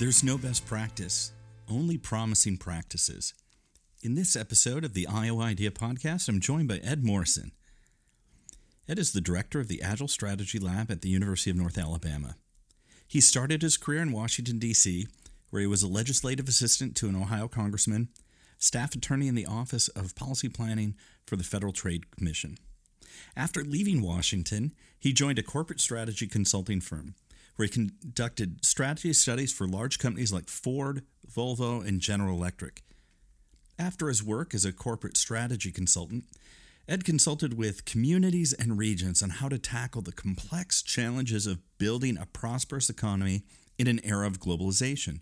There's 0.00 0.24
no 0.24 0.38
best 0.38 0.64
practice, 0.64 1.32
only 1.70 1.98
promising 1.98 2.56
practices. 2.56 3.34
In 4.00 4.14
this 4.14 4.34
episode 4.34 4.82
of 4.82 4.94
the 4.94 5.06
Iowa 5.06 5.42
Idea 5.42 5.70
Podcast, 5.70 6.26
I'm 6.26 6.40
joined 6.40 6.68
by 6.68 6.78
Ed 6.78 7.04
Morrison. 7.04 7.52
Ed 8.88 8.98
is 8.98 9.12
the 9.12 9.20
director 9.20 9.60
of 9.60 9.68
the 9.68 9.82
Agile 9.82 10.08
Strategy 10.08 10.58
Lab 10.58 10.90
at 10.90 11.02
the 11.02 11.10
University 11.10 11.50
of 11.50 11.58
North 11.58 11.76
Alabama. 11.76 12.36
He 13.06 13.20
started 13.20 13.60
his 13.60 13.76
career 13.76 14.00
in 14.00 14.10
Washington, 14.10 14.58
D.C., 14.58 15.06
where 15.50 15.60
he 15.60 15.66
was 15.66 15.82
a 15.82 15.86
legislative 15.86 16.48
assistant 16.48 16.96
to 16.96 17.10
an 17.10 17.14
Ohio 17.14 17.46
congressman, 17.46 18.08
staff 18.56 18.94
attorney 18.94 19.28
in 19.28 19.34
the 19.34 19.44
Office 19.44 19.88
of 19.88 20.14
Policy 20.14 20.48
Planning 20.48 20.94
for 21.26 21.36
the 21.36 21.44
Federal 21.44 21.74
Trade 21.74 22.10
Commission. 22.10 22.56
After 23.36 23.62
leaving 23.62 24.00
Washington, 24.00 24.72
he 24.98 25.12
joined 25.12 25.38
a 25.38 25.42
corporate 25.42 25.78
strategy 25.78 26.26
consulting 26.26 26.80
firm 26.80 27.16
where 27.60 27.66
he 27.66 27.72
conducted 27.74 28.64
strategy 28.64 29.12
studies 29.12 29.52
for 29.52 29.68
large 29.68 29.98
companies 29.98 30.32
like 30.32 30.48
Ford, 30.48 31.02
Volvo, 31.30 31.86
and 31.86 32.00
General 32.00 32.34
Electric. 32.34 32.82
After 33.78 34.08
his 34.08 34.24
work 34.24 34.54
as 34.54 34.64
a 34.64 34.72
corporate 34.72 35.18
strategy 35.18 35.70
consultant, 35.70 36.24
Ed 36.88 37.04
consulted 37.04 37.58
with 37.58 37.84
communities 37.84 38.54
and 38.54 38.78
regions 38.78 39.22
on 39.22 39.28
how 39.28 39.50
to 39.50 39.58
tackle 39.58 40.00
the 40.00 40.10
complex 40.10 40.80
challenges 40.80 41.46
of 41.46 41.60
building 41.76 42.16
a 42.16 42.24
prosperous 42.24 42.88
economy 42.88 43.42
in 43.78 43.88
an 43.88 44.00
era 44.04 44.26
of 44.26 44.40
globalization. 44.40 45.20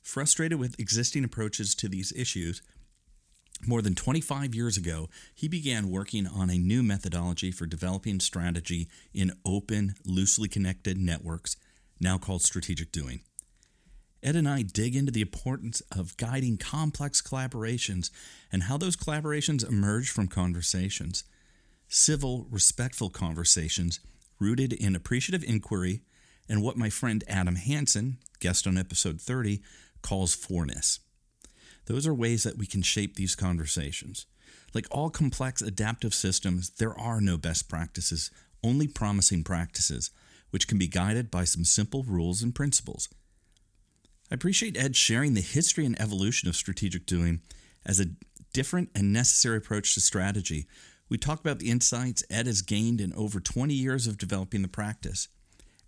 Frustrated 0.00 0.58
with 0.58 0.80
existing 0.80 1.24
approaches 1.24 1.74
to 1.74 1.90
these 1.90 2.10
issues, 2.16 2.62
more 3.66 3.82
than 3.82 3.94
25 3.94 4.54
years 4.54 4.78
ago, 4.78 5.10
he 5.34 5.46
began 5.46 5.90
working 5.90 6.26
on 6.26 6.48
a 6.48 6.56
new 6.56 6.82
methodology 6.82 7.50
for 7.50 7.66
developing 7.66 8.18
strategy 8.20 8.88
in 9.12 9.32
open, 9.44 9.94
loosely 10.06 10.48
connected 10.48 10.96
networks 10.96 11.56
now 12.00 12.18
called 12.18 12.42
strategic 12.42 12.92
doing. 12.92 13.20
Ed 14.22 14.36
and 14.36 14.48
I 14.48 14.62
dig 14.62 14.96
into 14.96 15.12
the 15.12 15.20
importance 15.20 15.82
of 15.92 16.16
guiding 16.16 16.56
complex 16.56 17.22
collaborations 17.22 18.10
and 18.50 18.64
how 18.64 18.76
those 18.76 18.96
collaborations 18.96 19.66
emerge 19.66 20.10
from 20.10 20.26
conversations. 20.26 21.24
Civil, 21.88 22.46
respectful 22.50 23.10
conversations 23.10 24.00
rooted 24.40 24.72
in 24.72 24.96
appreciative 24.96 25.48
inquiry 25.48 26.00
and 26.48 26.62
what 26.62 26.76
my 26.76 26.90
friend 26.90 27.24
Adam 27.28 27.56
Hansen, 27.56 28.18
guest 28.40 28.66
on 28.66 28.76
episode 28.76 29.20
30, 29.20 29.62
calls 30.02 30.34
forness. 30.34 31.00
Those 31.86 32.06
are 32.06 32.14
ways 32.14 32.42
that 32.42 32.58
we 32.58 32.66
can 32.66 32.82
shape 32.82 33.14
these 33.14 33.34
conversations. 33.34 34.26
Like 34.74 34.86
all 34.90 35.10
complex 35.10 35.62
adaptive 35.62 36.14
systems, 36.14 36.70
there 36.70 36.98
are 36.98 37.20
no 37.20 37.36
best 37.36 37.68
practices, 37.68 38.30
only 38.62 38.88
promising 38.88 39.44
practices 39.44 40.10
which 40.56 40.68
can 40.68 40.78
be 40.78 40.88
guided 40.88 41.30
by 41.30 41.44
some 41.44 41.66
simple 41.66 42.02
rules 42.04 42.42
and 42.42 42.54
principles. 42.54 43.10
I 44.30 44.34
appreciate 44.36 44.74
Ed 44.74 44.96
sharing 44.96 45.34
the 45.34 45.42
history 45.42 45.84
and 45.84 46.00
evolution 46.00 46.48
of 46.48 46.56
strategic 46.56 47.04
doing 47.04 47.42
as 47.84 48.00
a 48.00 48.12
different 48.54 48.88
and 48.94 49.12
necessary 49.12 49.58
approach 49.58 49.92
to 49.92 50.00
strategy. 50.00 50.66
We 51.10 51.18
talk 51.18 51.40
about 51.40 51.58
the 51.58 51.68
insights 51.68 52.24
Ed 52.30 52.46
has 52.46 52.62
gained 52.62 53.02
in 53.02 53.12
over 53.12 53.38
20 53.38 53.74
years 53.74 54.06
of 54.06 54.16
developing 54.16 54.62
the 54.62 54.68
practice. 54.68 55.28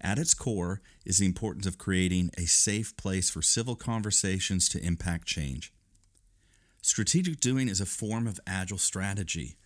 At 0.03 0.19
its 0.19 0.35
core 0.35 0.83
is 1.07 1.17
the 1.17 1.25
importance 1.25 1.65
of 1.65 1.79
creating 1.79 2.31
a 2.37 2.45
safe 2.45 2.95
place 2.99 3.31
for 3.31 3.41
civil 3.41 3.75
conversations 3.75 4.69
to 4.69 4.85
impact 4.85 5.27
change. 5.27 5.73
Strategic 6.83 7.41
doing 7.41 7.71
is 7.71 7.81
a 7.81 7.87
form 7.87 8.27
of 8.27 8.39
agile 8.47 8.77
strategy. 8.77 9.57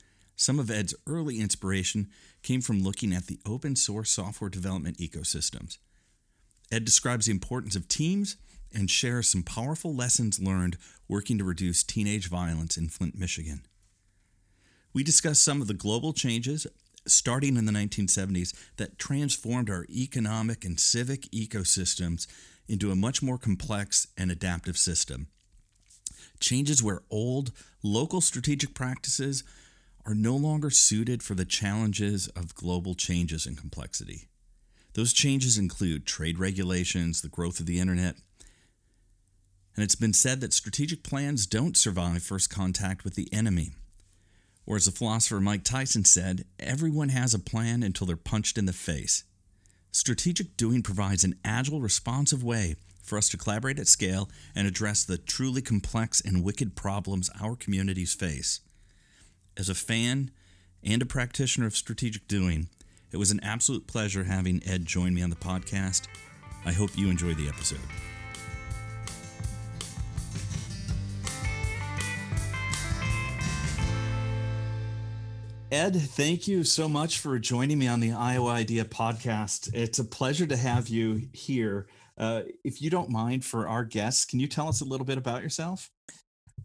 Some 0.42 0.58
of 0.58 0.72
Ed's 0.72 0.92
early 1.06 1.38
inspiration 1.38 2.08
came 2.42 2.62
from 2.62 2.82
looking 2.82 3.12
at 3.12 3.28
the 3.28 3.38
open 3.47 3.76
source 3.76 4.10
software 4.10 4.50
development 4.50 4.98
ecosystems. 4.98 5.78
Ed 6.72 6.84
describes 6.84 7.26
the 7.26 7.30
importance 7.30 7.76
of 7.76 7.86
teams 7.86 8.36
and 8.75 8.91
shares 8.91 9.28
some 9.28 9.44
powerful 9.44 9.94
lessons 9.94 10.41
learned 10.41 10.78
working 11.06 11.38
to 11.38 11.44
reduce 11.44 11.84
teenage 11.84 12.28
violence 12.28 12.76
in 12.76 12.88
Flint, 12.88 13.16
Michigan. 13.16 13.62
We 14.92 15.04
discuss 15.04 15.41
some 15.41 15.62
of 15.62 15.69
the 15.69 15.75
global 15.75 16.12
changes 16.12 16.66
starting 17.06 17.56
in 17.56 17.66
the 17.66 17.72
1970s 17.72 18.53
that 18.78 18.98
transformed 18.98 19.70
our 19.70 19.86
economic 19.88 20.64
and 20.64 20.80
civic 20.80 21.22
ecosystems 21.30 22.26
into 22.66 22.91
a 22.91 22.97
much 22.97 23.22
more 23.22 23.38
complex 23.38 24.09
and 24.19 24.32
adaptive 24.32 24.76
system. 24.76 25.28
Changes 26.41 26.82
where 26.82 27.03
old, 27.10 27.53
local 27.84 28.20
strategic 28.20 28.74
practices 28.74 29.44
are 30.04 30.14
no 30.14 30.36
longer 30.36 30.70
suited 30.70 31.22
for 31.22 31.34
the 31.34 31.44
challenges 31.44 32.28
of 32.28 32.54
global 32.54 32.94
changes 32.94 33.46
and 33.46 33.56
complexity. 33.56 34.28
Those 34.94 35.12
changes 35.12 35.56
include 35.56 36.06
trade 36.06 36.38
regulations, 36.38 37.22
the 37.22 37.28
growth 37.28 37.60
of 37.60 37.66
the 37.66 37.80
internet, 37.80 38.16
and 39.74 39.82
it's 39.82 39.94
been 39.94 40.12
said 40.12 40.41
that 40.41 40.52
strategic 40.52 41.02
plans 41.02 41.46
don't 41.46 41.76
survive 41.76 42.22
first 42.22 42.50
contact 42.50 43.04
with 43.04 43.14
the 43.14 43.32
enemy. 43.32 43.70
Or, 44.66 44.76
as 44.76 44.84
the 44.84 44.92
philosopher 44.92 45.41
Mike 45.41 45.64
Tyson 45.64 46.04
said, 46.04 46.44
everyone 46.60 47.08
has 47.08 47.34
a 47.34 47.38
plan 47.38 47.82
until 47.82 48.06
they're 48.06 48.16
punched 48.16 48.58
in 48.58 48.66
the 48.66 48.72
face. 48.72 49.24
Strategic 49.91 50.56
doing 50.56 50.82
provides 50.82 51.24
an 51.24 51.38
agile, 51.44 51.80
responsive 51.80 52.44
way 52.44 52.76
for 53.02 53.18
us 53.18 53.28
to 53.30 53.36
collaborate 53.36 53.78
at 53.78 53.88
scale 53.88 54.28
and 54.54 54.66
address 54.66 55.04
the 55.04 55.18
truly 55.18 55.62
complex 55.62 56.20
and 56.20 56.44
wicked 56.44 56.76
problems 56.76 57.30
our 57.41 57.56
communities 57.56 58.14
face. 58.14 58.60
As 59.56 59.68
a 59.68 59.74
fan 59.74 60.30
and 60.82 61.02
a 61.02 61.06
practitioner 61.06 61.66
of 61.66 61.76
strategic 61.76 62.26
doing, 62.26 62.68
it 63.10 63.18
was 63.18 63.30
an 63.30 63.40
absolute 63.40 63.86
pleasure 63.86 64.24
having 64.24 64.62
Ed 64.66 64.86
join 64.86 65.12
me 65.12 65.22
on 65.22 65.28
the 65.28 65.36
podcast. 65.36 66.06
I 66.64 66.72
hope 66.72 66.96
you 66.96 67.10
enjoy 67.10 67.34
the 67.34 67.48
episode. 67.48 67.80
Ed, 75.70 75.96
thank 75.96 76.48
you 76.48 76.64
so 76.64 76.88
much 76.88 77.18
for 77.18 77.38
joining 77.38 77.78
me 77.78 77.88
on 77.88 78.00
the 78.00 78.12
Iowa 78.12 78.52
Idea 78.52 78.84
podcast. 78.86 79.74
It's 79.74 79.98
a 79.98 80.04
pleasure 80.04 80.46
to 80.46 80.56
have 80.56 80.88
you 80.88 81.28
here. 81.32 81.88
Uh, 82.16 82.42
if 82.64 82.80
you 82.80 82.88
don't 82.88 83.10
mind, 83.10 83.44
for 83.44 83.68
our 83.68 83.84
guests, 83.84 84.24
can 84.24 84.41
you 84.41 84.46
tell 84.46 84.68
us 84.68 84.80
a 84.80 84.84
little 84.84 85.06
bit 85.06 85.18
about 85.18 85.42
yourself? 85.42 85.91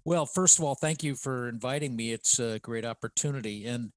Well, 0.07 0.25
first 0.25 0.57
of 0.57 0.63
all, 0.63 0.75
thank 0.75 1.03
you 1.03 1.15
for 1.15 1.49
inviting 1.49 1.93
me. 1.93 2.13
It's 2.13 2.39
a 2.39 2.59
great 2.59 2.85
opportunity. 2.85 3.65
And 3.65 3.91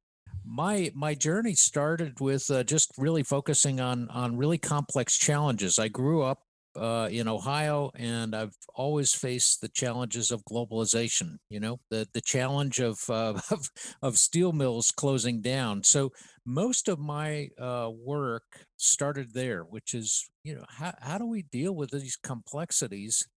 my 0.45 0.91
my 0.93 1.15
journey 1.15 1.55
started 1.55 2.19
with 2.19 2.51
uh, 2.51 2.65
just 2.65 2.91
really 2.99 3.23
focusing 3.23 3.79
on 3.79 4.09
on 4.09 4.37
really 4.37 4.59
complex 4.59 5.17
challenges. 5.17 5.79
I 5.79 5.87
grew 5.87 6.23
up 6.23 6.41
uh, 6.75 7.09
in 7.13 7.29
Ohio, 7.29 7.93
and 7.95 8.35
I've 8.35 8.57
always 8.75 9.15
faced 9.15 9.61
the 9.61 9.69
challenges 9.69 10.33
of 10.33 10.43
globalization. 10.51 11.37
You 11.49 11.61
know, 11.61 11.79
the 11.91 12.09
the 12.13 12.21
challenge 12.21 12.81
of 12.81 12.99
uh, 13.09 13.39
of, 13.53 13.71
of 14.03 14.19
steel 14.19 14.53
mills 14.53 14.91
closing 14.91 15.41
down. 15.41 15.85
So 15.85 16.11
most 16.45 16.89
of 16.89 16.99
my 16.99 17.51
uh, 17.57 17.89
work 17.89 18.67
started 18.79 19.33
there, 19.33 19.63
which 19.63 19.95
is 19.95 20.29
you 20.43 20.57
know 20.57 20.65
how 20.71 20.93
how 21.01 21.19
do 21.19 21.27
we 21.27 21.43
deal 21.43 21.73
with 21.73 21.93
these 21.93 22.17
complexities 22.17 23.29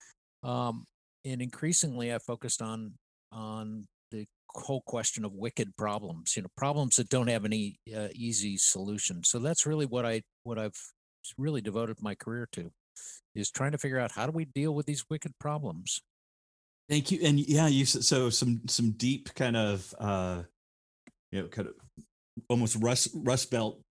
um, 0.41 0.85
and 1.25 1.41
increasingly 1.41 2.13
I 2.13 2.19
focused 2.19 2.61
on 2.61 2.93
on 3.31 3.87
the 4.11 4.25
whole 4.49 4.81
question 4.81 5.25
of 5.25 5.33
wicked 5.33 5.75
problems, 5.75 6.35
you 6.35 6.43
know, 6.43 6.49
problems 6.55 6.97
that 6.97 7.09
don't 7.09 7.27
have 7.27 7.45
any 7.45 7.79
uh, 7.95 8.09
easy 8.13 8.57
solution. 8.57 9.23
So 9.23 9.39
that's 9.39 9.65
really 9.65 9.85
what 9.85 10.05
I 10.05 10.21
what 10.43 10.59
I've 10.59 10.79
really 11.37 11.61
devoted 11.61 11.97
my 12.01 12.15
career 12.15 12.47
to 12.53 12.71
is 13.35 13.49
trying 13.49 13.71
to 13.71 13.77
figure 13.77 13.99
out 13.99 14.11
how 14.11 14.25
do 14.25 14.31
we 14.31 14.45
deal 14.45 14.75
with 14.75 14.85
these 14.85 15.05
wicked 15.09 15.33
problems. 15.39 16.01
Thank 16.89 17.11
you. 17.11 17.19
And 17.23 17.39
yeah, 17.39 17.67
you 17.67 17.85
so 17.85 18.29
some 18.29 18.61
some 18.67 18.91
deep 18.91 19.33
kind 19.35 19.55
of 19.55 19.93
uh 19.99 20.43
you 21.31 21.41
know 21.41 21.47
kind 21.47 21.69
of 21.69 21.75
almost 22.49 22.77
rust 22.81 23.09
rust 23.15 23.49
belt 23.49 23.81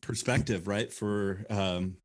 perspective, 0.00 0.66
right? 0.66 0.92
For 0.92 1.44
um 1.50 1.96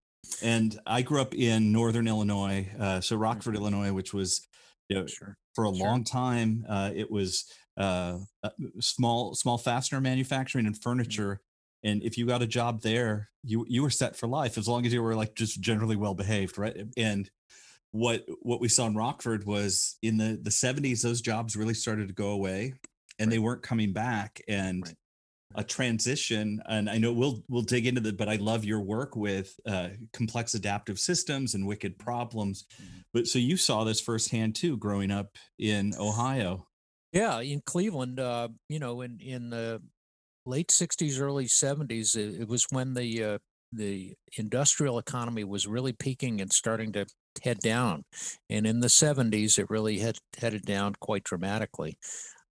and 0.42 0.80
I 0.86 1.02
grew 1.02 1.22
up 1.22 1.34
in 1.34 1.72
northern 1.72 2.08
Illinois, 2.08 2.68
uh, 2.80 3.02
so 3.02 3.16
Rockford, 3.16 3.56
mm-hmm. 3.56 3.64
Illinois, 3.64 3.94
which 3.94 4.14
was 4.14 4.48
you 4.90 4.98
know, 4.98 5.06
sure. 5.06 5.38
for 5.54 5.66
a 5.66 5.76
Sure. 5.76 5.88
long 5.88 6.04
time, 6.04 6.66
uh, 6.68 6.92
it 6.94 7.10
was 7.12 7.46
uh, 7.78 8.20
uh, 8.44 8.50
small 8.80 9.36
small 9.36 9.58
fastener 9.58 10.02
manufacturing 10.02 10.66
and 10.66 10.80
furniture. 10.82 11.42
And 11.84 12.04
if 12.04 12.18
you 12.18 12.26
got 12.26 12.42
a 12.42 12.48
job 12.48 12.82
there, 12.82 13.30
you 13.44 13.66
you 13.70 13.82
were 13.82 13.90
set 13.90 14.16
for 14.16 14.28
life 14.28 14.58
as 14.58 14.68
long 14.68 14.86
as 14.86 14.94
you 14.94 15.02
were 15.02 15.16
like 15.16 15.36
just 15.36 15.62
generally 15.62 15.96
well 15.96 16.14
behaved, 16.16 16.58
right? 16.58 16.76
And 16.98 17.30
what 17.92 18.26
what 18.42 18.60
we 18.60 18.68
saw 18.68 18.88
in 18.88 18.96
Rockford 18.96 19.46
was 19.46 19.98
in 20.02 20.18
the 20.18 20.40
the 20.42 20.50
70s, 20.50 21.02
those 21.02 21.22
jobs 21.22 21.56
really 21.56 21.74
started 21.74 22.08
to 22.10 22.14
go 22.14 22.32
away, 22.32 22.74
and 23.18 23.32
they 23.32 23.40
weren't 23.40 23.64
coming 23.64 23.94
back. 23.94 24.42
And 24.48 24.84
Right. 24.86 24.96
A 25.56 25.64
transition, 25.64 26.62
and 26.68 26.90
I 26.90 26.98
know 26.98 27.12
we'll 27.12 27.44
we'll 27.50 27.64
dig 27.64 27.88
into 27.88 28.02
that, 28.02 28.18
but 28.18 28.30
I 28.30 28.36
love 28.36 28.66
your 28.66 28.82
work 28.82 29.16
with 29.16 29.60
uh, 29.66 29.90
complex 30.14 30.54
adaptive 30.54 31.00
systems 31.00 31.56
and 31.56 31.66
wicked 31.68 31.98
problems. 31.98 32.66
Mhm. 32.80 33.04
But 33.14 33.28
so 33.28 33.40
you 33.40 33.58
saw 33.58 33.84
this 33.84 34.00
firsthand 34.02 34.56
too, 34.56 34.78
growing 34.78 35.12
up 35.12 35.38
in 35.58 35.94
Ohio. 35.98 36.68
Yeah, 37.12 37.40
in 37.42 37.62
Cleveland, 37.62 38.20
uh, 38.20 38.50
you 38.68 38.80
know, 38.80 39.02
in 39.02 39.20
in 39.20 39.50
the 39.50 39.82
late 40.46 40.72
'60s, 40.72 41.20
early 41.20 41.48
'70s, 41.48 42.16
it, 42.16 42.42
it 42.42 42.48
was 42.48 42.66
when 42.72 42.94
the 42.94 43.24
uh, 43.24 43.40
the 43.72 44.16
industrial 44.38 45.00
economy 45.00 45.44
was 45.44 45.68
really 45.68 45.94
peaking 45.94 46.42
and 46.42 46.52
starting 46.54 46.92
to 46.94 47.06
head 47.44 47.60
down, 47.60 48.04
and 48.50 48.68
in 48.68 48.82
the 48.82 48.90
'70s, 48.90 49.58
it 49.60 49.70
really 49.70 50.00
had 50.00 50.18
headed 50.38 50.64
down 50.64 50.96
quite 51.02 51.24
dramatically. 51.24 51.98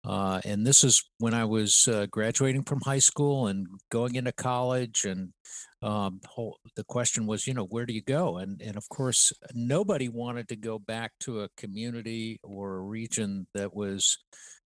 Uh, 0.09 0.41
and 0.47 0.67
this 0.67 0.85
is 0.85 1.05
when 1.19 1.35
I 1.35 1.45
was 1.45 1.87
uh, 1.87 2.07
graduating 2.11 2.63
from 2.63 2.81
high 2.81 2.99
school 2.99 3.49
and 3.49 3.67
going 3.91 4.15
into 4.15 4.33
college, 4.33 5.05
and 5.05 5.35
um, 5.83 6.21
whole, 6.25 6.59
the 6.77 6.85
question 6.85 7.27
was, 7.27 7.47
you 7.47 7.53
know, 7.53 7.67
where 7.67 7.85
do 7.85 7.93
you 7.93 8.03
go? 8.03 8.39
And 8.39 8.63
and 8.63 8.79
of 8.79 8.89
course, 8.89 9.33
nobody 9.55 10.09
wanted 10.09 10.49
to 10.49 10.57
go 10.57 10.79
back 10.79 11.13
to 11.21 11.43
a 11.43 11.51
community 11.59 12.41
or 12.43 12.77
a 12.77 12.81
region 12.81 13.47
that 13.53 13.75
was 13.75 14.17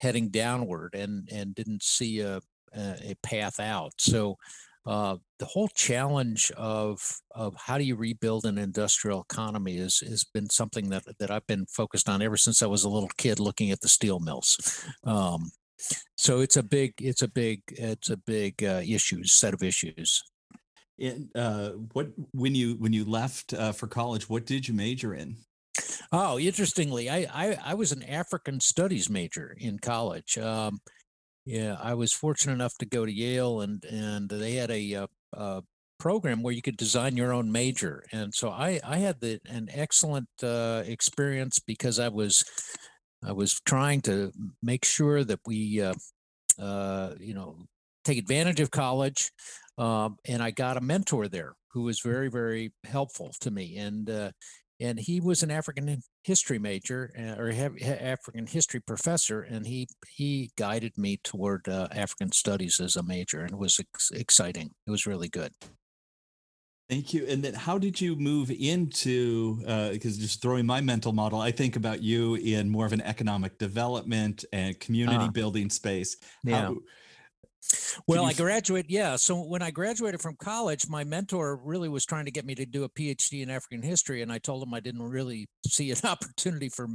heading 0.01 0.29
downward 0.29 0.93
and 0.93 1.27
and 1.31 1.55
didn't 1.55 1.81
see 1.81 2.19
a 2.19 2.39
a, 2.75 3.11
a 3.11 3.15
path 3.23 3.59
out. 3.59 3.93
So 3.97 4.37
uh, 4.85 5.17
the 5.39 5.45
whole 5.45 5.69
challenge 5.69 6.51
of 6.57 6.99
of 7.31 7.55
how 7.55 7.77
do 7.77 7.83
you 7.83 7.95
rebuild 7.95 8.45
an 8.45 8.57
industrial 8.57 9.21
economy 9.21 9.77
is 9.77 9.99
has 9.99 10.23
been 10.23 10.49
something 10.49 10.89
that 10.89 11.03
that 11.19 11.31
I've 11.31 11.47
been 11.47 11.65
focused 11.67 12.09
on 12.09 12.21
ever 12.21 12.37
since 12.37 12.61
I 12.61 12.67
was 12.67 12.83
a 12.83 12.89
little 12.89 13.11
kid 13.17 13.39
looking 13.39 13.71
at 13.71 13.81
the 13.81 13.87
steel 13.87 14.19
mills. 14.19 14.85
Um, 15.05 15.51
so 16.15 16.41
it's 16.41 16.57
a 16.57 16.63
big 16.63 16.93
it's 16.99 17.21
a 17.21 17.27
big 17.27 17.61
it's 17.69 18.09
a 18.09 18.17
big 18.17 18.63
uh, 18.63 18.81
issues 18.85 19.33
set 19.33 19.53
of 19.53 19.63
issues. 19.63 20.21
And 20.99 21.29
uh, 21.35 21.71
what 21.93 22.09
when 22.33 22.53
you 22.53 22.75
when 22.75 22.93
you 22.93 23.05
left 23.05 23.53
uh, 23.53 23.71
for 23.71 23.87
college, 23.87 24.29
what 24.29 24.45
did 24.45 24.67
you 24.67 24.73
major 24.73 25.13
in? 25.13 25.37
Oh, 26.11 26.37
interestingly, 26.37 27.09
I, 27.09 27.27
I 27.33 27.57
I 27.65 27.73
was 27.73 27.91
an 27.91 28.03
African 28.03 28.59
studies 28.59 29.09
major 29.09 29.55
in 29.59 29.79
college. 29.79 30.37
Um, 30.37 30.79
yeah, 31.45 31.77
I 31.81 31.93
was 31.93 32.13
fortunate 32.13 32.53
enough 32.53 32.77
to 32.79 32.85
go 32.85 33.05
to 33.05 33.11
Yale, 33.11 33.61
and 33.61 33.83
and 33.85 34.29
they 34.29 34.53
had 34.53 34.71
a, 34.71 34.95
uh 34.95 35.07
uh 35.35 35.61
program 35.99 36.43
where 36.43 36.53
you 36.53 36.61
could 36.61 36.75
design 36.77 37.15
your 37.15 37.33
own 37.33 37.51
major, 37.51 38.03
and 38.11 38.33
so 38.33 38.49
I 38.49 38.79
I 38.83 38.97
had 38.97 39.19
the 39.19 39.39
an 39.47 39.69
excellent 39.71 40.27
uh, 40.41 40.83
experience 40.85 41.59
because 41.59 41.99
I 41.99 42.09
was 42.09 42.43
I 43.25 43.31
was 43.33 43.59
trying 43.65 44.01
to 44.03 44.31
make 44.61 44.85
sure 44.85 45.23
that 45.23 45.39
we 45.45 45.81
uh, 45.81 45.93
uh, 46.59 47.15
you 47.19 47.33
know 47.33 47.57
take 48.05 48.17
advantage 48.17 48.59
of 48.59 48.71
college, 48.71 49.31
um, 49.77 50.17
and 50.25 50.41
I 50.43 50.51
got 50.51 50.77
a 50.77 50.81
mentor 50.81 51.27
there 51.27 51.53
who 51.71 51.83
was 51.83 51.99
very 52.01 52.29
very 52.29 52.73
helpful 52.85 53.31
to 53.41 53.51
me, 53.51 53.77
and 53.77 54.09
uh, 54.09 54.31
and 54.83 54.99
he 54.99 55.21
was 55.21 55.41
an 55.43 55.49
African 55.49 56.03
history 56.23 56.59
major 56.59 57.11
uh, 57.17 57.41
or 57.41 57.49
African 57.51 58.45
history 58.45 58.81
professor, 58.81 59.41
and 59.41 59.65
he 59.65 59.87
he 60.09 60.51
guided 60.57 60.97
me 60.97 61.19
toward 61.23 61.67
uh, 61.67 61.87
African 61.91 62.31
studies 62.31 62.79
as 62.79 62.95
a 62.95 63.03
major, 63.03 63.39
and 63.41 63.51
it 63.51 63.57
was 63.57 63.79
ex- 63.79 64.11
exciting. 64.11 64.71
It 64.85 64.91
was 64.91 65.07
really 65.07 65.29
good. 65.29 65.53
Thank 66.89 67.13
you. 67.13 67.25
And 67.27 67.41
then 67.41 67.53
how 67.53 67.77
did 67.77 68.01
you 68.01 68.15
move 68.17 68.51
into 68.51 69.57
because 69.93 70.17
just 70.17 70.41
throwing 70.41 70.65
my 70.65 70.81
mental 70.81 71.13
model, 71.13 71.39
I 71.39 71.51
think 71.51 71.77
about 71.77 72.03
you 72.03 72.35
in 72.35 72.69
more 72.69 72.85
of 72.85 72.91
an 72.91 73.01
economic 73.01 73.57
development 73.57 74.43
and 74.51 74.77
community 74.79 75.25
Ah. 75.25 75.31
building 75.31 75.69
space. 75.69 76.17
Yeah. 76.43 76.71
Well, 78.07 78.25
I 78.25 78.33
graduated. 78.33 78.91
Yeah. 78.91 79.15
So 79.15 79.41
when 79.41 79.61
I 79.61 79.71
graduated 79.71 80.21
from 80.21 80.35
college, 80.35 80.87
my 80.87 81.03
mentor 81.03 81.57
really 81.57 81.89
was 81.89 82.05
trying 82.05 82.25
to 82.25 82.31
get 82.31 82.45
me 82.45 82.55
to 82.55 82.65
do 82.65 82.83
a 82.83 82.89
PhD 82.89 83.41
in 83.41 83.49
African 83.49 83.81
history, 83.81 84.21
and 84.21 84.31
I 84.31 84.37
told 84.37 84.63
him 84.63 84.73
I 84.73 84.79
didn't 84.79 85.03
really 85.03 85.47
see 85.67 85.91
an 85.91 85.97
opportunity 86.03 86.69
for 86.69 86.87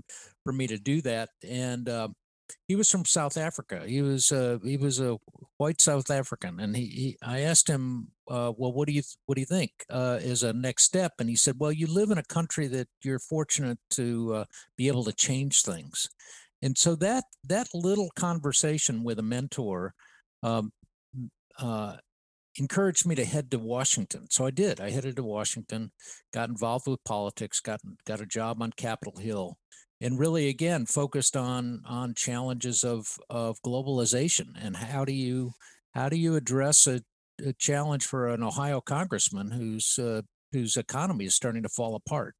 for 0.44 0.52
me 0.52 0.66
to 0.66 0.78
do 0.78 1.00
that. 1.02 1.30
And 1.46 1.88
uh, 1.88 2.08
he 2.66 2.76
was 2.76 2.90
from 2.90 3.04
South 3.04 3.36
Africa. 3.36 3.82
He 3.86 4.02
was 4.02 4.32
uh, 4.32 4.58
he 4.64 4.76
was 4.76 5.00
a 5.00 5.18
white 5.56 5.80
South 5.80 6.10
African, 6.10 6.60
and 6.60 6.76
he, 6.76 6.86
he 6.86 7.18
I 7.22 7.40
asked 7.40 7.68
him, 7.68 8.08
uh, 8.28 8.52
well, 8.56 8.72
what 8.72 8.88
do 8.88 8.94
you 8.94 9.02
what 9.26 9.36
do 9.36 9.40
you 9.40 9.46
think 9.46 9.72
uh, 9.90 10.18
is 10.20 10.42
a 10.42 10.52
next 10.52 10.84
step? 10.84 11.12
And 11.18 11.28
he 11.28 11.36
said, 11.36 11.56
well, 11.58 11.72
you 11.72 11.86
live 11.86 12.10
in 12.10 12.18
a 12.18 12.24
country 12.24 12.66
that 12.68 12.88
you're 13.02 13.18
fortunate 13.18 13.78
to 13.90 14.34
uh, 14.34 14.44
be 14.76 14.88
able 14.88 15.04
to 15.04 15.12
change 15.12 15.62
things. 15.62 16.08
And 16.62 16.76
so 16.76 16.94
that 16.96 17.24
that 17.44 17.68
little 17.74 18.10
conversation 18.16 19.04
with 19.04 19.18
a 19.18 19.22
mentor 19.22 19.94
um, 20.42 20.72
uh, 21.58 21.96
encouraged 22.56 23.06
me 23.06 23.14
to 23.14 23.24
head 23.24 23.50
to 23.50 23.58
Washington. 23.58 24.26
So 24.30 24.46
I 24.46 24.50
did. 24.50 24.80
I 24.80 24.90
headed 24.90 25.16
to 25.16 25.22
Washington, 25.22 25.92
got 26.32 26.48
involved 26.48 26.86
with 26.86 27.02
politics, 27.04 27.60
got 27.60 27.80
got 28.06 28.20
a 28.20 28.26
job 28.26 28.62
on 28.62 28.72
Capitol 28.76 29.18
Hill, 29.18 29.56
and 30.00 30.18
really 30.18 30.48
again 30.48 30.86
focused 30.86 31.36
on 31.36 31.82
on 31.86 32.14
challenges 32.14 32.84
of 32.84 33.06
of 33.30 33.58
globalization 33.62 34.48
and 34.60 34.76
how 34.76 35.04
do 35.04 35.12
you 35.12 35.52
how 35.94 36.08
do 36.08 36.16
you 36.16 36.36
address 36.36 36.86
a, 36.86 37.00
a 37.44 37.52
challenge 37.54 38.04
for 38.04 38.28
an 38.28 38.42
Ohio 38.42 38.80
congressman 38.80 39.50
whose 39.50 39.98
uh, 39.98 40.22
whose 40.52 40.76
economy 40.76 41.26
is 41.26 41.34
starting 41.34 41.62
to 41.62 41.68
fall 41.68 41.94
apart. 41.94 42.34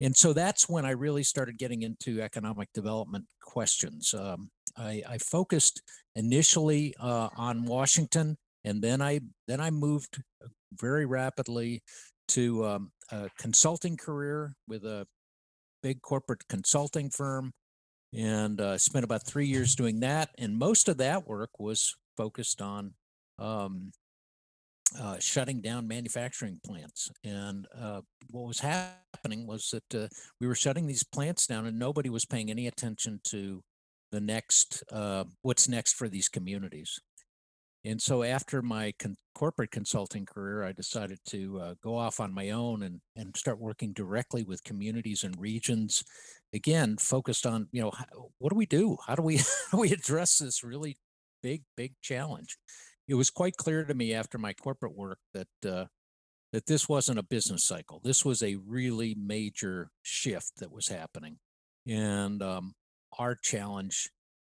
And 0.00 0.16
so 0.16 0.32
that's 0.32 0.68
when 0.68 0.86
I 0.86 0.90
really 0.90 1.22
started 1.22 1.58
getting 1.58 1.82
into 1.82 2.22
economic 2.22 2.68
development 2.72 3.26
questions. 3.42 4.14
Um, 4.14 4.50
I, 4.80 5.02
I 5.08 5.18
focused 5.18 5.82
initially 6.16 6.94
uh, 6.98 7.28
on 7.36 7.66
Washington, 7.66 8.36
and 8.64 8.82
then 8.82 9.02
I 9.02 9.20
then 9.46 9.60
I 9.60 9.70
moved 9.70 10.22
uh, 10.42 10.48
very 10.80 11.06
rapidly 11.06 11.82
to 12.28 12.64
um, 12.66 12.92
a 13.10 13.28
consulting 13.38 13.96
career 13.96 14.54
with 14.66 14.84
a 14.84 15.06
big 15.82 16.00
corporate 16.00 16.46
consulting 16.48 17.10
firm, 17.10 17.52
and 18.14 18.60
uh, 18.60 18.78
spent 18.78 19.04
about 19.04 19.26
three 19.26 19.46
years 19.46 19.74
doing 19.74 20.00
that. 20.00 20.30
And 20.38 20.58
most 20.58 20.88
of 20.88 20.96
that 20.98 21.26
work 21.26 21.50
was 21.58 21.94
focused 22.16 22.60
on 22.62 22.94
um, 23.38 23.92
uh, 24.98 25.18
shutting 25.18 25.60
down 25.60 25.86
manufacturing 25.86 26.58
plants. 26.64 27.10
And 27.24 27.66
uh, 27.78 28.00
what 28.30 28.46
was 28.46 28.60
happening 28.60 29.46
was 29.46 29.72
that 29.72 30.04
uh, 30.04 30.08
we 30.40 30.46
were 30.46 30.54
shutting 30.54 30.86
these 30.86 31.04
plants 31.04 31.46
down, 31.46 31.66
and 31.66 31.78
nobody 31.78 32.08
was 32.08 32.24
paying 32.24 32.50
any 32.50 32.66
attention 32.66 33.20
to 33.24 33.62
the 34.12 34.20
next, 34.20 34.82
uh, 34.92 35.24
what's 35.42 35.68
next 35.68 35.94
for 35.94 36.08
these 36.08 36.28
communities. 36.28 36.98
And 37.84 38.00
so 38.00 38.22
after 38.22 38.60
my 38.60 38.92
con- 38.98 39.16
corporate 39.34 39.70
consulting 39.70 40.26
career, 40.26 40.64
I 40.64 40.72
decided 40.72 41.18
to 41.28 41.60
uh, 41.60 41.74
go 41.82 41.96
off 41.96 42.20
on 42.20 42.34
my 42.34 42.50
own 42.50 42.82
and, 42.82 43.00
and 43.16 43.34
start 43.36 43.58
working 43.58 43.92
directly 43.92 44.42
with 44.42 44.62
communities 44.64 45.24
and 45.24 45.34
regions. 45.40 46.04
Again, 46.52 46.98
focused 46.98 47.46
on, 47.46 47.68
you 47.72 47.80
know, 47.80 47.90
how, 47.90 48.30
what 48.38 48.50
do 48.50 48.56
we 48.56 48.66
do? 48.66 48.98
How 49.06 49.14
do 49.14 49.22
we, 49.22 49.36
how 49.70 49.72
do 49.72 49.78
we 49.78 49.92
address 49.92 50.38
this 50.38 50.62
really 50.62 50.98
big, 51.42 51.62
big 51.76 51.94
challenge? 52.02 52.58
It 53.08 53.14
was 53.14 53.30
quite 53.30 53.56
clear 53.56 53.84
to 53.84 53.94
me 53.94 54.12
after 54.12 54.36
my 54.36 54.52
corporate 54.52 54.96
work 54.96 55.18
that 55.34 55.48
uh, 55.66 55.86
that 56.52 56.66
this 56.66 56.88
wasn't 56.88 57.18
a 57.18 57.24
business 57.24 57.64
cycle. 57.64 58.00
This 58.02 58.24
was 58.24 58.42
a 58.42 58.56
really 58.66 59.16
major 59.20 59.90
shift 60.02 60.52
that 60.58 60.70
was 60.70 60.88
happening, 60.88 61.38
and 61.88 62.42
um, 62.42 62.72
our 63.18 63.34
challenge 63.34 64.10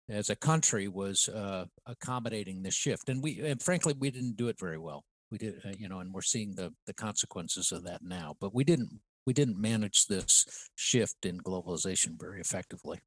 as 0.09 0.31
a 0.31 0.37
country 0.37 0.89
was 0.89 1.29
uh, 1.29 1.67
accommodating 1.87 2.63
the 2.63 2.71
shift. 2.71 3.09
And 3.09 3.23
we, 3.23 3.41
and 3.41 3.63
frankly, 3.63 3.95
we 3.99 4.11
didn't 4.11 4.37
do 4.37 4.49
it 4.49 4.59
very 4.59 4.79
well. 4.79 5.05
We 5.31 5.39
did, 5.39 5.61
uh, 5.65 5.75
you 5.79 5.89
know, 5.89 6.01
and 6.01 6.13
we're 6.13 6.23
seeing 6.23 6.55
the 6.55 6.73
the 6.87 6.95
consequences 6.95 7.73
of 7.73 7.85
that 7.85 8.03
now. 8.03 8.35
But 8.41 8.55
we 8.55 8.65
didn't 8.65 9.01
we 9.27 9.35
didn't 9.35 9.61
manage 9.61 10.07
this 10.07 10.47
shift 10.75 11.27
in 11.27 11.39
globalization 11.41 12.19
very 12.19 12.41
effectively. 12.41 12.99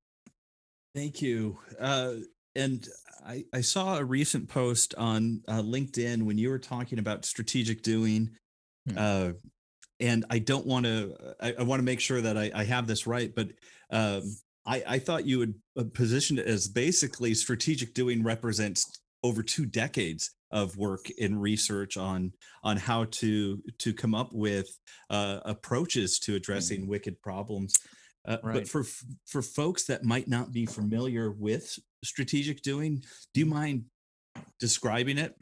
Thank 0.93 1.21
you. 1.21 1.57
Uh, 1.79 2.15
and 2.55 2.87
I, 3.25 3.45
I 3.53 3.61
saw 3.61 3.97
a 3.97 4.03
recent 4.03 4.49
post 4.49 4.93
on 4.97 5.41
uh, 5.47 5.61
LinkedIn 5.61 6.23
when 6.23 6.37
you 6.37 6.49
were 6.49 6.59
talking 6.59 6.99
about 6.99 7.25
strategic 7.25 7.81
doing. 7.81 8.29
Hmm. 8.89 8.97
Uh, 8.97 9.31
and 9.99 10.25
I 10.29 10.39
don't 10.39 10.65
want 10.65 10.85
to, 10.85 11.15
I, 11.39 11.53
I 11.59 11.63
want 11.63 11.79
to 11.79 11.85
make 11.85 11.99
sure 11.99 12.21
that 12.21 12.37
I, 12.37 12.51
I 12.53 12.63
have 12.65 12.87
this 12.87 13.07
right, 13.07 13.33
but 13.33 13.49
um, 13.91 14.23
I, 14.71 14.83
I 14.87 14.99
thought 14.99 15.25
you 15.25 15.39
would 15.39 15.55
uh, 15.77 15.83
position 15.93 16.39
it 16.39 16.47
as 16.47 16.67
basically 16.67 17.33
strategic 17.33 17.93
doing 17.93 18.23
represents 18.23 19.01
over 19.21 19.43
two 19.43 19.65
decades 19.65 20.31
of 20.51 20.77
work 20.77 21.09
in 21.17 21.37
research 21.37 21.97
on 21.97 22.31
on 22.63 22.77
how 22.77 23.05
to 23.05 23.61
to 23.79 23.93
come 23.93 24.15
up 24.15 24.31
with 24.31 24.69
uh, 25.09 25.39
approaches 25.45 26.19
to 26.19 26.35
addressing 26.35 26.87
wicked 26.87 27.21
problems. 27.21 27.73
Uh, 28.27 28.37
Right. 28.43 28.53
But 28.53 28.67
for 28.67 28.83
for 29.25 29.41
folks 29.41 29.85
that 29.85 30.03
might 30.03 30.27
not 30.27 30.51
be 30.51 30.65
familiar 30.65 31.31
with 31.31 31.77
strategic 32.03 32.61
doing, 32.61 33.03
do 33.33 33.39
you 33.39 33.45
mind 33.45 33.85
describing 34.59 35.17
it? 35.17 35.35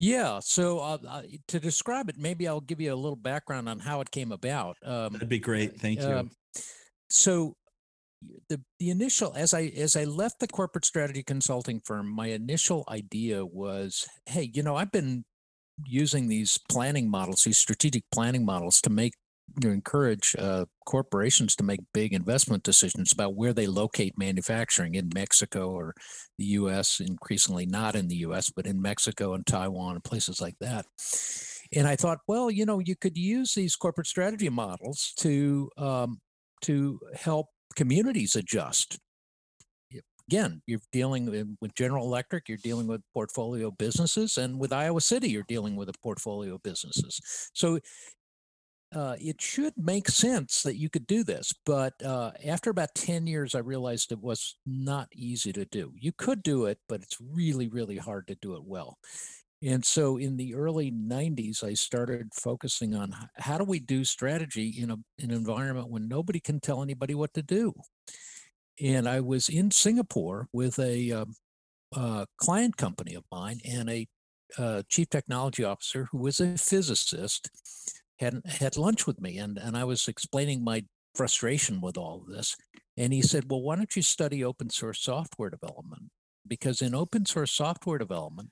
Yeah. 0.00 0.40
So 0.42 0.80
uh, 0.80 0.98
uh, 1.08 1.22
to 1.48 1.60
describe 1.60 2.08
it, 2.08 2.16
maybe 2.18 2.48
I'll 2.48 2.60
give 2.60 2.80
you 2.80 2.92
a 2.92 3.00
little 3.04 3.16
background 3.16 3.68
on 3.68 3.78
how 3.78 4.00
it 4.00 4.10
came 4.10 4.32
about. 4.32 4.76
Um, 4.84 5.12
That'd 5.12 5.28
be 5.28 5.38
great. 5.38 5.80
Thank 5.80 6.00
you. 6.00 6.08
um, 6.08 6.30
so 7.08 7.54
the 8.48 8.60
the 8.78 8.90
initial 8.90 9.32
as 9.36 9.54
I 9.54 9.72
as 9.76 9.96
I 9.96 10.04
left 10.04 10.40
the 10.40 10.48
corporate 10.48 10.84
strategy 10.84 11.22
consulting 11.22 11.80
firm, 11.80 12.10
my 12.10 12.28
initial 12.28 12.84
idea 12.88 13.44
was, 13.44 14.06
hey, 14.26 14.50
you 14.52 14.62
know, 14.62 14.76
I've 14.76 14.92
been 14.92 15.24
using 15.86 16.28
these 16.28 16.58
planning 16.70 17.10
models, 17.10 17.42
these 17.44 17.58
strategic 17.58 18.04
planning 18.12 18.44
models, 18.44 18.80
to 18.82 18.90
make 18.90 19.14
to 19.60 19.70
encourage 19.70 20.36
uh, 20.38 20.64
corporations 20.86 21.56
to 21.56 21.64
make 21.64 21.80
big 21.92 22.12
investment 22.12 22.62
decisions 22.62 23.12
about 23.12 23.34
where 23.34 23.52
they 23.52 23.66
locate 23.66 24.16
manufacturing 24.16 24.94
in 24.94 25.10
Mexico 25.14 25.70
or 25.70 25.94
the 26.38 26.44
U.S. 26.44 27.00
Increasingly 27.00 27.66
not 27.66 27.96
in 27.96 28.08
the 28.08 28.16
U.S., 28.16 28.50
but 28.50 28.66
in 28.66 28.80
Mexico 28.80 29.34
and 29.34 29.46
Taiwan 29.46 29.94
and 29.94 30.04
places 30.04 30.40
like 30.40 30.56
that. 30.60 30.86
And 31.72 31.86
I 31.86 31.96
thought, 31.96 32.18
well, 32.28 32.50
you 32.50 32.66
know, 32.66 32.80
you 32.80 32.96
could 32.96 33.16
use 33.16 33.54
these 33.54 33.76
corporate 33.76 34.06
strategy 34.06 34.48
models 34.48 35.12
to 35.18 35.70
um, 35.78 36.18
to 36.62 37.00
help 37.14 37.46
communities 37.76 38.36
adjust. 38.36 38.98
Again, 40.28 40.62
you're 40.66 40.80
dealing 40.92 41.26
with, 41.60 41.74
General 41.74 42.06
Electric, 42.06 42.48
you're 42.48 42.58
dealing 42.62 42.86
with 42.86 43.02
portfolio 43.12 43.72
businesses, 43.72 44.38
and 44.38 44.60
with 44.60 44.72
Iowa 44.72 45.00
City, 45.00 45.28
you're 45.28 45.44
dealing 45.48 45.74
with 45.74 45.88
a 45.88 45.94
portfolio 46.04 46.54
of 46.54 46.62
businesses. 46.62 47.20
So 47.52 47.80
uh, 48.94 49.16
it 49.20 49.40
should 49.40 49.72
make 49.76 50.08
sense 50.08 50.62
that 50.62 50.76
you 50.76 50.88
could 50.88 51.06
do 51.06 51.22
this. 51.22 51.52
But 51.64 51.94
uh, 52.04 52.32
after 52.44 52.70
about 52.70 52.94
10 52.94 53.26
years, 53.26 53.54
I 53.54 53.60
realized 53.60 54.10
it 54.10 54.20
was 54.20 54.56
not 54.66 55.08
easy 55.12 55.52
to 55.52 55.64
do. 55.64 55.92
You 55.96 56.12
could 56.12 56.42
do 56.42 56.66
it, 56.66 56.78
but 56.88 57.02
it's 57.02 57.16
really, 57.20 57.68
really 57.68 57.98
hard 57.98 58.26
to 58.28 58.36
do 58.36 58.54
it 58.54 58.64
well. 58.64 58.98
And 59.62 59.84
so 59.84 60.16
in 60.16 60.36
the 60.36 60.54
early 60.54 60.90
90s, 60.90 61.62
I 61.62 61.74
started 61.74 62.32
focusing 62.34 62.94
on 62.94 63.14
how 63.36 63.58
do 63.58 63.64
we 63.64 63.78
do 63.78 64.04
strategy 64.04 64.74
in 64.78 64.90
a, 64.90 64.96
an 65.18 65.30
environment 65.30 65.90
when 65.90 66.08
nobody 66.08 66.40
can 66.40 66.60
tell 66.60 66.82
anybody 66.82 67.14
what 67.14 67.34
to 67.34 67.42
do. 67.42 67.74
And 68.80 69.06
I 69.06 69.20
was 69.20 69.50
in 69.50 69.70
Singapore 69.70 70.48
with 70.52 70.78
a 70.78 71.12
um, 71.12 71.34
uh, 71.94 72.24
client 72.38 72.78
company 72.78 73.14
of 73.14 73.24
mine 73.30 73.60
and 73.64 73.90
a 73.90 74.06
uh, 74.56 74.82
chief 74.88 75.10
technology 75.10 75.62
officer 75.62 76.08
who 76.10 76.18
was 76.18 76.40
a 76.40 76.56
physicist 76.56 77.50
had 78.18 78.42
had 78.44 78.76
lunch 78.76 79.06
with 79.06 79.20
me 79.20 79.38
and 79.38 79.58
and 79.58 79.76
I 79.76 79.84
was 79.84 80.08
explaining 80.08 80.64
my 80.64 80.84
frustration 81.14 81.80
with 81.80 81.96
all 81.96 82.22
of 82.22 82.34
this 82.34 82.56
and 82.96 83.12
he 83.12 83.22
said 83.22 83.44
well 83.48 83.62
why 83.62 83.76
don't 83.76 83.94
you 83.94 84.02
study 84.02 84.44
open 84.44 84.68
source 84.70 85.00
software 85.00 85.50
development 85.50 86.10
because 86.46 86.82
in 86.82 86.94
open 86.94 87.26
source 87.26 87.52
software 87.52 87.98
development 87.98 88.50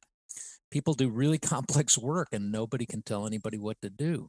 people 0.71 0.95
do 0.95 1.09
really 1.09 1.39
complex 1.55 1.99
work 1.99 2.29
and 2.33 2.53
nobody 2.53 2.87
can 2.87 3.03
tell 3.03 3.27
anybody 3.27 3.59
what 3.59 3.77
to 3.83 3.91
do 3.91 4.29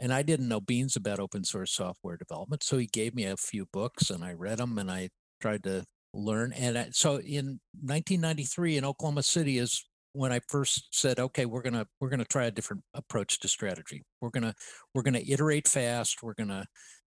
and 0.00 0.12
I 0.12 0.22
didn't 0.22 0.48
know 0.48 0.60
beans 0.60 0.96
about 0.96 1.20
open 1.20 1.44
source 1.44 1.72
software 1.72 2.16
development 2.16 2.62
so 2.62 2.78
he 2.78 2.86
gave 2.86 3.14
me 3.14 3.24
a 3.24 3.36
few 3.36 3.66
books 3.72 4.10
and 4.10 4.24
I 4.24 4.32
read 4.32 4.58
them 4.58 4.78
and 4.78 4.90
I 4.90 5.10
tried 5.40 5.64
to 5.64 5.84
learn 6.14 6.52
and 6.52 6.78
I, 6.78 6.88
so 6.92 7.16
in 7.16 7.60
1993 7.80 8.76
in 8.76 8.84
Oklahoma 8.84 9.22
City 9.22 9.58
is 9.58 9.84
when 10.12 10.32
I 10.32 10.40
first 10.48 10.88
said, 10.92 11.18
okay, 11.18 11.46
we're 11.46 11.62
gonna 11.62 11.86
we're 12.00 12.10
gonna 12.10 12.24
try 12.24 12.44
a 12.44 12.50
different 12.50 12.82
approach 12.94 13.38
to 13.40 13.48
strategy. 13.48 14.02
We're 14.20 14.30
gonna 14.30 14.54
we're 14.94 15.02
gonna 15.02 15.22
iterate 15.26 15.68
fast. 15.68 16.22
We're 16.22 16.34
gonna 16.34 16.66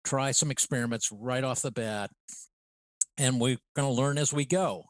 try 0.04 0.32
some 0.32 0.50
experiments 0.50 1.10
right 1.12 1.44
off 1.44 1.62
the 1.62 1.70
bat, 1.70 2.10
and 3.16 3.40
we're 3.40 3.58
gonna 3.76 3.90
learn 3.90 4.18
as 4.18 4.32
we 4.32 4.44
go, 4.44 4.84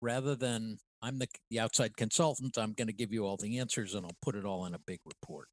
rather 0.00 0.34
than 0.34 0.78
I'm 1.02 1.18
the 1.18 1.28
the 1.50 1.60
outside 1.60 1.96
consultant. 1.96 2.58
I'm 2.58 2.72
gonna 2.72 2.92
give 2.92 3.12
you 3.12 3.24
all 3.24 3.36
the 3.36 3.58
answers 3.58 3.94
and 3.94 4.04
I'll 4.04 4.16
put 4.22 4.34
it 4.34 4.44
all 4.44 4.66
in 4.66 4.74
a 4.74 4.78
big 4.78 5.00
report. 5.04 5.48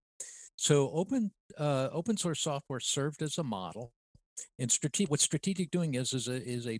So 0.56 0.89
open 0.92 1.32
uh, 1.58 1.89
open 1.92 2.18
source 2.18 2.42
software 2.42 2.80
served 2.80 3.22
as 3.22 3.38
a 3.38 3.44
model, 3.44 3.94
and 4.60 4.72
strategic 4.72 5.12
what 5.12 5.20
strategic 5.20 5.72
doing 5.72 5.96
is 5.96 6.13
is 6.13 6.27
a 6.27 6.44
is 6.44 6.68
a 6.68 6.80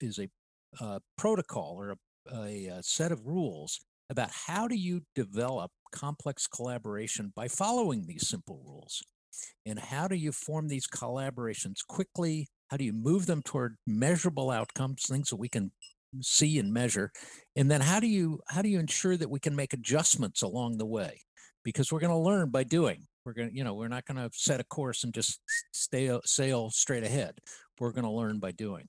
is 0.00 0.18
a 0.18 0.28
uh, 0.80 0.98
protocol 1.18 1.76
or 1.78 1.90
a, 1.90 1.96
a, 2.34 2.78
uh 2.78 2.82
set 2.82 3.12
of 3.12 3.26
rules 3.26 3.80
about 4.08 4.30
how 4.46 4.66
do 4.66 4.74
you 4.74 5.02
develop 5.14 5.70
complex 5.92 6.46
collaboration 6.46 7.32
by 7.36 7.46
following 7.46 8.06
these 8.06 8.26
simple 8.26 8.62
rules 8.66 9.02
and 9.66 9.78
how 9.78 10.08
do 10.08 10.16
you 10.16 10.32
form 10.32 10.68
these 10.68 10.86
collaborations 10.86 11.86
quickly 11.86 12.48
how 12.68 12.76
do 12.78 12.84
you 12.84 12.92
move 12.92 13.26
them 13.26 13.42
toward 13.42 13.76
measurable 13.86 14.50
outcomes 14.50 15.04
things 15.06 15.28
that 15.28 15.36
we 15.36 15.48
can 15.48 15.70
see 16.20 16.58
and 16.58 16.72
measure 16.72 17.10
and 17.56 17.70
then 17.70 17.80
how 17.80 18.00
do 18.00 18.06
you 18.06 18.40
how 18.48 18.62
do 18.62 18.68
you 18.68 18.78
ensure 18.78 19.16
that 19.16 19.30
we 19.30 19.40
can 19.40 19.56
make 19.56 19.72
adjustments 19.72 20.42
along 20.42 20.78
the 20.78 20.86
way 20.86 21.20
because 21.64 21.92
we're 21.92 22.00
going 22.00 22.10
to 22.12 22.18
learn 22.18 22.50
by 22.50 22.62
doing 22.62 23.06
we're 23.24 23.32
going 23.32 23.48
to 23.48 23.56
you 23.56 23.64
know 23.64 23.74
we're 23.74 23.88
not 23.88 24.04
going 24.04 24.16
to 24.16 24.30
set 24.32 24.60
a 24.60 24.64
course 24.64 25.04
and 25.04 25.14
just 25.14 25.40
stay 25.72 26.10
sail 26.24 26.70
straight 26.70 27.04
ahead 27.04 27.34
we're 27.78 27.92
going 27.92 28.04
to 28.04 28.10
learn 28.10 28.38
by 28.38 28.50
doing 28.52 28.86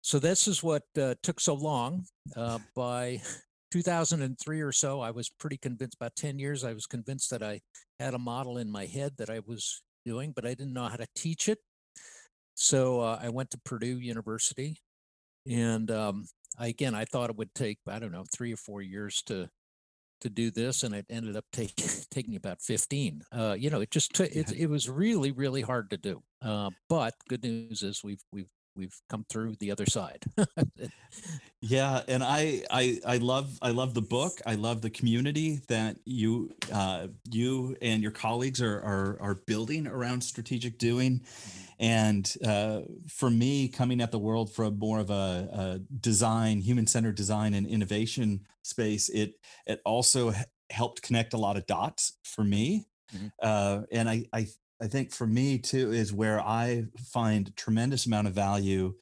so 0.00 0.18
this 0.18 0.48
is 0.48 0.62
what 0.62 0.82
uh, 1.00 1.14
took 1.22 1.40
so 1.40 1.54
long 1.54 2.04
uh, 2.36 2.58
by 2.74 3.20
2003 3.74 4.60
or 4.60 4.70
so, 4.70 5.00
I 5.00 5.10
was 5.10 5.28
pretty 5.28 5.56
convinced, 5.56 5.96
about 5.96 6.14
10 6.14 6.38
years, 6.38 6.62
I 6.62 6.72
was 6.72 6.86
convinced 6.86 7.30
that 7.30 7.42
I 7.42 7.60
had 7.98 8.14
a 8.14 8.18
model 8.20 8.58
in 8.58 8.70
my 8.70 8.86
head 8.86 9.14
that 9.18 9.30
I 9.30 9.40
was 9.44 9.82
doing, 10.06 10.30
but 10.30 10.46
I 10.46 10.50
didn't 10.50 10.74
know 10.74 10.86
how 10.86 10.94
to 10.94 11.08
teach 11.16 11.48
it. 11.48 11.58
So 12.54 13.00
uh, 13.00 13.18
I 13.20 13.30
went 13.30 13.50
to 13.50 13.58
Purdue 13.64 13.98
University. 13.98 14.76
And 15.50 15.90
um, 15.90 16.26
I, 16.58 16.68
again, 16.68 16.94
I 16.94 17.04
thought 17.04 17.30
it 17.30 17.36
would 17.36 17.54
take, 17.54 17.78
I 17.88 17.98
don't 17.98 18.12
know, 18.12 18.24
three 18.32 18.52
or 18.52 18.56
four 18.56 18.82
years 18.82 19.22
to 19.26 19.48
to 20.20 20.30
do 20.30 20.50
this 20.50 20.82
and 20.84 20.94
it 20.94 21.04
ended 21.10 21.36
up 21.36 21.44
take, 21.52 21.74
taking 22.10 22.34
about 22.34 22.62
15 22.62 23.20
uh, 23.32 23.54
you 23.58 23.68
know 23.68 23.82
it 23.82 23.90
just 23.90 24.14
took 24.14 24.30
it, 24.30 24.50
it 24.52 24.68
was 24.68 24.88
really 24.88 25.32
really 25.32 25.60
hard 25.60 25.90
to 25.90 25.98
do. 25.98 26.22
Uh, 26.40 26.70
but 26.88 27.14
good 27.28 27.42
news 27.42 27.82
is 27.82 28.02
we've 28.02 28.22
we've 28.32 28.48
we've 28.76 29.00
come 29.08 29.24
through 29.28 29.54
the 29.60 29.70
other 29.70 29.86
side 29.86 30.22
Yeah, 31.60 32.02
and 32.08 32.22
I 32.22 32.62
I 32.70 33.00
I 33.06 33.16
love 33.18 33.58
I 33.62 33.70
love 33.70 33.94
the 33.94 34.02
book. 34.02 34.40
I 34.44 34.54
love 34.54 34.82
the 34.82 34.90
community 34.90 35.60
that 35.68 35.96
you 36.04 36.50
uh, 36.70 37.08
you 37.30 37.76
and 37.80 38.02
your 38.02 38.12
colleagues 38.12 38.60
are 38.60 38.76
are 38.82 39.16
are 39.20 39.34
building 39.46 39.86
around 39.86 40.20
strategic 40.22 40.78
doing. 40.78 41.22
And 41.78 42.32
uh, 42.44 42.82
for 43.08 43.30
me, 43.30 43.68
coming 43.68 44.00
at 44.00 44.12
the 44.12 44.18
world 44.18 44.52
from 44.52 44.78
more 44.78 45.00
of 45.00 45.10
a, 45.10 45.48
a 45.52 45.80
design, 46.00 46.60
human-centered 46.60 47.16
design 47.16 47.54
and 47.54 47.66
innovation 47.66 48.46
space, 48.62 49.08
it 49.08 49.34
it 49.66 49.80
also 49.84 50.32
helped 50.70 51.02
connect 51.02 51.32
a 51.32 51.38
lot 51.38 51.56
of 51.56 51.66
dots 51.66 52.18
for 52.24 52.44
me. 52.44 52.86
Mhm. 53.14 53.30
Uh, 53.42 53.82
and 53.90 54.08
I, 54.08 54.26
I 54.32 54.46
I 54.82 54.86
think 54.88 55.12
for 55.12 55.26
me 55.26 55.58
too 55.58 55.92
is 55.92 56.12
where 56.12 56.40
I 56.40 56.84
find 57.12 57.54
tremendous 57.56 58.06
amount 58.06 58.26
of 58.28 58.34
value 58.34 58.94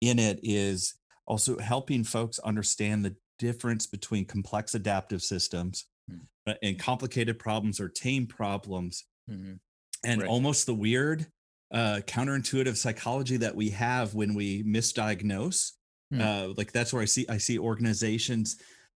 in 0.00 0.18
it 0.18 0.40
is 0.42 0.94
also 1.26 1.58
helping 1.58 2.04
folks 2.04 2.38
understand 2.40 3.04
the 3.04 3.16
difference 3.38 3.86
between 3.86 4.24
complex 4.24 4.74
adaptive 4.74 5.22
systems 5.22 5.86
Mm. 6.10 6.26
uh, 6.46 6.54
and 6.62 6.78
complicated 6.78 7.38
problems 7.38 7.78
or 7.78 7.88
tame 7.88 8.26
problems 8.26 9.04
Mhm. 9.30 9.60
and 10.04 10.20
Right. 10.22 10.28
almost 10.28 10.66
the 10.66 10.74
weird 10.74 11.30
uh, 11.72 12.00
counterintuitive 12.04 12.76
psychology 12.76 13.36
that 13.36 13.54
we 13.54 13.70
have 13.70 14.12
when 14.14 14.34
we 14.34 14.64
misdiagnose 14.64 15.72
Hmm. 16.10 16.20
uh, 16.20 16.48
like 16.56 16.72
that's 16.72 16.92
where 16.92 17.00
i 17.02 17.04
see 17.04 17.24
i 17.28 17.38
see 17.38 17.58
organizations 17.60 18.56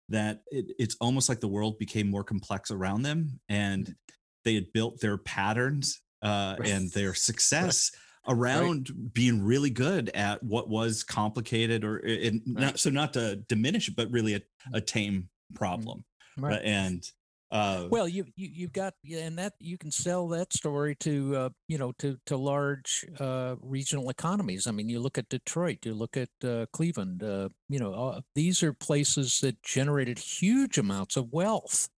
that 0.08 0.42
it, 0.52 0.72
it's 0.80 0.96
almost 1.02 1.28
like 1.28 1.42
the 1.42 1.50
world 1.50 1.78
became 1.80 2.10
more 2.10 2.24
complex 2.24 2.72
around 2.72 3.02
them 3.02 3.42
and 3.50 3.94
they 4.44 4.56
had 4.56 4.72
built 4.74 5.00
their 5.00 5.18
patterns 5.18 6.02
uh, 6.22 6.56
Right. 6.60 6.70
and 6.70 6.92
their 6.92 7.14
success 7.14 7.92
around 8.28 9.14
being 9.14 9.42
really 9.44 9.72
good 9.72 10.10
at 10.10 10.44
what 10.44 10.70
was 10.70 11.04
complicated 11.04 11.84
or 11.84 11.98
and 11.98 12.42
not 12.46 12.78
so 12.78 12.92
not 12.92 13.14
to 13.14 13.38
diminish 13.48 13.88
it 13.90 13.96
but 13.96 14.12
really 14.12 14.36
a, 14.36 14.42
a 14.74 14.82
tame 14.82 15.28
problem 15.56 16.06
Right. 16.38 16.54
Uh, 16.60 16.64
and 16.64 17.04
uh 17.52 17.88
Well, 17.90 18.08
you, 18.08 18.24
you 18.38 18.48
you've 18.54 18.72
got 18.72 18.94
and 19.14 19.38
that 19.38 19.54
you 19.60 19.78
can 19.78 19.92
sell 19.92 20.30
that 20.30 20.54
story 20.54 20.96
to 21.02 21.36
uh, 21.36 21.50
you 21.68 21.78
know 21.78 21.92
to 22.00 22.18
to 22.28 22.38
large 22.38 23.06
uh, 23.20 23.56
regional 23.62 24.10
economies. 24.10 24.68
I 24.68 24.72
mean, 24.72 24.88
you 24.88 25.02
look 25.02 25.18
at 25.18 25.28
Detroit, 25.28 25.80
you 25.86 25.94
look 25.94 26.16
at 26.16 26.30
uh, 26.46 26.68
Cleveland. 26.72 27.24
Uh, 27.24 27.50
you 27.68 27.80
know, 27.80 27.94
uh, 27.94 28.22
these 28.36 28.64
are 28.64 28.72
places 28.72 29.40
that 29.42 29.62
generated 29.64 30.18
huge 30.20 30.78
amounts 30.78 31.18
of 31.18 31.34
wealth 31.34 31.90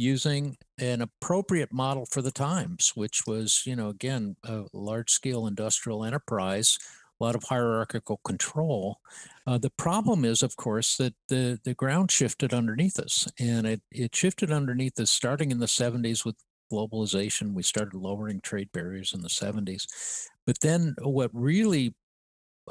using 0.00 0.56
an 0.78 1.02
appropriate 1.02 1.72
model 1.72 2.06
for 2.06 2.22
the 2.22 2.30
times, 2.30 2.92
which 2.94 3.26
was 3.26 3.62
you 3.66 3.76
know 3.76 3.88
again 3.88 4.36
a 4.44 4.64
large 4.72 5.10
scale 5.10 5.46
industrial 5.46 6.04
enterprise, 6.04 6.78
a 7.20 7.24
lot 7.24 7.34
of 7.34 7.44
hierarchical 7.44 8.18
control. 8.24 8.98
Uh, 9.46 9.58
the 9.58 9.70
problem 9.70 10.24
is, 10.24 10.42
of 10.42 10.56
course, 10.56 10.96
that 10.96 11.14
the, 11.28 11.58
the 11.64 11.74
ground 11.74 12.10
shifted 12.10 12.54
underneath 12.54 12.98
us, 12.98 13.28
and 13.38 13.66
it, 13.66 13.82
it 13.92 14.16
shifted 14.16 14.50
underneath 14.50 14.98
us 14.98 15.10
starting 15.10 15.50
in 15.50 15.58
the 15.58 15.66
70s 15.66 16.24
with 16.24 16.36
globalization. 16.72 17.52
We 17.52 17.62
started 17.62 17.94
lowering 17.94 18.40
trade 18.40 18.70
barriers 18.72 19.12
in 19.12 19.20
the 19.20 19.28
70s. 19.28 19.86
But 20.46 20.60
then 20.60 20.94
what 21.02 21.30
really 21.34 21.94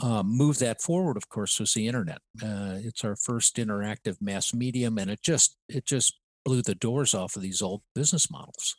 uh, 0.01 0.24
move 0.24 0.59
that 0.59 0.81
forward, 0.81 1.17
of 1.17 1.29
course, 1.29 1.59
was 1.59 1.74
the 1.74 1.88
internet. 1.88 2.19
Uh, 2.41 2.77
it's 2.77 3.03
our 3.03 3.15
first 3.15 3.57
interactive 3.57 4.17
mass 4.21 4.53
medium, 4.53 4.98
and 4.98 5.12
it 5.12 5.21
just 5.21 5.57
it 5.67 5.86
just 5.86 6.13
blew 6.46 6.62
the 6.62 6.75
doors 6.75 7.13
off 7.13 7.36
of 7.36 7.41
these 7.41 7.62
old 7.62 7.81
business 7.96 8.31
models. 8.31 8.75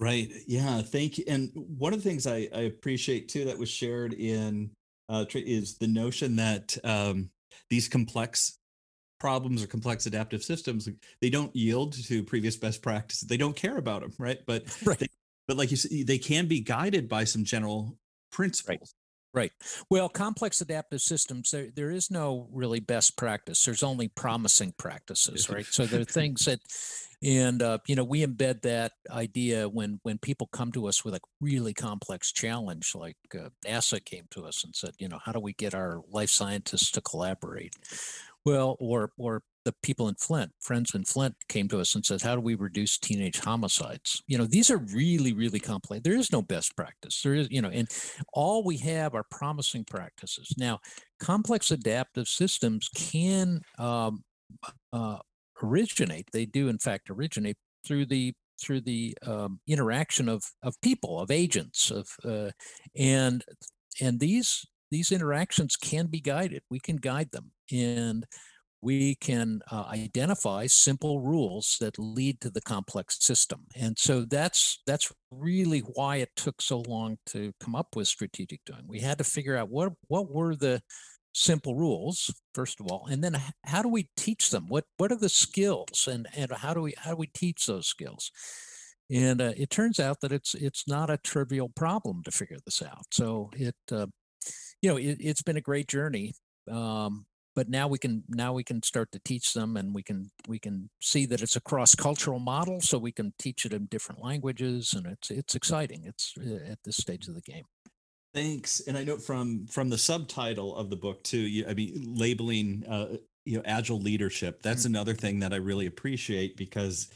Right. 0.00 0.30
Yeah. 0.46 0.80
Thank 0.82 1.18
you. 1.18 1.24
And 1.26 1.50
one 1.54 1.92
of 1.92 2.02
the 2.02 2.08
things 2.08 2.26
I, 2.26 2.48
I 2.54 2.62
appreciate 2.62 3.28
too 3.28 3.46
that 3.46 3.58
was 3.58 3.68
shared 3.68 4.14
in 4.14 4.70
uh, 5.08 5.24
is 5.34 5.76
the 5.78 5.88
notion 5.88 6.36
that 6.36 6.76
um, 6.84 7.30
these 7.68 7.88
complex 7.88 8.58
problems 9.18 9.64
or 9.64 9.66
complex 9.66 10.06
adaptive 10.06 10.44
systems 10.44 10.88
they 11.20 11.30
don't 11.30 11.54
yield 11.54 11.92
to 12.04 12.22
previous 12.22 12.56
best 12.56 12.82
practices. 12.82 13.28
They 13.28 13.36
don't 13.36 13.56
care 13.56 13.76
about 13.76 14.02
them, 14.02 14.12
right? 14.18 14.38
But 14.46 14.64
right. 14.84 14.98
They, 14.98 15.08
but 15.48 15.56
like 15.56 15.70
you 15.70 15.76
said, 15.76 16.06
they 16.06 16.18
can 16.18 16.46
be 16.46 16.60
guided 16.60 17.08
by 17.08 17.24
some 17.24 17.42
general 17.42 17.96
principles. 18.30 18.68
Right. 18.68 18.97
Well, 19.90 20.08
complex 20.08 20.60
adaptive 20.60 21.00
systems, 21.00 21.50
there, 21.50 21.68
there 21.74 21.90
is 21.90 22.10
no 22.10 22.48
really 22.52 22.80
best 22.80 23.16
practice. 23.16 23.64
There's 23.64 23.82
only 23.82 24.08
promising 24.08 24.74
practices, 24.78 25.48
right? 25.50 25.66
So 25.66 25.86
there 25.86 26.00
are 26.00 26.04
things 26.20 26.44
that, 26.44 26.60
and 27.22 27.62
uh, 27.62 27.78
you 27.86 27.96
know, 27.96 28.04
we 28.04 28.24
embed 28.24 28.62
that 28.62 28.92
idea 29.10 29.68
when 29.68 30.00
when 30.02 30.18
people 30.18 30.48
come 30.52 30.72
to 30.72 30.86
us 30.86 31.04
with 31.04 31.14
a 31.14 31.20
really 31.40 31.74
complex 31.74 32.32
challenge, 32.32 32.92
like 32.94 33.16
uh, 33.34 33.48
NASA 33.64 34.04
came 34.04 34.26
to 34.30 34.44
us 34.44 34.64
and 34.64 34.74
said, 34.74 34.92
you 34.98 35.08
know, 35.08 35.18
how 35.24 35.32
do 35.32 35.40
we 35.40 35.52
get 35.52 35.74
our 35.74 36.00
life 36.10 36.30
scientists 36.30 36.90
to 36.92 37.00
collaborate? 37.00 37.74
Well, 38.44 38.76
or 38.78 39.10
or 39.18 39.42
the 39.64 39.74
people 39.82 40.08
in 40.08 40.14
Flint, 40.14 40.52
friends 40.60 40.94
in 40.94 41.04
Flint 41.04 41.34
came 41.48 41.68
to 41.68 41.80
us 41.80 41.94
and 41.94 42.04
said, 42.04 42.22
How 42.22 42.34
do 42.34 42.40
we 42.40 42.54
reduce 42.54 42.98
teenage 42.98 43.40
homicides? 43.40 44.22
You 44.26 44.38
know, 44.38 44.46
these 44.46 44.70
are 44.70 44.78
really, 44.78 45.32
really 45.32 45.60
complex. 45.60 46.02
There 46.02 46.16
is 46.16 46.32
no 46.32 46.42
best 46.42 46.76
practice. 46.76 47.20
There 47.22 47.34
is, 47.34 47.48
you 47.50 47.60
know, 47.60 47.70
and 47.70 47.88
all 48.32 48.64
we 48.64 48.78
have 48.78 49.14
are 49.14 49.24
promising 49.30 49.84
practices. 49.84 50.54
Now, 50.56 50.78
complex 51.20 51.70
adaptive 51.70 52.28
systems 52.28 52.88
can 52.94 53.60
um, 53.78 54.24
uh, 54.92 55.18
originate, 55.62 56.28
they 56.32 56.46
do 56.46 56.68
in 56.68 56.78
fact 56.78 57.10
originate 57.10 57.56
through 57.86 58.06
the 58.06 58.34
through 58.60 58.80
the 58.80 59.16
um, 59.24 59.60
interaction 59.66 60.28
of 60.28 60.42
of 60.62 60.80
people 60.80 61.20
of 61.20 61.30
agents 61.30 61.90
of 61.90 62.08
uh, 62.24 62.50
and 62.96 63.44
and 64.00 64.20
these 64.20 64.64
these 64.90 65.12
interactions 65.12 65.76
can 65.76 66.06
be 66.06 66.20
guided 66.20 66.62
we 66.70 66.80
can 66.80 66.96
guide 66.96 67.30
them 67.30 67.52
and 67.70 68.24
we 68.80 69.16
can 69.16 69.60
uh, 69.70 69.84
identify 69.88 70.66
simple 70.66 71.20
rules 71.20 71.76
that 71.80 71.98
lead 71.98 72.40
to 72.40 72.50
the 72.50 72.60
complex 72.60 73.18
system. 73.20 73.66
And 73.74 73.98
so 73.98 74.24
that's 74.24 74.80
that's 74.86 75.12
really 75.30 75.80
why 75.80 76.16
it 76.16 76.30
took 76.36 76.62
so 76.62 76.80
long 76.86 77.18
to 77.26 77.52
come 77.60 77.74
up 77.74 77.96
with 77.96 78.08
strategic 78.08 78.64
doing. 78.64 78.84
We 78.86 79.00
had 79.00 79.18
to 79.18 79.24
figure 79.24 79.56
out 79.56 79.70
what 79.70 79.92
what 80.06 80.30
were 80.30 80.54
the 80.54 80.82
simple 81.34 81.76
rules 81.76 82.32
first 82.54 82.80
of 82.80 82.86
all 82.88 83.06
and 83.08 83.22
then 83.22 83.36
how 83.64 83.82
do 83.82 83.88
we 83.88 84.08
teach 84.16 84.50
them? 84.50 84.66
What 84.68 84.84
what 84.96 85.12
are 85.12 85.16
the 85.16 85.28
skills 85.28 86.08
and 86.10 86.26
and 86.36 86.52
how 86.52 86.74
do 86.74 86.82
we 86.82 86.94
how 86.96 87.10
do 87.10 87.16
we 87.16 87.28
teach 87.28 87.66
those 87.66 87.86
skills? 87.86 88.30
And 89.10 89.40
uh, 89.40 89.52
it 89.56 89.70
turns 89.70 89.98
out 89.98 90.20
that 90.20 90.32
it's 90.32 90.54
it's 90.54 90.86
not 90.86 91.10
a 91.10 91.18
trivial 91.18 91.68
problem 91.68 92.22
to 92.24 92.30
figure 92.30 92.58
this 92.64 92.82
out. 92.82 93.06
So 93.10 93.50
it 93.56 93.76
uh, 93.90 94.06
you 94.82 94.90
know 94.90 94.96
it, 94.96 95.20
has 95.24 95.42
been 95.42 95.56
a 95.56 95.62
great 95.62 95.88
journey 95.88 96.34
um, 96.70 97.26
but 97.58 97.68
now 97.68 97.88
we 97.88 97.98
can 97.98 98.22
now 98.28 98.52
we 98.52 98.62
can 98.62 98.80
start 98.84 99.10
to 99.10 99.18
teach 99.18 99.52
them 99.52 99.76
and 99.76 99.92
we 99.92 100.00
can 100.00 100.30
we 100.46 100.60
can 100.60 100.88
see 101.00 101.26
that 101.26 101.42
it's 101.42 101.56
a 101.56 101.60
cross 101.60 101.92
cultural 101.92 102.38
model 102.38 102.80
so 102.80 102.96
we 102.96 103.10
can 103.10 103.32
teach 103.36 103.66
it 103.66 103.72
in 103.72 103.86
different 103.86 104.22
languages 104.22 104.94
and 104.96 105.06
it's 105.06 105.28
it's 105.28 105.56
exciting 105.56 106.04
it's 106.04 106.34
uh, 106.38 106.70
at 106.70 106.78
this 106.84 106.98
stage 106.98 107.26
of 107.26 107.34
the 107.34 107.40
game 107.40 107.64
thanks 108.32 108.78
and 108.86 108.96
i 108.96 109.02
know 109.02 109.16
from 109.16 109.66
from 109.66 109.88
the 109.88 109.98
subtitle 109.98 110.76
of 110.76 110.88
the 110.88 110.94
book 110.94 111.20
too 111.24 111.36
you, 111.40 111.66
i 111.68 111.74
mean 111.74 112.14
labeling 112.16 112.84
uh, 112.88 113.16
you 113.44 113.56
know 113.56 113.62
agile 113.64 113.98
leadership 113.98 114.62
that's 114.62 114.82
mm-hmm. 114.82 114.94
another 114.94 115.14
thing 115.14 115.40
that 115.40 115.52
i 115.52 115.56
really 115.56 115.86
appreciate 115.86 116.56
because 116.56 117.08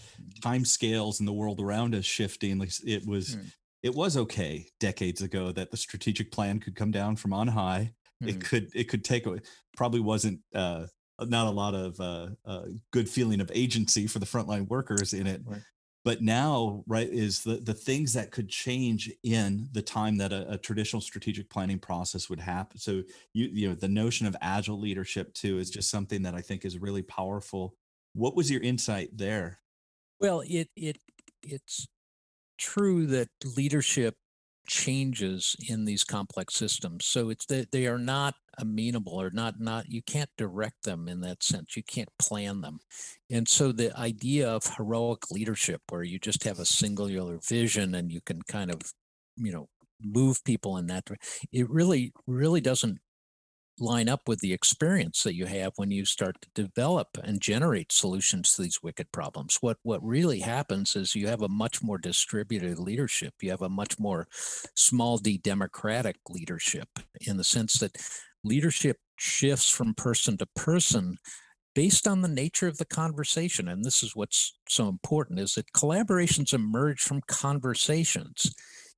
time 0.42 0.64
scales 0.64 1.20
in 1.20 1.26
the 1.26 1.32
world 1.32 1.60
around 1.60 1.94
us 1.94 2.04
shifting 2.04 2.58
like 2.58 2.72
it 2.84 3.06
was 3.06 3.36
mm-hmm. 3.36 3.46
it 3.84 3.94
was 3.94 4.16
okay 4.16 4.66
decades 4.80 5.22
ago 5.22 5.52
that 5.52 5.70
the 5.70 5.76
strategic 5.76 6.32
plan 6.32 6.58
could 6.58 6.74
come 6.74 6.90
down 6.90 7.14
from 7.14 7.32
on 7.32 7.46
high 7.46 7.92
mm-hmm. 8.22 8.28
it 8.28 8.44
could 8.44 8.70
it 8.74 8.88
could 8.88 9.04
take 9.04 9.26
probably 9.76 10.00
wasn't 10.00 10.40
uh, 10.54 10.86
not 11.20 11.46
a 11.46 11.50
lot 11.50 11.74
of 11.74 12.00
uh, 12.00 12.28
uh, 12.44 12.64
good 12.90 13.08
feeling 13.08 13.40
of 13.40 13.50
agency 13.54 14.06
for 14.06 14.18
the 14.18 14.26
frontline 14.26 14.68
workers 14.68 15.12
in 15.12 15.26
it. 15.26 15.42
Right. 15.44 15.60
But 16.04 16.20
now, 16.20 16.82
right, 16.88 17.08
is 17.08 17.44
the 17.44 17.56
the 17.56 17.74
things 17.74 18.12
that 18.14 18.32
could 18.32 18.48
change 18.48 19.10
in 19.22 19.68
the 19.72 19.82
time 19.82 20.16
that 20.18 20.32
a, 20.32 20.54
a, 20.54 20.58
traditional 20.58 21.00
strategic 21.00 21.48
planning 21.48 21.78
process 21.78 22.28
would 22.28 22.40
happen. 22.40 22.78
So 22.78 23.02
you 23.32 23.48
you 23.52 23.68
know 23.68 23.74
the 23.76 23.88
notion 23.88 24.26
of 24.26 24.34
agile 24.40 24.80
leadership 24.80 25.32
too 25.32 25.58
is 25.58 25.70
just 25.70 25.90
something 25.90 26.22
that 26.22 26.34
I 26.34 26.40
think 26.40 26.64
is 26.64 26.78
really 26.78 27.02
powerful. 27.02 27.76
What 28.14 28.34
was 28.34 28.50
your 28.50 28.62
insight 28.62 29.10
there? 29.16 29.60
Well, 30.18 30.42
it 30.44 30.68
it 30.74 30.98
it's 31.40 31.86
true 32.58 33.06
that 33.06 33.28
leadership 33.56 34.16
changes 34.66 35.56
in 35.68 35.84
these 35.84 36.04
complex 36.04 36.54
systems. 36.54 37.04
So 37.04 37.30
it's 37.30 37.46
that 37.46 37.72
they 37.72 37.86
are 37.86 37.98
not 37.98 38.34
amenable 38.58 39.20
or 39.20 39.30
not 39.30 39.58
not 39.60 39.90
you 39.90 40.02
can't 40.02 40.30
direct 40.36 40.84
them 40.84 41.08
in 41.08 41.20
that 41.22 41.42
sense. 41.42 41.76
You 41.76 41.82
can't 41.82 42.10
plan 42.18 42.60
them. 42.60 42.80
And 43.30 43.48
so 43.48 43.72
the 43.72 43.96
idea 43.98 44.48
of 44.48 44.64
heroic 44.76 45.30
leadership 45.30 45.80
where 45.88 46.02
you 46.02 46.18
just 46.18 46.44
have 46.44 46.58
a 46.58 46.66
singular 46.66 47.38
vision 47.48 47.94
and 47.94 48.12
you 48.12 48.20
can 48.20 48.42
kind 48.42 48.70
of, 48.70 48.80
you 49.36 49.52
know, 49.52 49.68
move 50.04 50.42
people 50.44 50.76
in 50.78 50.86
that 50.88 51.04
it 51.52 51.70
really 51.70 52.12
really 52.26 52.60
doesn't 52.60 52.98
line 53.78 54.08
up 54.08 54.28
with 54.28 54.40
the 54.40 54.52
experience 54.52 55.22
that 55.22 55.34
you 55.34 55.46
have 55.46 55.72
when 55.76 55.90
you 55.90 56.04
start 56.04 56.36
to 56.42 56.48
develop 56.54 57.08
and 57.22 57.40
generate 57.40 57.90
solutions 57.90 58.54
to 58.54 58.62
these 58.62 58.82
wicked 58.82 59.10
problems. 59.12 59.58
What 59.60 59.78
what 59.82 60.04
really 60.04 60.40
happens 60.40 60.94
is 60.94 61.14
you 61.14 61.28
have 61.28 61.42
a 61.42 61.48
much 61.48 61.82
more 61.82 61.98
distributed 61.98 62.78
leadership. 62.78 63.34
You 63.40 63.50
have 63.50 63.62
a 63.62 63.68
much 63.68 63.98
more 63.98 64.28
small 64.74 65.18
d 65.18 65.38
democratic 65.38 66.16
leadership 66.28 66.88
in 67.20 67.36
the 67.36 67.44
sense 67.44 67.78
that 67.78 67.96
leadership 68.44 68.98
shifts 69.16 69.70
from 69.70 69.94
person 69.94 70.36
to 70.36 70.46
person 70.56 71.18
based 71.74 72.06
on 72.06 72.20
the 72.20 72.28
nature 72.28 72.68
of 72.68 72.76
the 72.78 72.84
conversation 72.84 73.68
and 73.68 73.84
this 73.84 74.02
is 74.02 74.14
what's 74.14 74.58
so 74.68 74.88
important 74.88 75.38
is 75.38 75.54
that 75.54 75.72
collaborations 75.72 76.52
emerge 76.52 77.00
from 77.00 77.22
conversations 77.28 78.54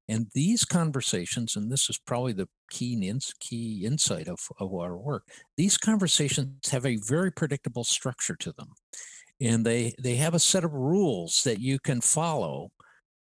and 0.08 0.26
these 0.34 0.64
conversations, 0.64 1.56
and 1.56 1.70
this 1.70 1.88
is 1.88 1.98
probably 1.98 2.32
the 2.32 2.48
key, 2.70 3.12
key 3.40 3.84
insight 3.84 4.28
of, 4.28 4.38
of 4.58 4.74
our 4.74 4.96
work, 4.96 5.28
these 5.56 5.78
conversations 5.78 6.68
have 6.70 6.84
a 6.84 6.96
very 6.96 7.30
predictable 7.30 7.84
structure 7.84 8.36
to 8.36 8.52
them. 8.52 8.68
And 9.40 9.64
they, 9.64 9.94
they 9.98 10.16
have 10.16 10.34
a 10.34 10.38
set 10.38 10.64
of 10.64 10.72
rules 10.72 11.42
that 11.44 11.60
you 11.60 11.78
can 11.78 12.00
follow 12.00 12.70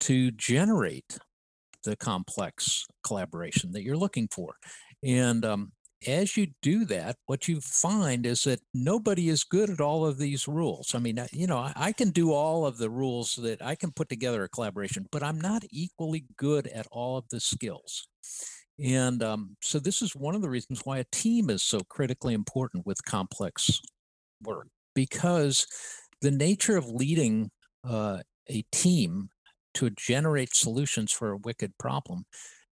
to 0.01 0.31
generate 0.33 1.19
the 1.85 1.97
complex 1.97 2.87
collaboration 3.07 3.73
that 3.73 3.83
you're 3.83 3.97
looking 3.97 4.29
for. 4.29 4.57
And 5.03 5.45
um, 5.45 5.73
as 6.07 6.37
you 6.37 6.49
do 6.63 6.85
that, 6.87 7.17
what 7.27 7.49
you 7.49 7.61
find 7.61 8.27
is 8.27 8.45
that 8.45 8.61
nobody 8.73 9.29
is 9.29 9.45
good 9.45 9.71
at 9.71 9.81
all 9.81 10.07
of 10.07 10.19
these 10.19 10.47
rules. 10.49 10.95
I 10.95 10.99
mean, 10.99 11.21
you 11.33 11.47
know, 11.47 11.71
I, 11.75 11.93
can 11.93 12.11
do 12.11 12.33
all 12.33 12.67
of 12.67 12.79
the 12.79 12.91
rules 12.91 13.35
that 13.37 13.63
I 13.63 13.75
can 13.75 13.93
put 13.93 14.09
together 14.09 14.45
a 14.45 14.49
collaboration, 14.49 15.07
but 15.11 15.23
I'm 15.23 15.41
not 15.41 15.63
equally 15.71 16.27
good 16.37 16.67
at 16.69 16.87
all 16.91 17.17
of 17.17 17.29
the 17.31 17.41
skills. 17.41 18.09
And 18.83 19.23
um, 19.23 19.57
so, 19.63 19.79
this 19.79 20.03
is 20.03 20.17
one 20.17 20.35
of 20.35 20.43
the 20.43 20.51
reasons 20.51 20.81
why 20.85 20.99
a 20.99 21.05
team 21.13 21.49
is 21.49 21.63
so 21.63 21.81
critically 21.89 22.35
important 22.35 22.85
with 22.85 23.05
complex 23.05 23.81
work, 24.43 24.67
because 24.95 25.67
the 26.21 26.33
nature 26.33 26.77
of 26.77 26.89
leading 26.89 27.51
uh, 27.89 28.19
a 28.49 28.65
team 28.73 29.29
to 29.75 29.91
generate 29.91 30.55
solutions 30.55 31.13
for 31.13 31.31
a 31.31 31.37
wicked 31.37 31.73
problem 31.79 32.25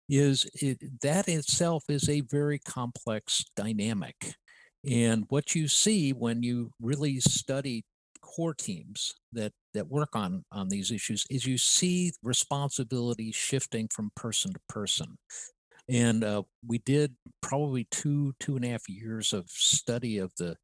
is 0.09 0.47
it, 0.55 0.79
that 1.03 1.29
itself 1.29 1.85
is 1.89 2.09
a 2.09 2.21
very 2.23 2.59
complex 2.59 3.45
dynamic. 3.57 4.35
And 4.89 5.25
what 5.29 5.55
you 5.55 5.69
see 5.69 6.13
when 6.13 6.43
you 6.43 6.73
really 6.81 7.21
study 7.21 7.85
core 8.21 8.55
teams 8.55 9.15
that 9.33 9.53
that 9.75 9.89
work 9.89 10.15
on 10.15 10.45
on 10.53 10.69
these 10.69 10.91
issues 10.91 11.25
is 11.29 11.45
you 11.45 11.59
see 11.59 12.13
responsibility 12.23 13.33
shifting 13.33 13.89
from 13.89 14.11
person 14.15 14.53
to 14.53 14.61
person 14.69 15.19
and 15.89 16.23
uh, 16.23 16.43
we 16.67 16.79
did 16.79 17.15
probably 17.41 17.87
two 17.91 18.33
two 18.39 18.57
and 18.57 18.65
a 18.65 18.69
half 18.69 18.89
years 18.89 19.33
of 19.33 19.51
study 19.51 20.19
of 20.19 20.33
the 20.39 20.57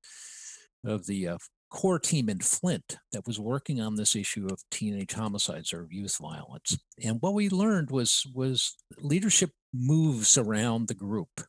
of 0.85 1.07
the 1.07 1.29
uh, 1.29 1.39
core 1.71 1.99
team 1.99 2.29
in 2.29 2.41
Flint 2.41 2.99
that 3.13 3.27
was 3.27 3.39
working 3.39 3.81
on 3.81 3.97
this 3.97 4.17
issue 4.17 4.47
of 4.51 4.63
teenage 4.71 5.13
homicides 5.13 5.73
or 5.73 5.87
youth 5.91 6.19
violence. 6.21 6.79
And 7.03 7.19
what 7.21 7.35
we 7.35 7.49
learned 7.49 7.91
was 7.91 8.27
was 8.35 8.77
leadership 8.99 9.51
moves 9.73 10.39
around 10.39 10.89
the 10.89 10.95
group. 10.95 11.41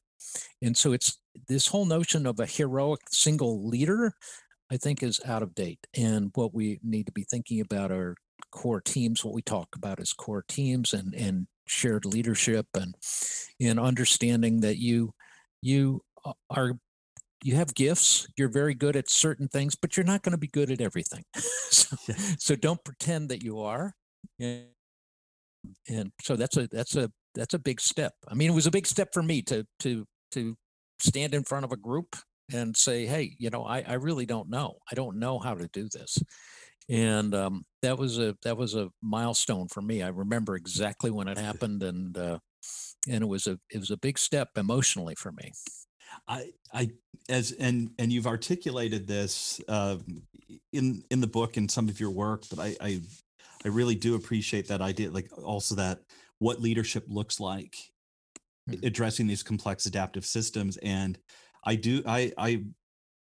And 0.62 0.75
so 0.75 0.91
it's 0.91 1.17
this 1.47 1.67
whole 1.67 1.86
notion 1.86 2.25
of 2.25 2.39
a 2.39 2.45
heroic 2.45 3.01
single 3.10 3.67
leader, 3.67 4.13
I 4.71 4.77
think 4.77 5.01
is 5.01 5.19
out 5.25 5.43
of 5.43 5.55
date. 5.55 5.86
And 5.95 6.32
what 6.36 6.53
we 6.53 6.79
need 6.84 7.05
to 7.05 7.12
be 7.12 7.23
thinking 7.23 7.62
about 7.62 7.91
are 7.91 8.15
core 8.51 8.82
teams, 8.82 9.23
what 9.23 9.34
we 9.34 9.41
talk 9.41 9.69
about 9.75 9.99
as 9.99 10.13
core 10.13 10.43
teams 10.47 10.93
and 10.93 11.13
and 11.13 11.47
shared 11.67 12.03
leadership 12.03 12.65
and 12.73 12.95
and 13.62 13.79
understanding 13.79 14.62
that 14.62 14.77
you 14.77 15.13
you 15.62 16.01
are 16.49 16.73
you 17.43 17.56
have 17.56 17.73
gifts 17.73 18.28
you're 18.38 18.49
very 18.49 18.73
good 18.73 18.95
at 18.95 19.10
certain 19.10 19.47
things 19.47 19.75
but 19.75 19.95
you're 19.95 20.06
not 20.06 20.21
going 20.23 20.32
to 20.32 20.38
be 20.38 20.47
good 20.47 20.71
at 20.71 20.82
everything. 20.82 21.23
So, 21.71 21.95
so 22.39 22.56
don't 22.56 22.84
pretend 22.84 23.30
that 23.30 23.43
you 23.43 23.60
are. 23.60 23.93
And, 24.39 24.65
and 25.88 26.12
so 26.21 26.36
that's 26.36 26.58
a 26.58 26.67
that's 26.67 26.95
a 26.95 27.12
that's 27.36 27.54
a 27.54 27.60
big 27.60 27.80
step. 27.80 28.13
I 28.28 28.34
mean 28.34 28.49
it 28.49 28.56
was 28.56 28.65
a 28.65 28.71
big 28.71 28.88
step 28.88 29.10
for 29.13 29.21
me 29.21 29.43
to 29.43 29.65
to 29.82 30.06
to 30.32 30.56
stand 30.99 31.36
in 31.36 31.43
front 31.43 31.65
of 31.65 31.71
a 31.71 31.78
group 31.78 32.15
and 32.52 32.75
say 32.75 33.06
hey 33.06 33.36
you 33.38 33.52
know 33.52 33.63
i 33.63 33.82
i 33.88 33.93
really 33.93 34.25
don't 34.25 34.49
know. 34.49 34.78
I 34.91 34.95
don't 34.95 35.19
know 35.19 35.38
how 35.38 35.54
to 35.54 35.67
do 35.71 35.88
this. 35.93 36.17
And 36.89 37.36
um, 37.36 37.65
that 37.84 37.99
was 37.99 38.17
a 38.17 38.36
that 38.43 38.58
was 38.58 38.73
a 38.73 38.89
milestone 39.04 39.67
for 39.67 39.82
me. 39.82 40.02
I 40.02 40.08
remember 40.08 40.56
exactly 40.56 41.12
when 41.12 41.28
it 41.28 41.38
happened 41.38 41.84
and 41.84 42.17
uh, 42.17 42.39
and 43.08 43.23
it 43.23 43.28
was 43.28 43.45
a 43.45 43.60
it 43.69 43.80
was 43.80 43.91
a 43.91 43.97
big 43.97 44.17
step 44.17 44.49
emotionally 44.58 45.15
for 45.15 45.32
me 45.32 45.52
I, 46.28 46.52
I, 46.74 46.91
as 47.28 47.52
and 47.52 47.91
and 48.00 48.12
you've 48.12 48.28
articulated 48.28 49.08
this 49.08 49.62
uh, 49.67 49.98
in 50.74 51.04
in 51.10 51.22
the 51.22 51.28
book 51.28 51.58
and 51.58 51.69
some 51.69 51.89
of 51.89 52.00
your 52.00 52.12
work, 52.12 52.43
but 52.50 52.60
I, 52.60 52.76
I, 52.82 53.02
I 53.63 53.67
really 53.67 53.95
do 53.95 54.15
appreciate 54.15 54.67
that 54.67 54.82
idea. 54.82 55.12
Like 55.12 55.30
also 55.43 55.76
that 55.76 56.02
what 56.39 56.62
leadership 56.62 57.06
looks 57.08 57.39
like, 57.39 57.76
mm-hmm. 58.69 58.86
addressing 58.86 59.28
these 59.28 59.43
complex 59.43 59.86
adaptive 59.86 60.26
systems, 60.26 60.78
and 60.78 61.17
I 61.63 61.76
do, 61.76 62.02
I, 62.06 62.32
I, 62.38 62.63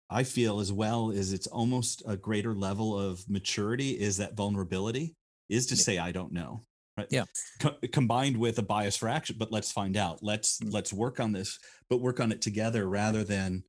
I 0.09 0.23
feel 0.23 0.59
as 0.59 0.71
well 0.71 1.11
is 1.11 1.33
it's 1.33 1.47
almost 1.47 2.01
a 2.07 2.15
greater 2.17 2.53
level 2.53 2.97
of 2.97 3.29
maturity 3.29 3.91
is 3.91 4.17
that 4.17 4.35
vulnerability 4.35 5.15
is 5.49 5.67
to 5.67 5.75
yeah. 5.75 5.81
say 5.81 5.97
I 5.97 6.11
don't 6.11 6.31
know 6.31 6.63
right 6.97 7.07
yeah 7.09 7.25
Co- 7.59 7.75
combined 7.91 8.37
with 8.37 8.57
a 8.59 8.63
bias 8.63 8.97
for 8.97 9.07
action 9.09 9.35
but 9.39 9.51
let's 9.51 9.71
find 9.71 9.97
out 9.97 10.19
let's 10.21 10.59
mm-hmm. 10.59 10.71
let's 10.71 10.93
work 10.93 11.19
on 11.19 11.31
this 11.31 11.59
but 11.89 12.01
work 12.01 12.19
on 12.19 12.31
it 12.31 12.41
together 12.41 12.87
rather 12.87 13.23
than 13.23 13.63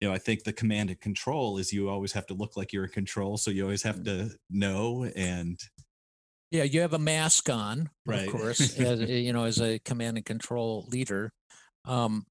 you 0.00 0.08
know 0.08 0.14
i 0.14 0.18
think 0.18 0.44
the 0.44 0.52
command 0.52 0.90
and 0.90 1.00
control 1.00 1.58
is 1.58 1.72
you 1.72 1.88
always 1.88 2.12
have 2.12 2.26
to 2.26 2.34
look 2.34 2.56
like 2.56 2.72
you're 2.72 2.84
in 2.84 2.90
control 2.90 3.36
so 3.36 3.50
you 3.50 3.62
always 3.62 3.82
have 3.82 3.96
mm-hmm. 3.96 4.28
to 4.28 4.36
know 4.50 5.10
and 5.16 5.58
yeah 6.50 6.64
you 6.64 6.80
have 6.80 6.92
a 6.92 6.98
mask 6.98 7.48
on 7.48 7.88
right. 8.06 8.26
of 8.26 8.32
course 8.32 8.78
as 8.78 9.00
you 9.08 9.32
know 9.32 9.44
as 9.44 9.60
a 9.60 9.78
command 9.80 10.16
and 10.16 10.26
control 10.26 10.86
leader 10.90 11.32
um 11.84 12.24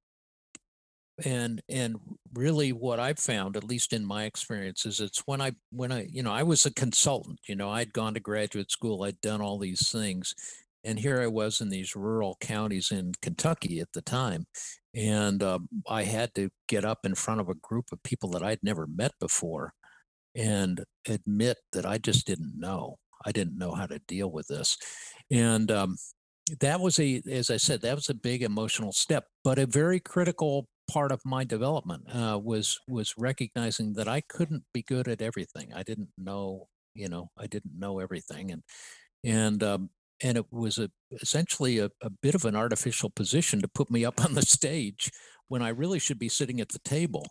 and 1.26 1.62
and 1.70 1.96
really 2.34 2.72
what 2.72 3.00
i've 3.00 3.20
found 3.20 3.58
at 3.58 3.64
least 3.64 3.94
in 3.94 4.06
my 4.06 4.24
experience 4.24 4.86
is 4.86 5.00
it's 5.00 5.24
when 5.26 5.42
i 5.42 5.52
when 5.72 5.92
i 5.92 6.08
you 6.12 6.24
know 6.24 6.32
i 6.32 6.44
was 6.44 6.66
a 6.66 6.74
consultant 6.74 7.40
you 7.48 7.56
know 7.56 7.70
i'd 7.70 7.94
gone 7.94 8.14
to 8.14 8.20
graduate 8.20 8.72
school 8.72 9.04
i'd 9.04 9.20
done 9.22 9.42
all 9.42 9.58
these 9.58 9.92
things 9.92 10.34
and 10.84 11.00
here 11.00 11.22
i 11.22 11.28
was 11.28 11.62
in 11.62 11.70
these 11.70 11.96
rural 11.96 12.38
counties 12.40 12.92
in 12.92 13.12
kentucky 13.22 13.80
at 13.80 13.92
the 13.94 14.02
time 14.02 14.46
and 14.96 15.44
um, 15.44 15.68
i 15.88 16.04
had 16.04 16.34
to 16.34 16.50
get 16.68 16.86
up 16.86 17.00
in 17.06 17.16
front 17.16 17.42
of 17.42 17.50
a 17.50 17.56
group 17.56 17.86
of 17.92 18.02
people 18.04 18.30
that 18.30 18.44
i'd 18.44 18.64
never 18.64 18.88
met 18.88 19.12
before 19.20 19.74
and 20.36 20.84
admit 21.08 21.58
that 21.74 21.86
i 21.86 21.98
just 21.98 22.26
didn't 22.26 22.54
know. 22.58 22.98
I 23.24 23.32
didn't 23.32 23.58
know 23.58 23.74
how 23.74 23.86
to 23.86 24.00
deal 24.08 24.32
with 24.32 24.48
this. 24.48 24.78
And 25.30 25.70
um, 25.72 25.98
that 26.60 26.80
was 26.80 27.00
a 27.00 27.22
as 27.32 27.50
i 27.50 27.58
said 27.58 27.82
that 27.82 27.96
was 27.96 28.10
a 28.10 28.14
big 28.14 28.44
emotional 28.44 28.92
step 28.92 29.26
but 29.44 29.60
a 29.60 29.66
very 29.66 30.00
critical 30.00 30.68
part 30.92 31.12
of 31.12 31.22
my 31.24 31.44
development 31.46 32.04
uh, 32.14 32.38
was 32.44 32.80
was 32.88 33.14
recognizing 33.18 33.94
that 33.94 34.08
I 34.08 34.22
couldn't 34.22 34.64
be 34.74 34.84
good 34.84 35.08
at 35.08 35.22
everything. 35.22 35.72
I 35.74 35.84
didn't 35.84 36.10
know, 36.18 36.68
you 36.94 37.08
know, 37.08 37.30
I 37.38 37.48
didn't 37.48 37.80
know 37.80 38.00
everything, 38.00 38.52
and 38.52 38.64
and 39.24 39.64
um, 39.64 39.90
and 40.22 40.38
it 40.38 40.46
was 40.52 40.78
a 40.78 40.90
essentially 41.22 41.80
a, 41.80 41.90
a 42.02 42.10
bit 42.10 42.36
of 42.36 42.46
an 42.46 42.56
artificial 42.56 43.10
position 43.10 43.62
to 43.62 43.68
put 43.68 43.90
me 43.90 44.04
up 44.04 44.24
on 44.24 44.36
the 44.36 44.42
stage 44.42 45.10
when 45.48 45.62
I 45.62 45.70
really 45.70 46.00
should 46.00 46.20
be 46.20 46.30
sitting 46.30 46.60
at 46.60 46.70
the 46.70 46.80
table 46.80 47.28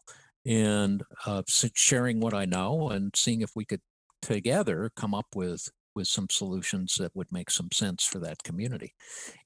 and 0.46 1.02
uh, 1.26 1.42
sharing 1.46 2.20
what 2.20 2.34
I 2.34 2.46
know 2.46 2.88
and 2.88 3.12
seeing 3.14 3.42
if 3.42 3.50
we 3.54 3.64
could 3.66 3.82
together 4.22 4.90
come 4.96 5.14
up 5.14 5.26
with 5.34 5.68
with 5.94 6.06
some 6.06 6.28
solutions 6.30 6.96
that 6.98 7.14
would 7.14 7.30
make 7.32 7.50
some 7.50 7.68
sense 7.72 8.04
for 8.04 8.18
that 8.20 8.42
community. 8.42 8.94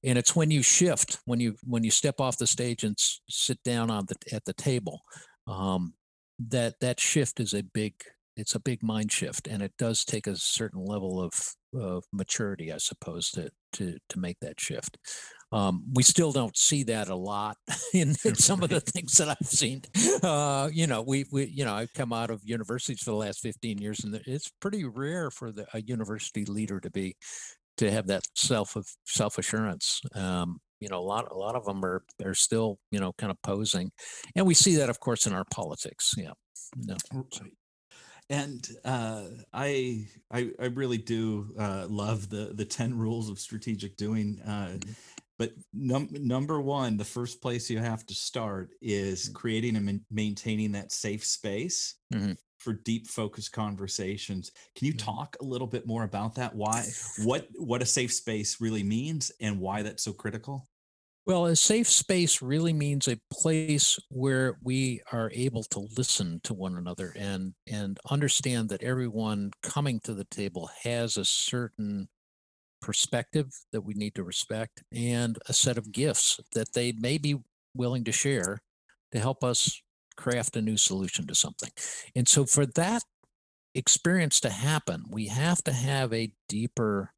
And 0.03 0.19
it's 0.19 0.37
when 0.37 0.51
you 0.51 0.63
shift, 0.63 1.19
when 1.25 1.41
you 1.41 1.57
when 1.65 1.85
you 1.85 1.91
step 1.91 2.21
off 2.21 2.39
the 2.39 2.47
stage 2.47 2.85
and 2.85 2.97
s- 2.99 3.21
sit 3.29 3.63
down 3.63 3.91
on 3.91 4.07
the 4.07 4.17
at 4.35 4.45
the 4.45 4.53
table, 4.53 5.03
um, 5.47 5.95
that 6.39 6.81
that 6.81 7.01
shift 7.01 7.41
is 7.41 7.55
a 7.55 7.63
big 7.63 7.95
it's 8.37 8.55
a 8.55 8.61
big 8.61 8.83
mind 8.83 9.12
shift, 9.12 9.47
and 9.47 9.62
it 9.62 9.73
does 9.79 10.05
take 10.05 10.27
a 10.27 10.37
certain 10.37 10.85
level 10.85 11.20
of 11.20 11.55
of 11.75 12.05
maturity, 12.12 12.73
I 12.73 12.79
suppose, 12.79 13.31
to 13.33 13.51
to 13.75 13.99
to 14.09 14.18
make 14.18 14.38
that 14.40 14.61
shift. 14.61 14.99
Um, 15.53 15.85
we 15.94 16.03
still 16.03 16.33
don't 16.33 16.57
see 16.57 16.83
that 16.85 17.09
a 17.09 17.14
lot 17.14 17.57
in, 17.94 18.14
in 18.25 18.35
some 18.35 18.62
of 18.64 18.70
the 18.70 18.81
things 18.81 19.16
that 19.18 19.29
I've 19.29 19.47
seen. 19.47 19.83
Uh, 20.20 20.68
you 20.73 20.88
know, 20.88 21.03
we, 21.03 21.27
we, 21.31 21.44
you 21.44 21.64
know, 21.64 21.75
I've 21.75 21.94
come 21.94 22.12
out 22.12 22.31
of 22.31 22.40
universities 22.44 23.01
for 23.01 23.12
the 23.12 23.16
last 23.16 23.40
15 23.40 23.79
years, 23.79 24.03
and 24.03 24.20
it's 24.27 24.51
pretty 24.61 24.85
rare 24.85 25.31
for 25.31 25.53
the, 25.53 25.66
a 25.73 25.81
university 25.81 26.44
leader 26.44 26.81
to 26.81 26.90
be 26.90 27.14
to 27.77 27.90
have 27.90 28.09
that 28.09 28.27
self 28.35 28.75
of 28.75 28.88
self 29.05 29.38
assurance. 29.38 30.01
Um, 30.14 30.61
you 30.81 30.88
know, 30.88 30.99
a 30.99 31.07
lot 31.07 31.31
a 31.31 31.37
lot 31.37 31.55
of 31.55 31.64
them 31.64 31.85
are 31.85 32.03
are 32.25 32.35
still 32.35 32.79
you 32.90 33.01
know 33.01 33.12
kind 33.16 33.31
of 33.31 33.40
posing, 33.42 33.92
and 34.35 34.47
we 34.47 34.55
see 34.55 34.77
that, 34.77 34.90
of 34.90 35.01
course, 35.01 35.27
in 35.27 35.33
our 35.33 35.44
politics. 35.51 36.14
Yeah. 36.16 36.33
No. 36.77 36.97
And 38.31 38.67
uh, 38.85 39.25
I, 39.53 40.07
I, 40.31 40.51
I 40.59 40.67
really 40.67 40.99
do 40.99 41.55
uh, 41.59 41.87
love 41.89 42.31
the 42.31 42.53
the 42.55 42.65
ten 42.65 42.97
rules 42.97 43.29
of 43.29 43.39
strategic 43.39 43.97
doing. 43.97 44.41
Uh, 44.45 44.77
mm-hmm 44.79 44.93
but 45.39 45.53
num- 45.73 46.09
number 46.13 46.61
one 46.61 46.97
the 46.97 47.05
first 47.05 47.41
place 47.41 47.71
you 47.71 47.79
have 47.79 48.05
to 48.07 48.15
start 48.15 48.71
is 48.81 49.31
mm. 49.31 49.35
creating 49.35 49.77
and 49.77 50.01
maintaining 50.11 50.73
that 50.73 50.93
safe 50.93 51.25
space 51.25 51.97
mm-hmm. 52.13 52.33
for 52.59 52.73
deep 52.73 53.07
focused 53.07 53.53
conversations 53.53 54.51
can 54.77 54.87
you 54.87 54.95
mm-hmm. 54.95 55.11
talk 55.11 55.37
a 55.41 55.45
little 55.45 55.67
bit 55.67 55.87
more 55.87 56.05
about 56.05 56.35
that 56.35 56.55
why 56.55 56.85
what 57.25 57.49
what 57.57 57.83
a 57.83 57.87
safe 57.87 58.13
space 58.13 58.61
really 58.61 58.83
means 58.83 59.33
and 59.41 59.59
why 59.61 59.83
that's 59.83 60.05
so 60.05 60.13
critical 60.13 60.69
well, 61.27 61.47
a 61.47 61.57
safe 61.57 61.89
space 61.89 62.43
really 62.43 62.73
means 62.73 63.09
a 63.09 63.19
place 63.33 63.99
where 64.11 64.59
we 64.63 65.01
are 65.11 65.31
able 65.35 65.63
to 65.65 65.89
listen 65.97 66.41
to 66.45 66.53
one 66.53 66.77
another 66.77 67.15
and 67.17 67.55
and 67.71 67.99
understand 68.11 68.69
that 68.69 68.83
everyone 68.83 69.53
coming 69.63 70.01
to 70.01 70.13
the 70.13 70.27
table 70.27 70.71
has 70.83 71.17
a 71.17 71.25
certain 71.25 72.09
perspective 72.83 73.47
that 73.73 73.81
we 73.81 73.95
need 73.95 74.15
to 74.15 74.23
respect 74.23 74.83
and 74.93 75.39
a 75.49 75.55
set 75.55 75.79
of 75.79 75.91
gifts 75.91 76.39
that 76.55 76.75
they 76.75 76.93
may 76.93 77.17
be 77.17 77.37
willing 77.75 78.05
to 78.05 78.13
share 78.13 78.59
to 79.11 79.19
help 79.19 79.43
us 79.43 79.81
craft 80.17 80.57
a 80.57 80.63
new 80.63 80.77
solution 80.77 81.27
to 81.27 81.35
something. 81.35 81.71
And 82.15 82.29
so 82.29 82.45
for 82.45 82.67
that 82.67 83.03
experience 83.75 84.39
to 84.41 84.51
happen, 84.51 85.05
we 85.11 85.29
have 85.29 85.65
to 85.65 85.73
have 85.73 86.13
a 86.13 86.33
deeper 86.49 87.15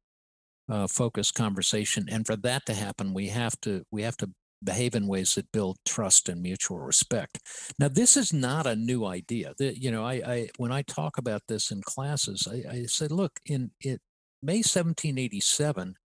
uh, 0.69 0.87
focused 0.87 1.35
conversation. 1.35 2.07
And 2.09 2.25
for 2.25 2.35
that 2.37 2.65
to 2.65 2.73
happen, 2.73 3.13
we 3.13 3.27
have 3.27 3.59
to 3.61 3.83
we 3.91 4.01
have 4.03 4.17
to 4.17 4.31
behave 4.63 4.95
in 4.95 5.07
ways 5.07 5.35
that 5.35 5.51
build 5.51 5.77
trust 5.85 6.29
and 6.29 6.41
mutual 6.41 6.79
respect. 6.79 7.39
Now, 7.77 7.89
this 7.89 8.17
is 8.17 8.33
not 8.33 8.65
a 8.65 8.75
new 8.75 9.05
idea. 9.05 9.53
That 9.57 9.81
you 9.81 9.91
know, 9.91 10.05
I, 10.05 10.13
I 10.13 10.49
when 10.57 10.71
I 10.71 10.81
talk 10.81 11.17
about 11.17 11.41
this 11.47 11.71
in 11.71 11.81
classes, 11.81 12.47
I, 12.49 12.63
I 12.69 12.83
say, 12.85 13.07
look, 13.07 13.39
in 13.45 13.71
it 13.81 14.01
May 14.41 14.57
1787, 14.57 15.95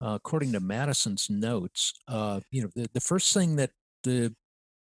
uh, 0.00 0.06
according 0.06 0.52
to 0.52 0.60
Madison's 0.60 1.28
notes, 1.28 1.92
uh, 2.08 2.40
you 2.50 2.62
know, 2.62 2.70
the, 2.74 2.88
the 2.92 3.00
first 3.00 3.32
thing 3.32 3.56
that 3.56 3.70
the 4.02 4.34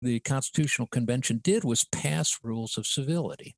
the 0.03 0.21
Constitutional 0.21 0.89
Convention 0.89 1.41
did 1.43 1.65
was 1.65 1.85
pass 1.85 2.39
rules 2.43 2.77
of 2.77 2.87
civility. 2.87 3.57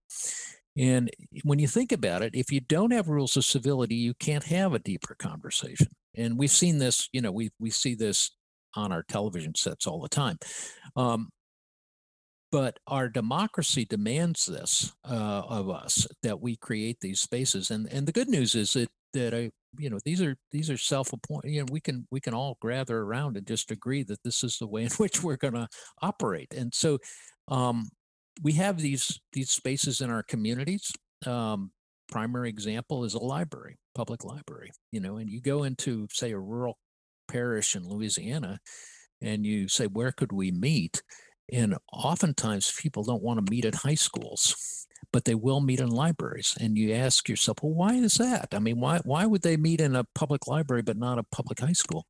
And 0.79 1.11
when 1.43 1.59
you 1.59 1.67
think 1.67 1.93
about 1.93 2.23
it, 2.23 2.35
if 2.35 2.53
you 2.53 2.61
don't 2.61 2.93
have 2.93 3.09
rules 3.09 3.37
of 3.37 3.45
civility, 3.45 3.97
you 3.97 4.14
can't 4.14 4.45
have 4.45 4.75
a 4.75 4.79
deeper 4.79 5.14
conversation. 5.19 5.88
And 6.17 6.38
we've 6.38 6.51
seen 6.51 6.79
this, 6.79 7.09
you 7.12 7.21
know, 7.21 7.33
we 7.33 7.51
we 7.59 7.71
see 7.71 7.95
this 7.95 8.31
on 8.75 8.93
our 8.93 9.03
television 9.03 9.55
sets 9.55 9.87
all 9.87 10.01
the 10.01 10.09
time. 10.09 10.38
Um, 10.95 11.31
but 12.51 12.79
our 12.87 13.09
democracy 13.09 13.85
demands 13.85 14.47
this 14.47 14.93
uh, 15.05 15.43
of 15.49 15.69
us 15.69 16.07
that 16.23 16.41
we 16.41 16.57
create 16.57 16.99
these 17.01 17.21
spaces 17.21 17.71
and 17.71 17.88
and 17.93 18.07
the 18.07 18.12
good 18.12 18.29
news 18.29 18.55
is 18.55 18.73
that 18.73 18.88
that 19.12 19.35
I, 19.35 19.51
you 19.79 19.91
know, 19.91 19.99
these 20.05 20.21
are 20.23 20.37
these 20.51 20.71
are 20.71 20.77
self-appointed. 20.77 21.51
You 21.51 21.61
know, 21.61 21.67
we 21.71 21.81
can 21.81 22.07
we 22.11 22.21
can 22.21 22.35
all 22.35 22.59
gather 22.62 22.99
around 22.99 23.37
and 23.37 23.47
just 23.47 23.71
agree 23.71 24.03
that 24.05 24.23
this 24.23 24.45
is 24.45 24.59
the 24.59 24.67
way 24.67 24.83
in 24.85 24.91
which 24.93 25.23
we're 25.23 25.37
going 25.37 25.55
to 25.55 25.69
operate. 26.03 26.53
And 26.55 26.73
so, 26.75 26.99
um, 27.49 27.88
we 28.42 28.53
have 28.53 28.79
these 28.79 29.20
these 29.33 29.51
spaces 29.51 30.01
in 30.01 30.11
our 30.11 30.22
communities. 30.22 30.92
Um, 31.27 31.72
primary 32.11 32.48
example 32.48 33.05
is 33.05 33.14
a 33.14 33.18
library, 33.18 33.79
public 33.94 34.24
library. 34.24 34.70
You 34.92 35.01
know, 35.01 35.16
and 35.16 35.31
you 35.31 35.40
go 35.40 35.64
into 35.64 36.07
say 36.11 36.33
a 36.33 36.38
rural 36.38 36.79
parish 37.29 37.74
in 37.74 37.88
Louisiana, 37.88 38.59
and 39.20 39.44
you 39.44 39.68
say, 39.68 39.87
where 39.87 40.12
could 40.12 40.33
we 40.33 40.51
meet? 40.51 41.03
And 41.51 41.77
oftentimes 41.92 42.74
people 42.79 43.05
don't 43.05 43.22
want 43.22 43.44
to 43.44 43.51
meet 43.51 43.64
at 43.64 43.74
high 43.77 43.94
schools 43.94 44.79
but 45.12 45.24
they 45.24 45.35
will 45.35 45.61
meet 45.61 45.81
in 45.81 45.88
libraries. 45.88 46.55
And 46.61 46.77
you 46.77 46.92
ask 46.92 47.29
yourself, 47.29 47.59
well, 47.62 47.72
why 47.72 47.94
is 47.94 48.14
that? 48.14 48.48
I 48.53 48.59
mean, 48.59 48.81
why 48.81 49.01
why 49.05 49.27
would 49.27 49.42
they 49.42 49.57
meet 49.57 49.81
in 49.81 49.96
a 49.96 50.05
public 50.14 50.46
library 50.46 50.83
but 50.83 50.98
not 50.98 51.18
a 51.18 51.24
public 51.24 51.61
high 51.61 51.72
school? 51.72 52.07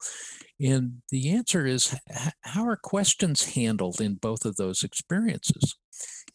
And 0.60 1.02
the 1.10 1.30
answer 1.30 1.66
is 1.66 1.94
how 2.42 2.66
are 2.66 2.76
questions 2.76 3.54
handled 3.54 4.00
in 4.00 4.14
both 4.14 4.44
of 4.44 4.56
those 4.56 4.82
experiences? 4.82 5.76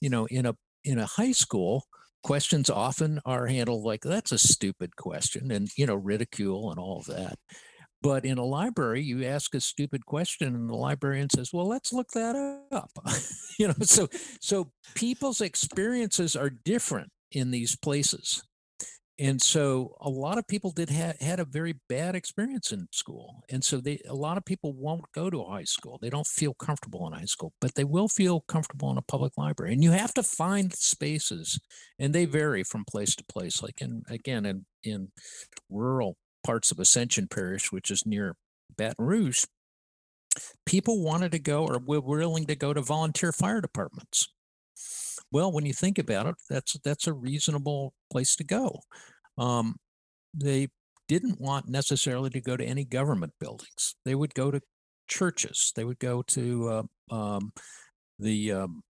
You 0.03 0.09
know, 0.09 0.25
in 0.25 0.45
a 0.45 0.55
in 0.83 0.99
a 0.99 1.05
high 1.05 1.31
school, 1.31 1.85
questions 2.23 2.69
often 2.69 3.21
are 3.25 3.47
handled 3.47 3.83
like 3.83 4.01
that's 4.01 4.33
a 4.33 4.37
stupid 4.37 4.97
question 4.97 5.49
and 5.49 5.69
you 5.77 5.85
know 5.85 5.95
ridicule 5.95 6.69
and 6.71 6.79
all 6.79 6.99
of 6.99 7.05
that 7.05 7.39
but 8.03 8.25
in 8.25 8.37
a 8.37 8.43
library, 8.43 9.01
you 9.01 9.23
ask 9.23 9.55
a 9.55 9.61
stupid 9.61 10.05
question, 10.05 10.53
and 10.53 10.69
the 10.69 10.75
librarian 10.75 11.29
says, 11.29 11.51
"Well, 11.53 11.65
let's 11.65 11.93
look 11.93 12.09
that 12.09 12.35
up." 12.69 12.91
you 13.57 13.69
know, 13.69 13.75
so 13.81 14.09
so 14.41 14.73
people's 14.93 15.39
experiences 15.39 16.35
are 16.35 16.49
different 16.49 17.11
in 17.31 17.51
these 17.51 17.77
places, 17.77 18.43
and 19.19 19.41
so 19.41 19.95
a 20.01 20.09
lot 20.09 20.39
of 20.39 20.47
people 20.47 20.71
did 20.71 20.89
ha- 20.89 21.13
had 21.21 21.39
a 21.39 21.45
very 21.45 21.75
bad 21.87 22.15
experience 22.15 22.71
in 22.71 22.87
school, 22.91 23.43
and 23.49 23.63
so 23.63 23.79
they 23.79 23.99
a 24.07 24.15
lot 24.15 24.37
of 24.37 24.45
people 24.45 24.73
won't 24.73 25.11
go 25.13 25.29
to 25.29 25.41
a 25.41 25.49
high 25.49 25.63
school. 25.65 25.99
They 26.01 26.09
don't 26.09 26.25
feel 26.25 26.53
comfortable 26.55 27.05
in 27.07 27.13
high 27.13 27.25
school, 27.25 27.53
but 27.61 27.75
they 27.75 27.83
will 27.83 28.07
feel 28.07 28.41
comfortable 28.41 28.89
in 28.91 28.97
a 28.97 29.03
public 29.03 29.33
library. 29.37 29.73
And 29.73 29.83
you 29.83 29.91
have 29.91 30.13
to 30.15 30.23
find 30.23 30.73
spaces, 30.73 31.59
and 31.99 32.13
they 32.13 32.25
vary 32.25 32.63
from 32.63 32.85
place 32.89 33.15
to 33.15 33.25
place. 33.25 33.61
Like 33.61 33.81
in 33.81 34.03
again 34.09 34.45
in 34.45 34.65
in 34.83 35.11
rural 35.69 36.17
parts 36.43 36.71
of 36.71 36.79
Ascension 36.79 37.27
Parish, 37.27 37.71
which 37.71 37.91
is 37.91 38.05
near 38.05 38.35
Baton 38.75 39.05
Rouge, 39.05 39.45
people 40.65 41.03
wanted 41.03 41.31
to 41.33 41.39
go 41.39 41.65
or 41.65 41.79
were 41.79 42.01
willing 42.01 42.47
to 42.47 42.55
go 42.55 42.73
to 42.73 42.81
volunteer 42.81 43.31
fire 43.31 43.61
departments. 43.61 44.27
Well, 45.33 45.51
when 45.51 45.65
you 45.65 45.73
think 45.73 45.97
about 45.97 46.27
it, 46.27 46.35
that's 46.47 46.77
that's 46.83 47.07
a 47.07 47.13
reasonable 47.13 47.93
place 48.11 48.35
to 48.35 48.43
go. 48.43 48.81
Um, 49.37 49.77
they 50.33 50.67
didn't 51.07 51.41
want 51.41 51.67
necessarily 51.67 52.29
to 52.29 52.39
go 52.41 52.55
to 52.55 52.63
any 52.63 52.85
government 52.85 53.33
buildings. 53.39 53.95
They 54.05 54.15
would 54.15 54.35
go 54.35 54.51
to 54.51 54.61
churches. 55.07 55.73
They 55.75 55.85
would 55.85 55.99
go 55.99 56.21
to 56.21 56.85
uh, 57.11 57.15
um, 57.15 57.51
the 58.19 58.51
um, 58.51 58.83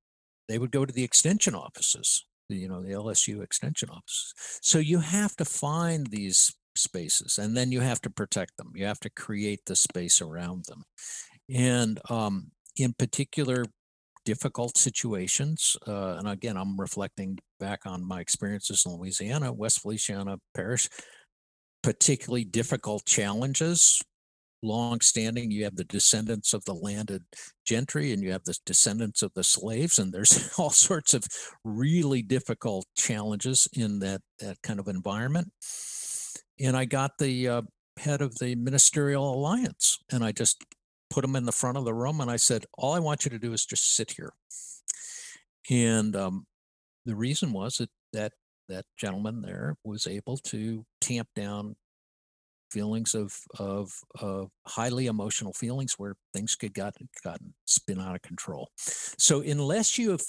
they 0.49 0.59
would 0.59 0.71
go 0.71 0.85
to 0.85 0.93
the 0.93 1.03
extension 1.03 1.55
offices. 1.55 2.25
The, 2.49 2.57
you 2.57 2.67
know 2.67 2.81
the 2.83 2.91
LSU 2.91 3.41
extension 3.41 3.89
offices. 3.89 4.33
So 4.61 4.79
you 4.79 4.99
have 4.99 5.37
to 5.37 5.45
find 5.45 6.07
these 6.07 6.53
spaces 6.75 7.37
and 7.37 7.55
then 7.55 7.71
you 7.71 7.79
have 7.81 8.01
to 8.01 8.09
protect 8.09 8.57
them 8.57 8.71
you 8.73 8.83
have 8.83 8.99
to 8.99 9.09
create 9.11 9.59
the 9.67 9.75
space 9.75 10.21
around 10.21 10.65
them 10.65 10.83
and 11.53 11.99
um, 12.09 12.51
in 12.77 12.93
particular 12.93 13.63
difficult 14.25 14.77
situations 14.77 15.75
uh, 15.87 16.15
and 16.17 16.27
again 16.27 16.57
i'm 16.57 16.79
reflecting 16.79 17.37
back 17.59 17.81
on 17.85 18.05
my 18.07 18.19
experiences 18.19 18.83
in 18.85 18.93
louisiana 18.93 19.51
west 19.51 19.81
feliciana 19.81 20.37
parish 20.53 20.89
particularly 21.83 22.45
difficult 22.45 23.05
challenges. 23.05 24.01
Long 24.63 25.01
standing 25.01 25.51
you 25.51 25.65
have 25.65 25.75
the 25.75 25.83
descendants 25.83 26.53
of 26.53 26.63
the 26.63 26.73
landed 26.73 27.23
gentry 27.67 28.13
and 28.13 28.23
you 28.23 28.31
have 28.31 28.45
the 28.45 28.57
descendants 28.65 29.21
of 29.21 29.33
the 29.35 29.43
slaves 29.43 29.99
and 29.99 30.13
there's 30.13 30.53
all 30.57 30.69
sorts 30.69 31.13
of 31.13 31.25
really 31.65 32.21
difficult 32.21 32.85
challenges 32.95 33.67
in 33.73 33.99
that 33.99 34.21
that 34.39 34.57
kind 34.63 34.79
of 34.79 34.87
environment. 34.87 35.51
And 36.59 36.77
I 36.77 36.85
got 36.85 37.17
the 37.19 37.47
uh, 37.49 37.61
head 37.99 38.21
of 38.21 38.39
the 38.39 38.55
ministerial 38.55 39.33
alliance, 39.33 39.99
and 40.11 40.23
I 40.23 40.31
just 40.31 40.63
put 41.13 41.23
him 41.23 41.35
in 41.35 41.45
the 41.45 41.51
front 41.51 41.77
of 41.77 41.85
the 41.85 41.93
room, 41.93 42.19
and 42.21 42.31
I 42.31 42.37
said, 42.37 42.65
"All 42.73 42.93
I 42.93 42.99
want 42.99 43.23
you 43.23 43.31
to 43.31 43.39
do 43.39 43.53
is 43.53 43.65
just 43.65 43.95
sit 43.95 44.11
here." 44.11 44.33
And 45.69 46.15
um, 46.15 46.45
the 47.05 47.15
reason 47.15 47.53
was 47.53 47.77
that 47.77 47.89
that 48.13 48.33
that 48.67 48.85
gentleman 48.97 49.41
there 49.41 49.75
was 49.83 50.07
able 50.07 50.37
to 50.37 50.85
tamp 50.99 51.27
down 51.35 51.75
feelings 52.71 53.13
of 53.13 53.39
of, 53.59 53.93
of 54.19 54.49
highly 54.65 55.05
emotional 55.05 55.53
feelings 55.53 55.93
where 55.99 56.15
things 56.33 56.55
could 56.55 56.73
got 56.73 56.95
gotten 57.23 57.53
spin 57.65 58.01
out 58.01 58.15
of 58.15 58.23
control. 58.23 58.71
So 58.75 59.41
unless 59.41 59.99
you 59.99 60.09
have 60.11 60.23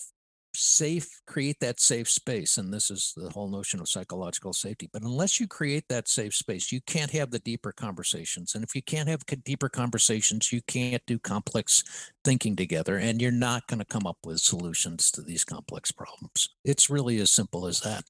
safe 0.54 1.20
create 1.26 1.58
that 1.60 1.80
safe 1.80 2.08
space 2.08 2.58
and 2.58 2.72
this 2.72 2.90
is 2.90 3.12
the 3.16 3.30
whole 3.30 3.48
notion 3.48 3.80
of 3.80 3.88
psychological 3.88 4.52
safety 4.52 4.88
but 4.92 5.02
unless 5.02 5.40
you 5.40 5.46
create 5.46 5.84
that 5.88 6.08
safe 6.08 6.34
space 6.34 6.70
you 6.70 6.80
can't 6.82 7.10
have 7.10 7.30
the 7.30 7.38
deeper 7.40 7.72
conversations 7.72 8.54
and 8.54 8.64
if 8.64 8.74
you 8.74 8.82
can't 8.82 9.08
have 9.08 9.24
deeper 9.44 9.68
conversations 9.68 10.52
you 10.52 10.62
can't 10.62 11.02
do 11.06 11.18
complex 11.18 11.82
thinking 12.24 12.56
together 12.56 12.96
and 12.96 13.20
you're 13.20 13.30
not 13.30 13.66
going 13.66 13.78
to 13.78 13.84
come 13.84 14.06
up 14.06 14.18
with 14.24 14.40
solutions 14.40 15.10
to 15.10 15.22
these 15.22 15.44
complex 15.44 15.92
problems. 15.92 16.48
It's 16.64 16.90
really 16.90 17.18
as 17.20 17.30
simple 17.30 17.66
as 17.66 17.80
that. 17.80 18.04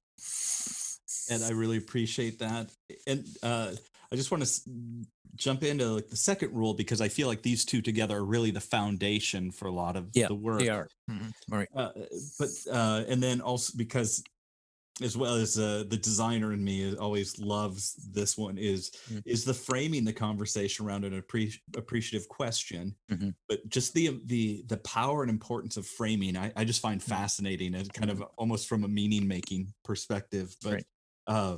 And 1.31 1.43
i 1.45 1.51
really 1.51 1.79
appreciate 1.79 2.39
that 2.39 2.71
and 3.07 3.25
uh, 3.43 3.73
i 4.15 4.17
just 4.17 4.31
want 4.31 4.45
to 4.45 4.61
jump 5.37 5.63
into 5.63 5.87
like 5.87 6.09
the 6.09 6.17
second 6.17 6.53
rule 6.55 6.75
because 6.75 7.01
I 7.01 7.09
feel 7.09 7.29
like 7.29 7.43
these 7.43 7.65
two 7.65 7.83
together 7.83 8.19
are 8.19 8.25
really 8.25 8.51
the 8.51 8.61
foundation 8.61 9.51
for 9.51 9.67
a 9.67 9.73
lot 9.73 9.97
of 9.97 10.09
yeah, 10.13 10.29
the 10.29 10.35
work. 10.35 10.61
They 10.61 10.69
are. 10.69 10.89
Mm-hmm. 11.11 11.55
Right. 11.55 11.69
Uh, 11.75 11.91
but 12.39 12.49
uh, 12.71 13.05
and 13.09 13.23
then 13.23 13.41
also 13.41 13.73
because 13.77 14.23
as 15.03 15.17
well 15.17 15.35
as 15.35 15.59
uh, 15.59 15.83
the 15.89 15.97
designer 15.97 16.53
in 16.53 16.63
me 16.63 16.95
always 16.97 17.39
loves 17.41 17.95
this 18.13 18.39
one 18.39 18.57
is 18.57 18.93
mm-hmm. 19.11 19.19
is 19.27 19.45
the 19.45 19.55
framing 19.55 20.05
the 20.05 20.13
conversation 20.13 20.87
around 20.87 21.05
an 21.05 21.21
appre- 21.21 21.59
appreciative 21.77 22.29
question 22.29 22.95
mm-hmm. 23.11 23.31
but 23.49 23.69
just 23.69 23.93
the 23.93 24.21
the 24.27 24.63
the 24.69 24.77
power 24.79 25.23
and 25.23 25.31
importance 25.31 25.77
of 25.77 25.85
framing 25.85 26.37
i, 26.37 26.53
I 26.55 26.65
just 26.65 26.81
find 26.81 27.01
mm-hmm. 27.01 27.11
fascinating 27.11 27.75
and 27.75 27.93
kind 27.93 28.09
of 28.09 28.19
mm-hmm. 28.19 28.35
almost 28.39 28.69
from 28.69 28.85
a 28.85 28.89
meaning 28.89 29.27
making 29.27 29.75
perspective 29.85 30.55
but 30.63 30.75
right. 30.75 30.85
uh 31.27 31.57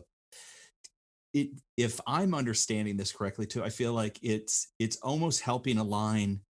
it 1.37 1.51
if 1.77 2.01
i'm 2.07 2.35
understanding 2.35 2.97
this 2.97 3.13
correctly 3.13 3.47
too 3.47 3.63
i 3.63 3.69
feel 3.69 3.93
like 3.93 4.19
it's 4.23 4.69
it's 4.79 4.97
almost 4.97 5.43
helping 5.43 5.77
align 5.77 6.41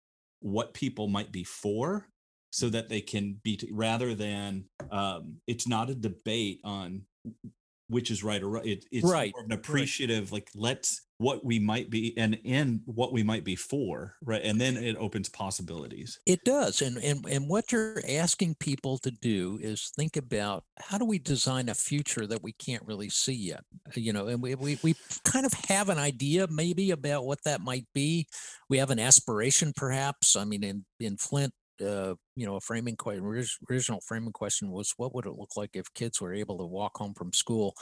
what 0.41 0.75
people 0.75 1.09
might 1.09 1.33
be 1.33 1.43
for 1.43 2.07
so 2.51 2.69
that 2.69 2.89
they 2.89 3.01
can 3.01 3.39
be 3.43 3.59
rather 3.73 4.15
than 4.15 4.65
um, 4.91 5.37
it's 5.47 5.67
not 5.67 5.91
a 5.91 5.95
debate 5.95 6.61
on 6.65 7.03
which 7.89 8.11
is 8.11 8.25
right 8.25 8.43
or 8.43 8.49
right. 8.49 8.67
It, 8.67 8.85
it's 8.91 9.11
right. 9.11 9.33
an 9.45 9.53
appreciative, 9.53 10.33
right. 10.33 10.33
like 10.33 10.51
let's 10.55 11.03
what 11.19 11.45
we 11.45 11.59
might 11.59 11.89
be 11.89 12.17
and 12.19 12.39
and 12.45 12.81
what 12.85 13.13
we 13.13 13.23
might 13.23 13.45
be 13.45 13.57
for, 13.57 14.15
right? 14.23 14.43
And 14.45 14.61
then 14.61 14.77
it 14.77 14.97
opens 14.97 15.29
possibilities. 15.29 16.19
It 16.27 16.45
does, 16.45 16.83
and 16.83 16.99
and 16.99 17.25
and 17.29 17.49
what 17.49 17.73
you're 17.73 18.03
asking 18.09 18.57
people 18.57 18.99
to 18.99 19.11
do 19.11 19.59
is 19.63 19.93
think 19.97 20.17
about 20.17 20.65
how 20.79 20.99
do 20.99 21.05
we 21.05 21.19
design 21.19 21.69
a 21.69 21.75
future 21.75 22.27
that 22.27 22.43
we 22.43 22.53
can't 22.53 22.83
really 22.85 23.09
see 23.09 23.35
yet, 23.35 23.63
you 23.95 24.13
know? 24.13 24.27
And 24.27 24.43
we 24.43 24.55
we 24.57 24.79
we 24.83 24.95
kind 25.25 25.47
of 25.47 25.53
have 25.69 25.89
an 25.89 25.99
idea 25.99 26.47
maybe 26.51 26.91
about 26.91 27.25
what 27.25 27.43
that 27.45 27.61
might 27.61 27.87
be. 27.95 28.27
We 28.69 28.79
have 28.79 28.91
an 28.91 28.99
aspiration, 28.99 29.73
perhaps. 29.75 30.37
I 30.37 30.45
mean, 30.45 30.63
in 30.63 30.85
in 31.01 31.17
Flint, 31.17 31.53
uh, 31.83 32.15
you 32.35 32.47
know, 32.47 32.57
a 32.57 32.61
framing 32.61 32.97
question, 32.97 33.25
original 33.71 34.01
framing 34.07 34.33
question 34.33 34.71
was, 34.71 34.93
what 34.97 35.15
would 35.15 35.27
it 35.27 35.39
look 35.39 35.57
like 35.57 35.71
if 35.75 35.93
kids 35.95 36.21
were 36.21 36.35
able 36.35 36.59
to 36.59 36.67
walk 36.67 36.97
home 36.97 37.15
from 37.15 37.33
school 37.33 37.75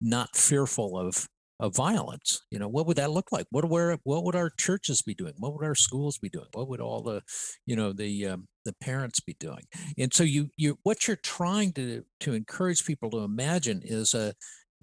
not 0.00 0.36
fearful 0.36 0.98
of 0.98 1.26
of 1.60 1.74
violence? 1.76 2.42
You 2.50 2.58
know, 2.58 2.68
what 2.68 2.86
would 2.86 2.96
that 2.96 3.10
look 3.10 3.32
like? 3.32 3.46
What 3.50 3.68
where 3.68 3.96
what 4.04 4.24
would 4.24 4.36
our 4.36 4.50
churches 4.58 5.02
be 5.02 5.14
doing? 5.14 5.34
What 5.38 5.54
would 5.54 5.64
our 5.64 5.74
schools 5.74 6.18
be 6.18 6.28
doing? 6.28 6.48
What 6.52 6.68
would 6.68 6.80
all 6.80 7.02
the, 7.02 7.22
you 7.66 7.76
know, 7.76 7.92
the 7.92 8.26
um, 8.26 8.48
the 8.64 8.74
parents 8.80 9.20
be 9.20 9.36
doing? 9.38 9.64
And 9.98 10.12
so 10.12 10.24
you 10.24 10.50
you 10.56 10.78
what 10.82 11.06
you're 11.06 11.16
trying 11.16 11.72
to 11.74 12.04
to 12.20 12.34
encourage 12.34 12.84
people 12.84 13.10
to 13.10 13.18
imagine 13.18 13.82
is 13.84 14.14
a 14.14 14.34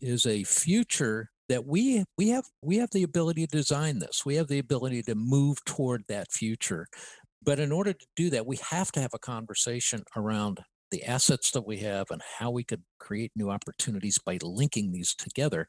is 0.01 0.25
a 0.25 0.43
future 0.43 1.29
that 1.49 1.65
we 1.65 2.05
we 2.17 2.29
have 2.29 2.45
we 2.63 2.77
have 2.77 2.89
the 2.91 3.03
ability 3.03 3.45
to 3.45 3.57
design 3.57 3.99
this 3.99 4.25
we 4.25 4.35
have 4.35 4.47
the 4.47 4.59
ability 4.59 5.03
to 5.03 5.15
move 5.15 5.57
toward 5.65 6.01
that 6.07 6.31
future 6.31 6.87
but 7.43 7.59
in 7.59 7.71
order 7.71 7.93
to 7.93 8.05
do 8.15 8.29
that, 8.31 8.45
we 8.45 8.57
have 8.69 8.91
to 8.93 9.01
have 9.01 9.13
a 9.13 9.19
conversation 9.19 10.03
around 10.15 10.59
the 10.91 11.03
assets 11.05 11.51
that 11.51 11.65
we 11.65 11.77
have 11.77 12.11
and 12.11 12.21
how 12.37 12.51
we 12.51 12.63
could 12.63 12.83
create 12.99 13.31
new 13.35 13.49
opportunities 13.49 14.19
by 14.25 14.37
linking 14.43 14.91
these 14.91 15.15
together. 15.15 15.65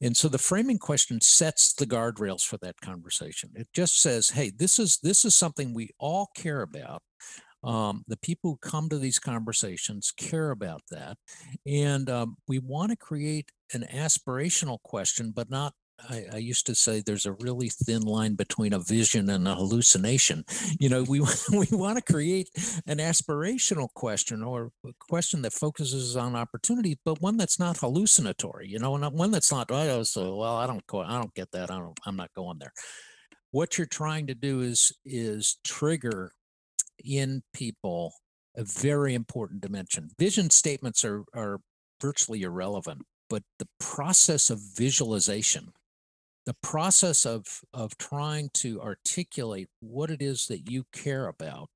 And 0.00 0.16
so 0.16 0.28
the 0.28 0.38
framing 0.38 0.78
question 0.78 1.20
sets 1.20 1.74
the 1.74 1.86
guardrails 1.86 2.42
for 2.42 2.58
that 2.58 2.80
conversation. 2.80 3.50
It 3.54 3.68
just 3.74 4.00
says, 4.00 4.30
hey, 4.30 4.52
this 4.56 4.78
is 4.78 4.98
this 5.02 5.24
is 5.24 5.34
something 5.34 5.74
we 5.74 5.90
all 5.98 6.28
care 6.36 6.62
about. 6.62 7.02
Um, 7.64 8.02
the 8.08 8.16
people 8.16 8.50
who 8.52 8.68
come 8.68 8.88
to 8.88 8.98
these 8.98 9.20
conversations 9.20 10.12
care 10.16 10.50
about 10.50 10.82
that. 10.90 11.16
And 11.66 12.10
um, 12.10 12.36
we 12.48 12.58
want 12.58 12.90
to 12.90 12.96
create 12.96 13.50
an 13.72 13.86
aspirational 13.92 14.82
question, 14.82 15.32
but 15.34 15.48
not 15.48 15.72
I, 16.08 16.26
I, 16.32 16.36
used 16.38 16.66
to 16.66 16.74
say 16.74 17.00
there's 17.00 17.26
a 17.26 17.32
really 17.32 17.68
thin 17.68 18.02
line 18.02 18.34
between 18.34 18.72
a 18.72 18.78
vision 18.78 19.30
and 19.30 19.46
a 19.46 19.54
hallucination. 19.54 20.44
You 20.80 20.88
know, 20.88 21.02
we 21.02 21.20
we 21.52 21.66
want 21.70 21.96
to 21.96 22.12
create 22.12 22.50
an 22.86 22.98
aspirational 22.98 23.88
question 23.94 24.42
or 24.42 24.70
a 24.86 24.92
question 24.98 25.42
that 25.42 25.52
focuses 25.52 26.16
on 26.16 26.34
opportunity, 26.34 26.98
but 27.04 27.20
one 27.20 27.36
that's 27.36 27.58
not 27.58 27.78
hallucinatory. 27.78 28.68
You 28.68 28.78
know, 28.78 28.94
and 28.94 29.12
one 29.12 29.30
that's 29.30 29.52
not. 29.52 29.70
Oh, 29.70 30.02
so 30.02 30.36
well, 30.36 30.56
I 30.56 30.66
don't 30.66 30.86
go. 30.86 31.00
I 31.00 31.18
don't 31.18 31.34
get 31.34 31.52
that. 31.52 31.70
I 31.70 31.78
don't. 31.78 31.98
I'm 32.06 32.16
not 32.16 32.32
going 32.34 32.58
there. 32.58 32.72
What 33.50 33.78
you're 33.78 33.86
trying 33.86 34.26
to 34.28 34.34
do 34.34 34.60
is 34.60 34.92
is 35.04 35.58
trigger 35.64 36.32
in 37.04 37.42
people 37.54 38.14
a 38.56 38.64
very 38.64 39.14
important 39.14 39.60
dimension. 39.60 40.10
Vision 40.18 40.50
statements 40.50 41.04
are 41.04 41.24
are 41.34 41.60
virtually 42.00 42.42
irrelevant. 42.42 43.02
But 43.30 43.44
the 43.58 43.68
process 43.80 44.50
of 44.50 44.60
visualization, 44.76 45.72
the 46.46 46.56
process 46.62 47.24
of 47.24 47.60
of 47.72 47.96
trying 47.98 48.50
to 48.54 48.80
articulate 48.80 49.68
what 49.80 50.10
it 50.10 50.22
is 50.22 50.46
that 50.46 50.70
you 50.70 50.84
care 50.92 51.26
about. 51.26 51.68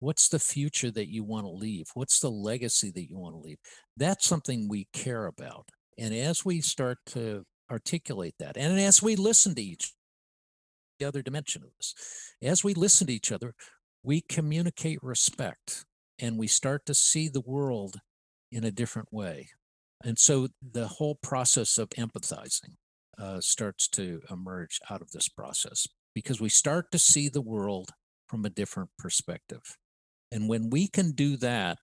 What's 0.00 0.28
the 0.28 0.38
future 0.38 0.90
that 0.90 1.08
you 1.08 1.24
want 1.24 1.46
to 1.46 1.50
leave? 1.50 1.86
What's 1.94 2.20
the 2.20 2.30
legacy 2.30 2.92
that 2.94 3.08
you 3.08 3.16
want 3.18 3.34
to 3.34 3.40
leave? 3.40 3.58
That's 3.96 4.26
something 4.26 4.68
we 4.68 4.88
care 4.92 5.26
about. 5.26 5.70
And 5.98 6.14
as 6.14 6.44
we 6.44 6.60
start 6.60 6.98
to 7.06 7.44
articulate 7.70 8.34
that 8.38 8.56
and 8.56 8.78
as 8.78 9.02
we 9.02 9.16
listen 9.16 9.54
to 9.56 9.62
each 9.62 9.92
the 11.00 11.04
other 11.04 11.20
dimension 11.20 11.64
of 11.64 11.70
this 11.76 11.94
as 12.40 12.62
we 12.62 12.72
listen 12.74 13.08
to 13.08 13.12
each 13.12 13.32
other 13.32 13.54
we 14.06 14.20
communicate 14.20 15.02
respect 15.02 15.84
and 16.20 16.38
we 16.38 16.46
start 16.46 16.86
to 16.86 16.94
see 16.94 17.28
the 17.28 17.40
world 17.40 17.96
in 18.52 18.64
a 18.64 18.70
different 18.70 19.12
way. 19.12 19.48
And 20.04 20.18
so 20.18 20.48
the 20.62 20.86
whole 20.86 21.16
process 21.16 21.76
of 21.76 21.90
empathizing 21.90 22.74
uh, 23.18 23.40
starts 23.40 23.88
to 23.88 24.20
emerge 24.30 24.80
out 24.90 25.02
of 25.02 25.10
this 25.12 25.28
process 25.28 25.86
because 26.14 26.40
we 26.40 26.48
start 26.48 26.90
to 26.92 26.98
see 26.98 27.28
the 27.28 27.40
world 27.40 27.90
from 28.28 28.44
a 28.44 28.50
different 28.50 28.90
perspective. 28.98 29.76
And 30.32 30.48
when 30.48 30.70
we 30.70 30.88
can 30.88 31.12
do 31.12 31.36
that, 31.38 31.78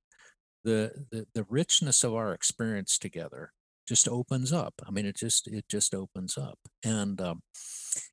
the, 0.64 0.92
the 1.12 1.28
the 1.34 1.46
richness 1.50 2.04
of 2.04 2.14
our 2.14 2.34
experience 2.34 2.98
together 2.98 3.52
just 3.88 4.08
opens 4.08 4.54
up. 4.54 4.74
I 4.88 4.92
mean, 4.92 5.06
it 5.06 5.18
just 5.18 5.48
it 5.48 5.66
just 5.70 5.94
opens 5.94 6.38
up, 6.38 6.58
and 6.84 7.20
um, 7.20 7.42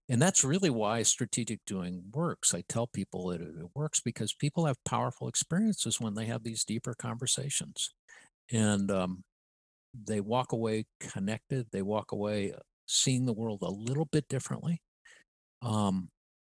and 0.09 0.21
that's 0.21 0.45
really 0.45 0.71
why 0.71 1.03
strategic 1.03 1.61
doing 1.67 2.03
works. 2.13 2.55
I 2.55 2.65
tell 2.69 2.89
people 2.89 3.31
it, 3.31 3.41
it 3.41 3.67
works 3.75 4.01
because 4.01 4.35
people 4.35 4.67
have 4.67 4.77
powerful 4.85 5.29
experiences 5.29 6.01
when 6.01 6.15
they 6.15 6.27
have 6.27 6.43
these 6.43 6.65
deeper 6.65 6.95
conversations, 6.95 7.91
and 8.53 8.91
um, 8.91 9.23
they 9.95 10.21
walk 10.21 10.53
away 10.53 10.87
connected. 11.01 11.67
They 11.73 11.83
walk 11.83 12.13
away 12.13 12.53
seeing 12.91 13.27
the 13.27 13.33
world 13.33 13.63
a 13.63 13.71
little 13.71 14.07
bit 14.07 14.29
differently. 14.29 14.83
Um, 15.63 16.11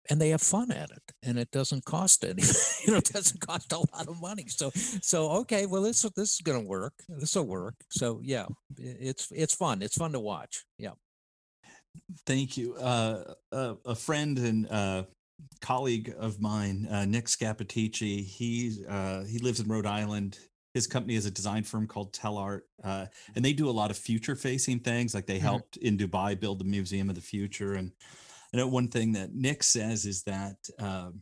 and 0.09 0.19
they 0.19 0.29
have 0.29 0.41
fun 0.41 0.71
at 0.71 0.89
it 0.89 1.03
and 1.21 1.37
it 1.37 1.51
doesn't 1.51 1.85
cost 1.85 2.23
any 2.23 2.41
you 2.85 2.91
know 2.91 2.97
it 2.97 3.05
doesn't 3.05 3.41
cost 3.41 3.71
a 3.71 3.77
lot 3.77 4.07
of 4.07 4.19
money. 4.19 4.45
So 4.47 4.71
so 4.73 5.29
okay 5.41 5.65
well 5.65 5.83
this 5.83 6.01
this 6.15 6.35
is 6.35 6.41
going 6.41 6.61
to 6.61 6.67
work 6.67 6.93
this 7.07 7.35
will 7.35 7.45
work. 7.45 7.75
So 7.89 8.21
yeah 8.23 8.45
it's 8.77 9.27
it's 9.31 9.53
fun 9.53 9.81
it's 9.81 9.97
fun 9.97 10.13
to 10.13 10.19
watch 10.19 10.65
yeah. 10.77 10.93
Thank 12.25 12.55
you. 12.55 12.75
Uh, 12.75 13.33
uh, 13.51 13.73
a 13.85 13.95
friend 13.95 14.37
and 14.37 14.67
uh, 14.69 15.03
colleague 15.61 16.13
of 16.17 16.41
mine 16.41 16.87
uh, 16.91 17.05
nick 17.05 17.25
scappaticci 17.25 18.23
he 18.25 18.83
uh, 18.87 19.23
he 19.23 19.39
lives 19.39 19.59
in 19.59 19.67
rhode 19.67 19.85
island 19.85 20.39
his 20.73 20.87
company 20.87 21.15
is 21.15 21.25
a 21.25 21.31
design 21.31 21.63
firm 21.63 21.87
called 21.87 22.13
Tellart, 22.13 22.61
uh, 22.83 23.07
and 23.35 23.43
they 23.43 23.53
do 23.53 23.69
a 23.69 23.71
lot 23.71 23.91
of 23.91 23.97
future 23.97 24.35
facing 24.35 24.79
things. 24.79 25.13
Like 25.13 25.25
they 25.25 25.37
mm-hmm. 25.37 25.45
helped 25.45 25.77
in 25.77 25.97
Dubai 25.97 26.39
build 26.39 26.59
the 26.59 26.65
Museum 26.65 27.09
of 27.09 27.15
the 27.15 27.21
Future. 27.21 27.73
And 27.73 27.91
I 28.53 28.57
know 28.57 28.67
one 28.67 28.87
thing 28.87 29.13
that 29.13 29.33
Nick 29.33 29.63
says 29.63 30.05
is 30.05 30.23
that, 30.23 30.57
um, 30.77 31.21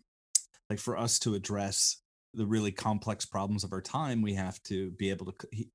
like, 0.69 0.79
for 0.79 0.97
us 0.97 1.17
to 1.19 1.36
address 1.36 2.01
the 2.33 2.45
really 2.45 2.71
complex 2.71 3.25
problems 3.25 3.63
of 3.63 3.71
our 3.71 3.81
time, 3.81 4.21
we 4.21 4.33
have 4.33 4.62
to 4.63 4.91
be 4.91 5.10
able 5.10 5.31
to 5.31 5.47
he, 5.51 5.69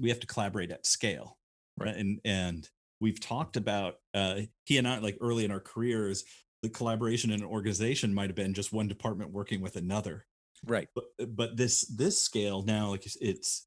we 0.00 0.08
have 0.08 0.20
to 0.20 0.26
collaborate 0.26 0.70
at 0.70 0.86
scale, 0.86 1.36
right? 1.78 1.94
And 1.94 2.20
and 2.24 2.68
we've 3.00 3.20
talked 3.20 3.56
about 3.56 3.96
uh, 4.14 4.40
he 4.64 4.78
and 4.78 4.88
I 4.88 4.98
like 4.98 5.18
early 5.20 5.44
in 5.44 5.50
our 5.50 5.60
careers, 5.60 6.24
the 6.62 6.70
collaboration 6.70 7.30
in 7.30 7.40
an 7.40 7.46
organization 7.46 8.14
might 8.14 8.30
have 8.30 8.36
been 8.36 8.54
just 8.54 8.72
one 8.72 8.88
department 8.88 9.32
working 9.32 9.60
with 9.60 9.76
another 9.76 10.26
right 10.66 10.88
but 10.94 11.04
uh, 11.20 11.26
but 11.26 11.56
this 11.56 11.82
this 11.88 12.20
scale 12.20 12.62
now 12.62 12.90
like 12.90 13.06
it's 13.20 13.66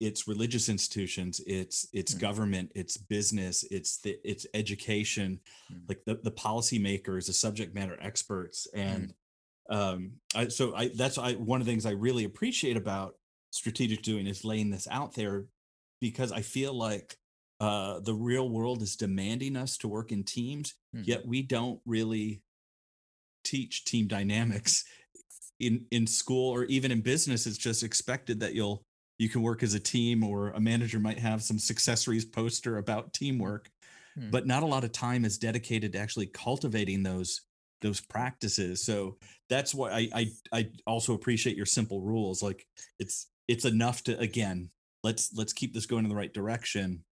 it's 0.00 0.26
religious 0.26 0.68
institutions 0.68 1.40
it's 1.46 1.86
it's 1.92 2.14
mm. 2.14 2.20
government 2.20 2.72
it's 2.74 2.96
business 2.96 3.64
it's 3.70 3.98
the 3.98 4.18
it's 4.24 4.46
education 4.54 5.38
mm. 5.72 5.80
like 5.88 6.02
the, 6.06 6.18
the 6.22 6.30
policymakers 6.30 7.26
the 7.26 7.32
subject 7.32 7.74
matter 7.74 7.98
experts 8.00 8.66
and 8.74 9.12
mm. 9.70 9.76
um 9.76 10.12
I, 10.34 10.48
so 10.48 10.74
i 10.74 10.88
that's 10.88 11.18
i 11.18 11.34
one 11.34 11.60
of 11.60 11.66
the 11.66 11.72
things 11.72 11.86
i 11.86 11.90
really 11.90 12.24
appreciate 12.24 12.78
about 12.78 13.14
strategic 13.50 14.02
doing 14.02 14.26
is 14.26 14.44
laying 14.44 14.70
this 14.70 14.88
out 14.90 15.14
there 15.14 15.44
because 16.00 16.32
i 16.32 16.40
feel 16.40 16.72
like 16.72 17.18
uh 17.60 18.00
the 18.00 18.14
real 18.14 18.48
world 18.48 18.80
is 18.80 18.96
demanding 18.96 19.54
us 19.54 19.76
to 19.78 19.88
work 19.88 20.12
in 20.12 20.24
teams 20.24 20.74
mm. 20.96 21.06
yet 21.06 21.26
we 21.26 21.42
don't 21.42 21.80
really 21.84 22.42
teach 23.44 23.84
team 23.84 24.06
dynamics 24.06 24.84
in 25.60 25.84
in 25.90 26.06
school 26.06 26.50
or 26.50 26.64
even 26.64 26.90
in 26.90 27.00
business 27.00 27.46
it's 27.46 27.58
just 27.58 27.82
expected 27.82 28.40
that 28.40 28.54
you'll 28.54 28.82
you 29.18 29.28
can 29.28 29.42
work 29.42 29.62
as 29.62 29.74
a 29.74 29.80
team 29.80 30.24
or 30.24 30.48
a 30.50 30.60
manager 30.60 30.98
might 30.98 31.18
have 31.18 31.42
some 31.42 31.58
successories 31.58 32.30
poster 32.30 32.78
about 32.78 33.12
teamwork. 33.12 33.68
Hmm. 34.16 34.30
but 34.30 34.44
not 34.44 34.64
a 34.64 34.66
lot 34.66 34.82
of 34.82 34.90
time 34.90 35.24
is 35.24 35.38
dedicated 35.38 35.92
to 35.92 35.98
actually 35.98 36.26
cultivating 36.26 37.04
those 37.04 37.42
those 37.80 38.00
practices. 38.00 38.84
So 38.84 39.16
that's 39.48 39.74
why 39.74 39.90
I, 39.90 40.08
I 40.14 40.26
i 40.52 40.70
also 40.86 41.14
appreciate 41.14 41.56
your 41.56 41.66
simple 41.66 42.00
rules. 42.00 42.42
Like 42.42 42.66
it's 42.98 43.28
it's 43.48 43.64
enough 43.64 44.02
to 44.04 44.18
again 44.18 44.70
let's 45.02 45.32
let's 45.34 45.52
keep 45.52 45.72
this 45.74 45.86
going 45.86 46.04
in 46.04 46.10
the 46.10 46.16
right 46.16 46.32
direction. 46.32 47.04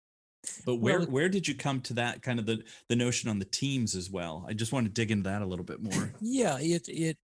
But 0.64 0.76
where 0.76 1.00
well, 1.00 1.08
where 1.08 1.28
did 1.28 1.48
you 1.48 1.54
come 1.54 1.80
to 1.82 1.94
that 1.94 2.22
kind 2.22 2.38
of 2.38 2.46
the 2.46 2.62
the 2.88 2.96
notion 2.96 3.28
on 3.30 3.38
the 3.38 3.44
teams 3.44 3.94
as 3.94 4.11
well? 4.11 4.44
I 4.48 4.52
just 4.52 4.72
want 4.72 4.87
to 4.87 4.92
dig 4.92 5.11
into 5.11 5.28
that 5.30 5.42
a 5.42 5.46
little 5.46 5.64
bit 5.64 5.82
more. 5.82 6.12
Yeah 6.20 6.58
it 6.58 6.88
it 6.88 7.16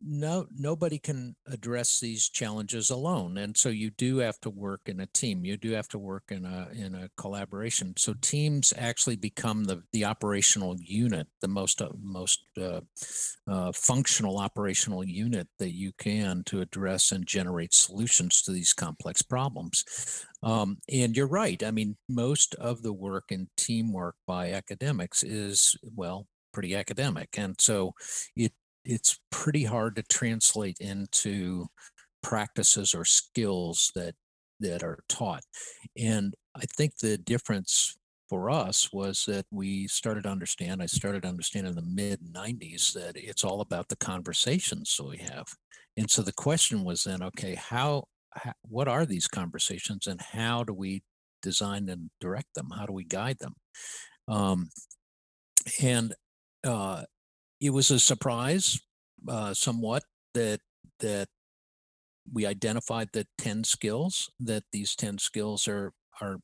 no 0.00 0.46
nobody 0.56 0.98
can 0.98 1.34
address 1.46 1.98
these 1.98 2.28
challenges 2.28 2.90
alone 2.90 3.38
and 3.38 3.56
so 3.56 3.68
you 3.68 3.90
do 3.90 4.18
have 4.18 4.38
to 4.40 4.50
work 4.50 4.82
in 4.86 5.00
a 5.00 5.06
team 5.06 5.44
you 5.44 5.56
do 5.56 5.72
have 5.72 5.88
to 5.88 5.98
work 5.98 6.24
in 6.30 6.44
a 6.44 6.68
in 6.72 6.94
a 6.94 7.08
collaboration. 7.16 7.94
So 7.96 8.14
teams 8.20 8.72
actually 8.76 9.16
become 9.16 9.64
the 9.64 9.82
the 9.92 10.04
operational 10.04 10.76
unit 10.78 11.26
the 11.40 11.48
most 11.48 11.82
uh, 11.82 11.88
most 12.00 12.40
uh, 12.60 12.80
uh, 13.46 13.72
functional 13.72 14.38
operational 14.38 15.04
unit 15.04 15.48
that 15.58 15.74
you 15.74 15.92
can 15.98 16.42
to 16.46 16.60
address 16.60 17.12
and 17.12 17.26
generate 17.26 17.74
solutions 17.74 18.42
to 18.42 18.52
these 18.52 18.72
complex 18.72 19.22
problems. 19.22 20.24
Um, 20.42 20.78
and 20.88 21.16
you're 21.16 21.26
right 21.26 21.60
i 21.64 21.72
mean 21.72 21.96
most 22.08 22.54
of 22.54 22.82
the 22.82 22.92
work 22.92 23.24
in 23.30 23.48
teamwork 23.56 24.14
by 24.24 24.52
academics 24.52 25.24
is 25.24 25.76
well 25.96 26.28
pretty 26.52 26.76
academic 26.76 27.30
and 27.36 27.56
so 27.60 27.92
it 28.36 28.52
it's 28.88 29.20
pretty 29.30 29.64
hard 29.64 29.94
to 29.96 30.02
translate 30.02 30.78
into 30.80 31.66
practices 32.22 32.94
or 32.94 33.04
skills 33.04 33.92
that 33.94 34.14
that 34.60 34.82
are 34.82 34.98
taught. 35.08 35.44
And 35.96 36.34
I 36.56 36.64
think 36.76 36.96
the 36.96 37.16
difference 37.16 37.96
for 38.28 38.50
us 38.50 38.92
was 38.92 39.24
that 39.28 39.46
we 39.52 39.86
started 39.86 40.24
to 40.24 40.30
understand, 40.30 40.82
I 40.82 40.86
started 40.86 41.22
to 41.22 41.28
understand 41.28 41.68
in 41.68 41.76
the 41.76 41.82
mid 41.82 42.20
90s 42.32 42.92
that 42.94 43.16
it's 43.16 43.44
all 43.44 43.60
about 43.60 43.88
the 43.88 43.96
conversations 43.96 44.98
we 45.00 45.18
have. 45.18 45.46
And 45.96 46.10
so 46.10 46.22
the 46.22 46.32
question 46.32 46.82
was 46.82 47.04
then, 47.04 47.22
okay, 47.22 47.54
how, 47.54 48.04
how 48.32 48.52
what 48.62 48.88
are 48.88 49.06
these 49.06 49.28
conversations 49.28 50.08
and 50.08 50.20
how 50.20 50.64
do 50.64 50.72
we 50.72 51.02
design 51.40 51.88
and 51.88 52.10
direct 52.20 52.54
them? 52.54 52.70
How 52.76 52.84
do 52.84 52.92
we 52.92 53.04
guide 53.04 53.38
them? 53.38 53.54
Um, 54.26 54.70
and 55.80 56.14
uh, 56.64 57.04
it 57.60 57.70
was 57.70 57.90
a 57.90 57.98
surprise 57.98 58.80
uh, 59.28 59.52
somewhat 59.54 60.04
that 60.34 60.60
that 61.00 61.28
we 62.32 62.44
identified 62.44 63.08
the 63.12 63.26
10 63.38 63.64
skills 63.64 64.30
that 64.38 64.64
these 64.72 64.94
10 64.94 65.18
skills 65.18 65.66
are 65.66 65.92
are 66.20 66.38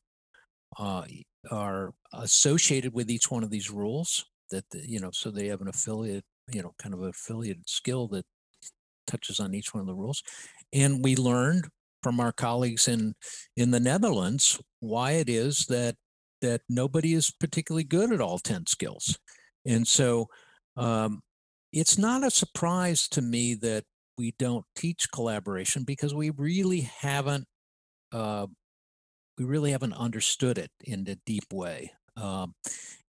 uh, 0.78 1.04
are 1.50 1.92
associated 2.12 2.92
with 2.94 3.10
each 3.10 3.30
one 3.30 3.44
of 3.44 3.50
these 3.50 3.70
rules 3.70 4.24
that 4.50 4.64
you 4.72 5.00
know 5.00 5.10
so 5.12 5.30
they 5.30 5.46
have 5.46 5.60
an 5.60 5.68
affiliate 5.68 6.24
you 6.52 6.62
know 6.62 6.74
kind 6.78 6.94
of 6.94 7.02
affiliated 7.02 7.68
skill 7.68 8.08
that 8.08 8.24
touches 9.06 9.40
on 9.40 9.54
each 9.54 9.74
one 9.74 9.80
of 9.80 9.86
the 9.86 9.94
rules. 9.94 10.22
And 10.72 11.04
we 11.04 11.16
learned 11.16 11.68
from 12.02 12.20
our 12.20 12.32
colleagues 12.32 12.88
in 12.88 13.14
in 13.56 13.70
the 13.70 13.80
Netherlands 13.80 14.60
why 14.80 15.12
it 15.12 15.28
is 15.28 15.66
that 15.68 15.96
that 16.40 16.60
nobody 16.68 17.14
is 17.14 17.30
particularly 17.30 17.84
good 17.84 18.12
at 18.12 18.20
all 18.20 18.38
10 18.38 18.66
skills. 18.66 19.18
And 19.64 19.88
so 19.88 20.28
um, 20.76 21.20
it's 21.72 21.98
not 21.98 22.24
a 22.24 22.30
surprise 22.30 23.08
to 23.08 23.22
me 23.22 23.54
that 23.54 23.84
we 24.16 24.34
don't 24.38 24.64
teach 24.76 25.10
collaboration 25.12 25.84
because 25.84 26.14
we 26.14 26.30
really 26.30 26.80
haven't 26.80 27.46
uh, 28.12 28.46
we 29.38 29.44
really 29.44 29.72
haven't 29.72 29.94
understood 29.94 30.58
it 30.58 30.70
in 30.84 31.04
a 31.08 31.16
deep 31.26 31.52
way. 31.52 31.90
Um, 32.16 32.54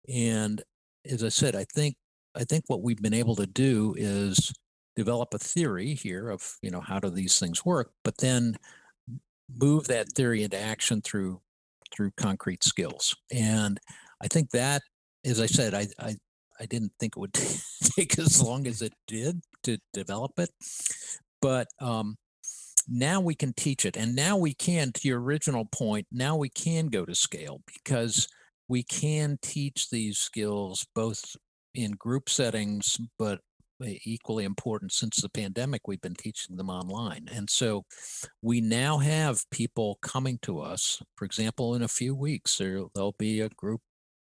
and 0.09 0.63
as 1.11 1.23
i 1.25 1.29
said 1.29 1.55
i 1.55 1.65
think 1.75 1.97
i 2.35 2.45
think 2.45 2.65
what 2.67 2.83
we've 2.83 3.03
been 3.03 3.15
able 3.15 3.37
to 3.37 3.47
do 3.47 3.95
is 3.97 4.53
develop 4.97 5.33
a 5.33 5.39
theory 5.39 5.95
here 5.95 6.29
of 6.29 6.57
you 6.63 6.71
know 6.71 6.81
how 6.81 6.99
do 6.99 7.11
these 7.11 7.39
things 7.39 7.65
work 7.65 7.93
but 8.05 8.17
then 8.19 8.57
move 9.59 9.87
that 9.87 10.13
theory 10.13 10.43
into 10.43 10.59
action 10.59 11.01
through 11.01 11.41
through 11.93 12.11
concrete 12.17 12.63
skills. 12.63 13.15
And 13.33 13.79
i 14.23 14.29
think 14.29 14.51
that 14.51 14.83
as 15.25 15.41
i 15.41 15.47
said 15.47 15.75
i 15.75 15.87
i, 15.99 16.15
I 16.61 16.67
didn't 16.67 16.93
think 17.01 17.17
it 17.17 17.21
would 17.21 17.33
take 17.83 18.19
as 18.19 18.43
long 18.43 18.67
as 18.67 18.83
it 18.83 18.93
did 19.07 19.43
to 19.65 19.79
develop 19.93 20.33
it. 20.39 20.51
But 21.41 21.69
um, 21.81 22.17
now 22.89 23.21
we 23.21 23.35
can 23.35 23.53
teach 23.53 23.85
it 23.85 23.97
and 23.97 24.15
now 24.15 24.37
we 24.37 24.53
can 24.53 24.93
to 24.93 25.07
your 25.07 25.21
original 25.21 25.65
point 25.65 26.07
now 26.11 26.37
we 26.37 26.49
can 26.49 26.89
go 26.89 27.05
to 27.05 27.15
scale 27.15 27.61
because 27.67 28.27
we 28.69 28.83
can 28.83 29.39
teach 29.43 29.91
these 29.91 30.19
skills 30.19 30.87
both 30.95 31.37
in 31.75 31.93
group 31.93 32.29
settings 32.29 32.99
but 33.19 33.41
equally 34.05 34.45
important 34.45 34.93
since 34.93 35.17
the 35.17 35.29
pandemic 35.29 35.87
we've 35.87 36.01
been 36.01 36.15
teaching 36.15 36.57
them 36.57 36.69
online 36.69 37.29
and 37.33 37.49
so 37.49 37.85
we 38.43 38.61
now 38.61 38.99
have 38.99 39.49
people 39.51 39.99
coming 40.03 40.39
to 40.43 40.61
us 40.61 41.01
for 41.17 41.25
example 41.25 41.75
in 41.75 41.83
a 41.83 41.89
few 41.89 42.15
weeks 42.15 42.59
there, 42.59 42.83
there'll 42.95 43.15
be 43.19 43.41
a 43.41 43.49
group 43.51 43.81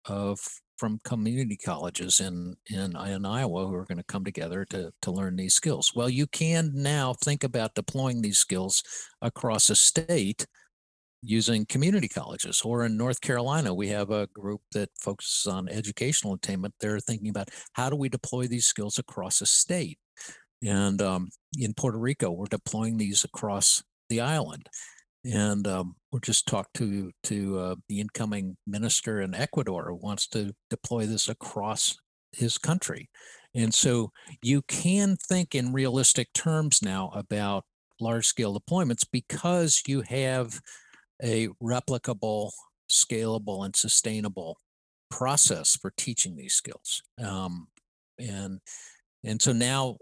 of 0.05 0.39
from 0.81 0.99
community 1.03 1.55
colleges 1.55 2.19
in, 2.19 2.55
in, 2.71 2.97
in 2.97 3.23
Iowa 3.23 3.67
who 3.67 3.75
are 3.75 3.85
going 3.85 3.99
to 3.99 4.03
come 4.03 4.25
together 4.25 4.65
to, 4.71 4.91
to 5.03 5.11
learn 5.11 5.35
these 5.35 5.53
skills. 5.53 5.91
Well, 5.95 6.09
you 6.09 6.25
can 6.25 6.71
now 6.73 7.13
think 7.23 7.43
about 7.43 7.75
deploying 7.75 8.23
these 8.23 8.39
skills 8.39 8.81
across 9.21 9.69
a 9.69 9.75
state 9.75 10.47
using 11.21 11.67
community 11.67 12.07
colleges. 12.07 12.63
Or 12.65 12.83
in 12.83 12.97
North 12.97 13.21
Carolina, 13.21 13.71
we 13.71 13.89
have 13.89 14.09
a 14.09 14.25
group 14.33 14.61
that 14.71 14.89
focuses 14.99 15.45
on 15.45 15.69
educational 15.69 16.33
attainment. 16.33 16.73
They're 16.79 16.99
thinking 16.99 17.29
about 17.29 17.49
how 17.73 17.91
do 17.91 17.95
we 17.95 18.09
deploy 18.09 18.47
these 18.47 18.65
skills 18.65 18.97
across 18.97 19.39
a 19.39 19.45
state? 19.45 19.99
And 20.63 20.99
um, 20.99 21.29
in 21.59 21.75
Puerto 21.75 21.99
Rico, 21.99 22.31
we're 22.31 22.47
deploying 22.47 22.97
these 22.97 23.23
across 23.23 23.83
the 24.09 24.21
island 24.21 24.67
and 25.23 25.67
um, 25.67 25.95
we 26.11 26.19
just 26.21 26.47
talked 26.47 26.75
to 26.75 27.11
to 27.23 27.59
uh, 27.59 27.75
the 27.87 27.99
incoming 27.99 28.57
minister 28.65 29.21
in 29.21 29.33
Ecuador 29.33 29.85
who 29.87 29.95
wants 29.95 30.27
to 30.27 30.53
deploy 30.69 31.05
this 31.05 31.29
across 31.29 31.97
his 32.31 32.57
country, 32.57 33.09
and 33.53 33.73
so 33.73 34.11
you 34.41 34.61
can 34.63 35.15
think 35.15 35.53
in 35.53 35.73
realistic 35.73 36.31
terms 36.33 36.81
now 36.81 37.11
about 37.13 37.65
large 37.99 38.25
scale 38.25 38.57
deployments 38.59 39.05
because 39.11 39.83
you 39.87 40.01
have 40.01 40.59
a 41.23 41.47
replicable, 41.61 42.49
scalable, 42.89 43.63
and 43.63 43.75
sustainable 43.75 44.57
process 45.11 45.75
for 45.75 45.91
teaching 45.97 46.35
these 46.35 46.53
skills, 46.53 47.01
um, 47.23 47.67
and 48.17 48.59
and 49.23 49.41
so 49.41 49.53
now 49.53 49.97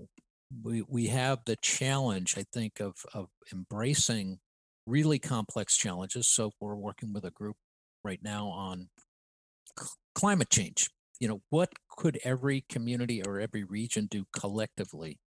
we 0.64 0.84
we 0.88 1.08
have 1.08 1.40
the 1.46 1.58
challenge, 1.58 2.36
I 2.38 2.46
think, 2.54 2.80
of 2.80 2.96
of 3.14 3.28
embracing 3.52 4.40
really 4.86 5.20
complex 5.20 5.78
challenges. 5.78 6.28
So 6.28 6.52
we're 6.60 6.76
working 6.76 7.14
with 7.14 7.26
a 7.26 7.32
group 7.32 7.56
right 8.04 8.20
now 8.24 8.48
on 8.48 8.90
climate 10.16 10.50
change. 10.50 10.90
You 11.20 11.28
know, 11.28 11.42
what 11.50 11.70
could 11.98 12.20
every 12.24 12.66
community 12.70 13.22
or 13.22 13.40
every 13.40 13.64
region 13.64 14.08
do 14.10 14.26
collectively 14.34 15.20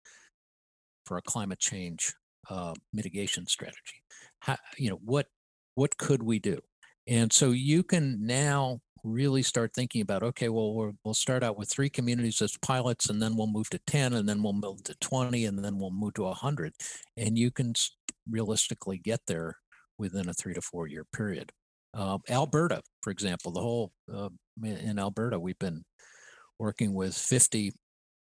for 1.06 1.18
a 1.18 1.22
climate 1.22 1.58
change 1.58 2.14
uh, 2.48 2.74
mitigation 2.92 3.46
strategy? 3.46 4.02
How, 4.40 4.56
you 4.78 4.90
know, 4.90 5.00
what 5.04 5.26
what 5.74 5.96
could 5.98 6.22
we 6.22 6.38
do? 6.38 6.58
And 7.06 7.32
so 7.32 7.50
you 7.50 7.82
can 7.82 8.26
now 8.26 8.80
really 9.04 9.42
start 9.42 9.72
thinking 9.74 10.00
about 10.00 10.22
okay 10.22 10.48
well 10.48 10.74
we 10.74 10.92
will 11.04 11.14
start 11.14 11.42
out 11.42 11.58
with 11.58 11.68
three 11.68 11.90
communities 11.90 12.40
as 12.40 12.56
pilots 12.58 13.10
and 13.10 13.20
then 13.20 13.36
we'll 13.36 13.48
move 13.48 13.68
to 13.68 13.80
10 13.86 14.12
and 14.12 14.28
then 14.28 14.42
we'll 14.42 14.52
move 14.52 14.82
to 14.84 14.94
20 15.00 15.44
and 15.44 15.64
then 15.64 15.78
we'll 15.78 15.90
move 15.90 16.14
to 16.14 16.22
100 16.22 16.72
and 17.16 17.36
you 17.36 17.50
can 17.50 17.74
realistically 18.30 18.98
get 18.98 19.20
there 19.26 19.56
within 19.98 20.28
a 20.28 20.34
three 20.34 20.54
to 20.54 20.60
four 20.60 20.86
year 20.86 21.04
period. 21.14 21.50
Uh, 21.94 22.18
Alberta, 22.30 22.82
for 23.02 23.10
example, 23.10 23.52
the 23.52 23.60
whole 23.60 23.92
uh, 24.12 24.28
in 24.62 24.98
Alberta, 24.98 25.38
we've 25.38 25.58
been 25.58 25.84
working 26.58 26.94
with 26.94 27.14
50 27.14 27.72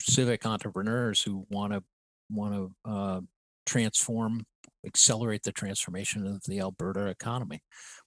civic 0.00 0.44
entrepreneurs 0.44 1.22
who 1.22 1.46
want 1.50 1.72
to 1.72 1.82
want 2.30 2.54
to 2.54 2.90
uh, 2.90 3.20
transform, 3.66 4.44
accelerate 4.86 5.42
the 5.42 5.52
transformation 5.52 6.26
of 6.26 6.42
the 6.46 6.60
Alberta 6.60 7.06
economy. 7.06 7.60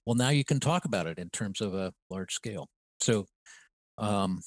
Well, 0.06 0.16
now 0.16 0.30
you 0.30 0.44
can 0.44 0.60
talk 0.60 0.84
about 0.84 1.06
it 1.06 1.18
in 1.18 1.30
terms 1.30 1.60
of 1.60 1.74
a 1.74 1.92
large 2.10 2.32
scale. 2.32 2.68
So, 3.00 3.26
um, 3.98 4.40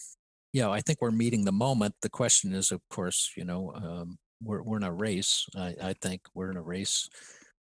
yeah, 0.54 0.70
I 0.70 0.82
think 0.82 1.00
we're 1.02 1.12
meeting 1.12 1.46
the 1.46 1.52
moment. 1.52 1.96
The 2.02 2.10
question 2.10 2.54
is, 2.54 2.72
of 2.72 2.82
course, 2.90 3.32
you 3.38 3.46
know, 3.46 3.72
um, 3.76 4.18
we're, 4.44 4.62
we're 4.64 4.78
in 4.78 4.84
a 4.84 4.94
race. 4.94 5.46
I, 5.56 5.76
I, 5.82 5.94
think 6.02 6.22
we're 6.34 6.52
in 6.52 6.58
a 6.58 6.62
race 6.62 7.08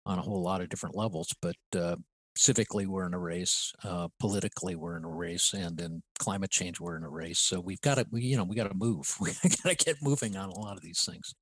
on 0.05 0.19
a 0.19 0.21
whole 0.21 0.41
lot 0.41 0.61
of 0.61 0.69
different 0.69 0.95
levels, 0.95 1.33
but 1.41 1.55
uh, 1.75 1.95
civically 2.37 2.85
we're 2.85 3.07
in 3.07 3.13
a 3.13 3.19
race, 3.19 3.71
uh, 3.83 4.07
politically 4.19 4.75
we're 4.75 4.97
in 4.97 5.05
a 5.05 5.09
race, 5.09 5.53
and 5.53 5.79
in 5.79 6.03
climate 6.19 6.51
change 6.51 6.79
we're 6.79 6.97
in 6.97 7.03
a 7.03 7.09
race. 7.09 7.39
So 7.39 7.59
we've 7.59 7.81
got 7.81 7.95
to, 7.95 8.05
we, 8.11 8.21
you 8.21 8.37
know, 8.37 8.43
we 8.43 8.55
got 8.55 8.69
to 8.69 8.75
move. 8.75 9.15
We 9.21 9.31
got 9.31 9.77
to 9.77 9.85
get 9.85 9.97
moving 10.01 10.35
on 10.35 10.49
a 10.49 10.59
lot 10.59 10.75
of 10.75 10.83
these 10.83 11.03
things. 11.03 11.33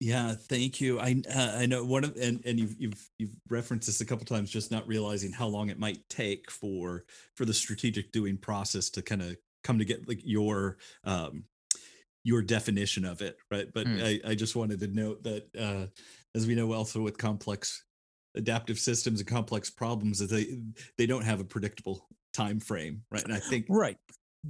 Yeah, 0.00 0.34
thank 0.34 0.80
you. 0.80 1.00
I 1.00 1.22
uh, 1.34 1.56
I 1.56 1.66
know 1.66 1.84
one 1.84 2.04
of 2.04 2.16
and 2.16 2.42
and 2.44 2.58
you've 2.58 2.74
you've 2.78 3.10
you've 3.18 3.36
referenced 3.48 3.86
this 3.86 4.00
a 4.00 4.04
couple 4.04 4.24
times, 4.26 4.50
just 4.50 4.70
not 4.70 4.86
realizing 4.86 5.32
how 5.32 5.46
long 5.46 5.70
it 5.70 5.78
might 5.78 6.06
take 6.08 6.50
for 6.50 7.04
for 7.34 7.44
the 7.44 7.54
strategic 7.54 8.12
doing 8.12 8.36
process 8.36 8.90
to 8.90 9.02
kind 9.02 9.22
of 9.22 9.36
come 9.64 9.78
to 9.78 9.84
get 9.84 10.08
like 10.08 10.20
your 10.24 10.78
um 11.04 11.44
your 12.24 12.42
definition 12.42 13.04
of 13.04 13.22
it, 13.22 13.38
right? 13.50 13.68
But 13.72 13.86
mm. 13.86 14.02
I, 14.24 14.30
I 14.30 14.34
just 14.34 14.56
wanted 14.56 14.80
to 14.80 14.88
note 14.88 15.22
that, 15.22 15.44
uh, 15.56 15.86
as 16.34 16.44
we 16.44 16.56
know, 16.56 16.72
also 16.72 17.00
with 17.00 17.16
complex 17.16 17.84
adaptive 18.34 18.80
systems 18.80 19.20
and 19.20 19.28
complex 19.28 19.70
problems, 19.70 20.18
that 20.18 20.30
they 20.30 20.58
they 20.98 21.06
don't 21.06 21.24
have 21.24 21.40
a 21.40 21.44
predictable 21.44 22.06
time 22.34 22.60
frame, 22.60 23.02
right? 23.10 23.24
And 23.24 23.32
I 23.32 23.38
think 23.38 23.66
right 23.68 23.96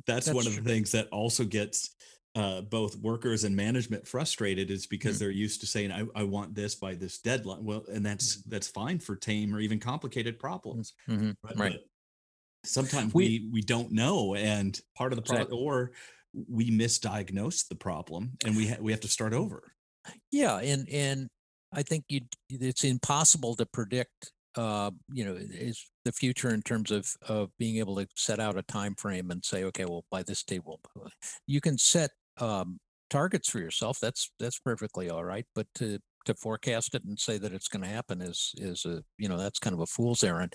that's, 0.07 0.27
that's 0.27 0.35
one 0.35 0.47
of 0.47 0.57
the 0.57 0.63
things 0.63 0.93
that 0.93 1.09
also 1.09 1.45
gets 1.45 1.95
uh, 2.37 2.61
both 2.61 2.97
workers 2.99 3.45
and 3.45 3.57
management 3.57 4.07
frustrated 4.07 4.71
is 4.71 4.87
because 4.87 5.17
mm. 5.17 5.21
they're 5.21 5.31
used 5.31 5.61
to 5.61 5.67
saying 5.67 5.91
I, 5.91 6.05
I 6.15 6.23
want 6.23 6.55
this 6.55 6.75
by 6.75 6.95
this 6.95 7.19
deadline 7.19 7.65
well 7.65 7.85
and 7.91 8.05
that's 8.05 8.43
that's 8.43 8.69
fine 8.69 8.99
for 8.99 9.17
tame 9.17 9.55
or 9.55 9.61
even 9.61 9.81
complicated 9.81 10.39
problems 10.39 10.93
mm-hmm. 11.09 11.31
right, 11.43 11.59
right. 11.59 11.81
sometimes 12.65 13.15
we, 13.15 13.25
we, 13.25 13.51
we 13.55 13.61
don't 13.63 13.91
know 13.91 14.35
and 14.35 14.79
part 14.95 15.13
of 15.13 15.17
the 15.17 15.23
problem 15.23 15.49
exactly. 15.49 15.59
or 15.59 15.93
we 16.49 16.71
misdiagnose 16.71 17.69
the 17.69 17.75
problem 17.75 18.33
and 18.45 18.57
we 18.57 18.69
ha- 18.69 18.77
we 18.81 18.93
have 18.93 19.01
to 19.01 19.09
start 19.09 19.33
over. 19.33 19.73
Yeah, 20.31 20.59
and 20.59 20.89
and 20.89 21.29
I 21.73 21.83
think 21.83 22.05
you 22.09 22.21
it's 22.51 22.85
impossible 22.85 23.57
to 23.57 23.67
predict 23.67 24.33
uh, 24.57 24.91
you 25.13 25.25
know 25.25 25.35
is 25.35 25.85
the 26.05 26.13
future 26.13 26.51
in 26.51 26.63
terms 26.63 26.91
of 26.91 27.09
of 27.29 27.51
being 27.59 27.79
able 27.79 27.97
to 27.97 28.07
set 28.15 28.41
out 28.41 28.59
a 28.59 28.63
time 28.63 28.95
frame 28.97 29.31
and 29.31 29.45
say 29.45 29.65
okay 29.65 29.85
well 29.85 30.05
by 30.11 30.23
this 30.23 30.43
date 30.43 30.63
we'll 30.65 30.81
you 31.47 31.61
can 31.61 31.77
set 31.77 32.11
um, 32.39 32.79
targets 33.11 33.49
for 33.49 33.59
yourself 33.59 33.99
that's 34.01 34.31
that's 34.39 34.59
perfectly 34.59 35.11
all 35.11 35.25
right 35.25 35.47
but 35.55 35.67
to 35.75 35.99
to 36.25 36.35
forecast 36.35 36.95
it 36.95 37.05
and 37.05 37.19
say 37.19 37.39
that 37.39 37.53
it's 37.53 37.69
going 37.69 37.83
to 37.83 37.89
happen 37.89 38.21
is 38.21 38.53
is 38.59 38.85
a 38.85 39.03
you 39.17 39.29
know 39.29 39.37
that's 39.37 39.61
kind 39.61 39.75
of 39.75 39.81
a 39.81 39.87
fool's 39.87 40.25
errand 40.25 40.53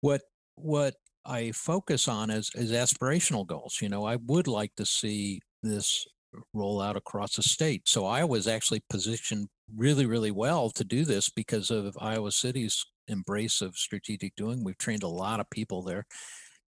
what 0.00 0.22
what 0.54 0.94
I 1.28 1.52
focus 1.52 2.08
on 2.08 2.30
is 2.30 2.50
is 2.54 2.72
aspirational 2.72 3.46
goals. 3.46 3.78
You 3.82 3.90
know, 3.90 4.04
I 4.04 4.16
would 4.26 4.48
like 4.48 4.74
to 4.76 4.86
see 4.86 5.40
this 5.62 6.06
roll 6.54 6.80
out 6.80 6.96
across 6.96 7.36
the 7.36 7.42
state. 7.42 7.88
So 7.88 8.06
Iowa 8.06 8.28
was 8.28 8.48
actually 8.48 8.82
positioned 8.88 9.48
really, 9.76 10.06
really 10.06 10.30
well 10.30 10.70
to 10.70 10.84
do 10.84 11.04
this 11.04 11.28
because 11.28 11.70
of 11.70 11.96
Iowa 12.00 12.32
City's 12.32 12.84
embrace 13.08 13.60
of 13.60 13.76
strategic 13.76 14.36
doing. 14.36 14.64
We've 14.64 14.78
trained 14.78 15.02
a 15.02 15.08
lot 15.08 15.40
of 15.40 15.50
people 15.50 15.82
there. 15.82 16.06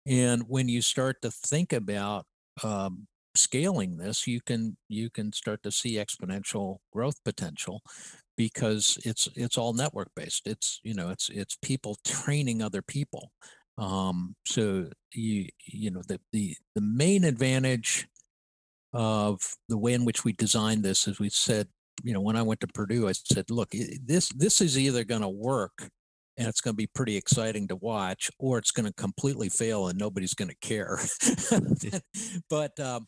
And 0.05 0.43
when 0.47 0.69
you 0.69 0.81
start 0.81 1.21
to 1.21 1.31
think 1.31 1.73
about 1.73 2.25
um, 2.63 3.07
scaling 3.35 3.97
this, 3.97 4.27
you 4.27 4.41
can 4.41 4.77
you 4.87 5.09
can 5.09 5.31
start 5.33 5.63
to 5.63 5.71
see 5.71 5.95
exponential 5.95 6.77
growth 6.91 7.23
potential 7.23 7.81
because 8.37 8.97
it's 9.05 9.27
it's 9.35 9.57
all 9.57 9.73
network 9.73 10.09
based. 10.15 10.47
It's 10.47 10.79
you 10.83 10.93
know 10.93 11.09
it's 11.09 11.29
it's 11.29 11.57
people 11.61 11.97
training 12.05 12.61
other 12.61 12.81
people. 12.81 13.31
Um, 13.77 14.35
so 14.45 14.89
you 15.13 15.47
you 15.65 15.91
know 15.91 16.01
the 16.07 16.19
the 16.31 16.55
the 16.75 16.81
main 16.81 17.23
advantage 17.23 18.07
of 18.93 19.39
the 19.67 19.77
way 19.77 19.93
in 19.93 20.05
which 20.05 20.25
we 20.25 20.33
designed 20.33 20.83
this, 20.83 21.07
as 21.07 21.19
we 21.19 21.29
said, 21.29 21.67
you 22.03 22.13
know, 22.13 22.21
when 22.21 22.35
I 22.35 22.41
went 22.41 22.59
to 22.61 22.67
Purdue, 22.67 23.07
I 23.07 23.11
said, 23.11 23.49
look, 23.49 23.71
this 24.03 24.29
this 24.29 24.61
is 24.61 24.77
either 24.77 25.03
going 25.03 25.21
to 25.21 25.29
work 25.29 25.89
and 26.37 26.47
it's 26.47 26.61
going 26.61 26.73
to 26.73 26.77
be 26.77 26.87
pretty 26.87 27.17
exciting 27.17 27.67
to 27.67 27.75
watch, 27.75 28.31
or 28.39 28.57
it's 28.57 28.71
going 28.71 28.85
to 28.85 28.93
completely 28.93 29.49
fail 29.49 29.87
and 29.87 29.99
nobody's 29.99 30.33
going 30.33 30.49
to 30.49 30.55
care. 30.61 30.97
but 32.49 32.79
um, 32.79 33.07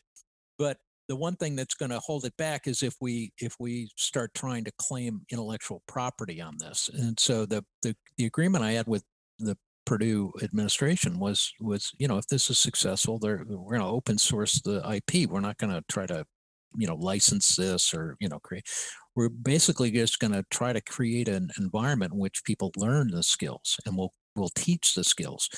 but 0.58 0.78
the 1.08 1.16
one 1.18 1.36
thing 1.36 1.58
that's 1.58 1.74
going 1.74 1.92
to 1.92 2.00
hold 2.00 2.24
it 2.24 2.38
back 2.38 2.68
is 2.68 2.82
if 2.82 2.96
we 3.02 3.34
if 3.38 3.56
we 3.60 3.90
start 3.98 4.34
trying 4.34 4.64
to 4.64 4.72
claim 4.78 5.22
intellectual 5.30 5.84
property 5.86 6.40
on 6.40 6.56
this. 6.58 6.90
And 6.94 7.20
so 7.20 7.46
the 7.46 7.66
the, 7.82 7.96
the 8.18 8.26
agreement 8.26 8.64
I 8.64 8.72
had 8.72 8.88
with 8.88 9.04
the 9.38 9.58
Purdue 9.86 10.32
administration 10.42 11.20
was 11.20 11.52
was 11.60 11.92
you 11.98 12.08
know 12.08 12.18
if 12.18 12.28
this 12.28 12.50
is 12.50 12.60
successful, 12.60 13.20
they're 13.20 13.44
we're 13.46 13.78
going 13.78 13.82
to 13.82 13.94
open 13.94 14.18
source 14.18 14.62
the 14.62 14.82
IP. 14.90 15.30
We're 15.30 15.42
not 15.42 15.58
going 15.58 15.74
to 15.74 15.84
try 15.90 16.06
to 16.06 16.24
you 16.78 16.88
know 16.88 16.96
license 16.96 17.58
this 17.58 17.94
or 17.94 18.16
you 18.22 18.30
know 18.30 18.40
create. 18.40 18.64
We're 19.14 19.30
basically 19.30 19.92
just 19.92 20.20
going 20.20 20.32
to 20.32 20.46
try 20.50 20.72
to 20.72 20.80
create 20.80 21.28
an 21.28 21.50
environment 21.60 22.14
in 22.14 22.20
which 22.20 22.46
people 22.46 22.72
learn 22.78 23.10
the 23.10 23.24
skills, 23.24 23.78
and 23.86 23.98
we'll 23.98 24.14
will 24.36 24.50
teach 24.50 24.94
the 24.94 25.04
skills. 25.04 25.50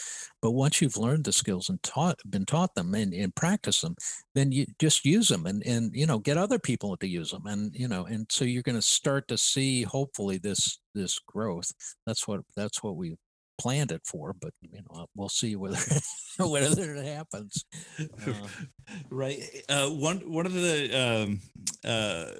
But 0.41 0.51
once 0.51 0.81
you've 0.81 0.97
learned 0.97 1.25
the 1.25 1.33
skills 1.33 1.69
and 1.69 1.81
taught 1.83 2.19
been 2.29 2.45
taught 2.45 2.75
them 2.75 2.93
and, 2.93 3.13
and 3.13 3.35
practice 3.35 3.81
them, 3.81 3.95
then 4.35 4.51
you 4.51 4.65
just 4.79 5.05
use 5.05 5.27
them 5.27 5.45
and 5.45 5.63
and 5.65 5.91
you 5.95 6.05
know 6.05 6.19
get 6.19 6.37
other 6.37 6.59
people 6.59 6.97
to 6.97 7.07
use 7.07 7.31
them. 7.31 7.45
And 7.45 7.73
you 7.75 7.87
know, 7.87 8.05
and 8.05 8.25
so 8.29 8.45
you're 8.45 8.63
going 8.63 8.75
to 8.75 8.81
start 8.81 9.27
to 9.29 9.37
see 9.37 9.83
hopefully 9.83 10.37
this 10.37 10.79
this 10.93 11.19
growth. 11.19 11.71
That's 12.05 12.27
what 12.27 12.41
that's 12.55 12.83
what 12.83 12.95
we 12.95 13.15
planned 13.57 13.91
it 13.91 14.01
for, 14.05 14.33
but 14.41 14.53
you 14.61 14.81
know, 14.89 15.05
we'll 15.15 15.29
see 15.29 15.55
whether 15.55 15.77
whether 16.39 16.95
it 16.95 17.05
happens. 17.05 17.65
Uh, 17.99 18.33
right. 19.09 19.39
Uh, 19.69 19.89
one 19.89 20.17
one 20.31 20.45
of 20.45 20.53
the 20.53 20.89
um, 20.93 21.39
uh, 21.85 22.31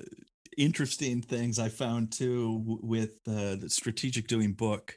interesting 0.58 1.22
things 1.22 1.60
I 1.60 1.70
found 1.70 2.12
too 2.12 2.80
with 2.82 3.20
uh, 3.28 3.56
the 3.56 3.70
strategic 3.70 4.28
doing 4.28 4.54
book 4.54 4.96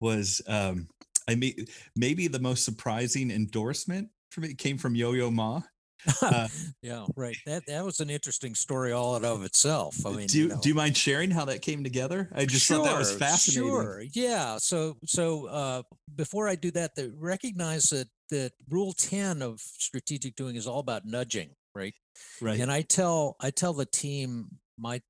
was 0.00 0.42
um, 0.46 0.88
I 1.28 1.34
mean 1.34 1.66
maybe 1.94 2.28
the 2.28 2.38
most 2.38 2.64
surprising 2.64 3.30
endorsement 3.30 4.08
from 4.30 4.44
it 4.44 4.58
came 4.58 4.78
from 4.78 4.94
Yo 4.94 5.12
Yo 5.12 5.30
Ma. 5.30 5.62
Uh, 6.22 6.46
yeah, 6.82 7.04
right. 7.16 7.36
That 7.46 7.64
that 7.66 7.84
was 7.84 7.98
an 7.98 8.10
interesting 8.10 8.54
story 8.54 8.92
all 8.92 9.16
in 9.16 9.24
of 9.24 9.42
itself. 9.42 10.06
I 10.06 10.10
mean, 10.10 10.28
do 10.28 10.38
you, 10.38 10.44
you 10.44 10.48
know. 10.50 10.60
do 10.60 10.68
you 10.68 10.74
mind 10.74 10.96
sharing 10.96 11.32
how 11.32 11.46
that 11.46 11.62
came 11.62 11.82
together? 11.82 12.30
I 12.32 12.44
just 12.44 12.66
sure, 12.66 12.76
thought 12.76 12.84
that 12.84 12.98
was 12.98 13.12
fascinating. 13.12 13.68
Sure. 13.68 14.04
Yeah. 14.12 14.58
So 14.58 14.98
so 15.04 15.46
uh, 15.46 15.82
before 16.14 16.48
I 16.48 16.54
do 16.54 16.70
that, 16.72 16.94
the, 16.94 17.12
recognize 17.16 17.86
that 17.86 18.06
that 18.30 18.52
rule 18.68 18.92
ten 18.92 19.42
of 19.42 19.58
strategic 19.58 20.36
doing 20.36 20.54
is 20.54 20.68
all 20.68 20.78
about 20.78 21.06
nudging, 21.06 21.50
right? 21.74 21.94
Right. 22.40 22.60
And 22.60 22.70
I 22.70 22.82
tell 22.82 23.34
I 23.40 23.50
tell 23.50 23.72
the 23.72 23.86
team 23.86 24.46
my 24.78 25.00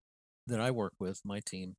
that 0.46 0.60
I 0.60 0.70
work 0.70 0.94
with, 0.98 1.20
my 1.24 1.40
team, 1.40 1.76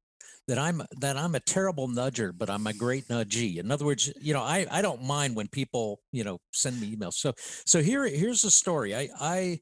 that 0.48 0.58
I'm 0.58 0.82
that 1.00 1.18
I'm 1.18 1.36
a 1.36 1.40
terrible 1.40 1.88
nudger, 1.88 2.32
but 2.36 2.50
I'm 2.50 2.68
a 2.68 2.74
great 2.74 3.08
nudgee. 3.08 3.58
In 3.58 3.72
other 3.72 3.86
words, 3.86 4.12
you 4.22 4.34
know, 4.34 4.42
I 4.42 4.66
I 4.72 4.82
don't 4.82 5.04
mind 5.04 5.36
when 5.36 5.48
people 5.48 6.00
you 6.12 6.24
know 6.24 6.40
send 6.54 6.80
me 6.80 6.96
emails. 6.96 7.16
So 7.16 7.34
so 7.66 7.82
here 7.82 8.08
here's 8.08 8.42
the 8.42 8.52
story. 8.52 8.96
I 8.96 9.10
I 9.20 9.60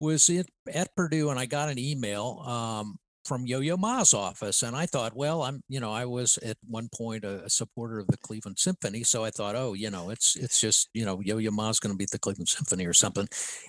was 0.00 0.28
in, 0.28 0.44
at 0.72 0.94
Purdue 0.96 1.30
and 1.30 1.38
I 1.38 1.46
got 1.46 1.68
an 1.68 1.78
email 1.78 2.42
um, 2.46 2.96
from 3.24 3.46
Yo-Yo 3.46 3.76
Ma's 3.76 4.12
office, 4.12 4.64
and 4.64 4.74
I 4.74 4.86
thought, 4.86 5.14
well, 5.14 5.42
I'm 5.42 5.62
you 5.68 5.80
know 5.80 5.92
I 5.92 6.06
was 6.06 6.38
at 6.38 6.56
one 6.66 6.88
point 6.94 7.24
a, 7.24 7.44
a 7.44 7.50
supporter 7.50 7.98
of 7.98 8.08
the 8.08 8.16
Cleveland 8.16 8.58
Symphony, 8.58 9.04
so 9.04 9.24
I 9.24 9.30
thought, 9.30 9.54
oh, 9.54 9.74
you 9.74 9.90
know, 9.90 10.10
it's 10.10 10.34
it's 10.36 10.60
just 10.60 10.88
you 10.94 11.04
know 11.04 11.20
Yo-Yo 11.20 11.50
Ma's 11.50 11.78
going 11.78 11.92
to 11.92 11.98
be 11.98 12.04
at 12.04 12.10
the 12.10 12.18
Cleveland 12.18 12.48
Symphony 12.48 12.86
or 12.86 12.94
something, 12.94 13.28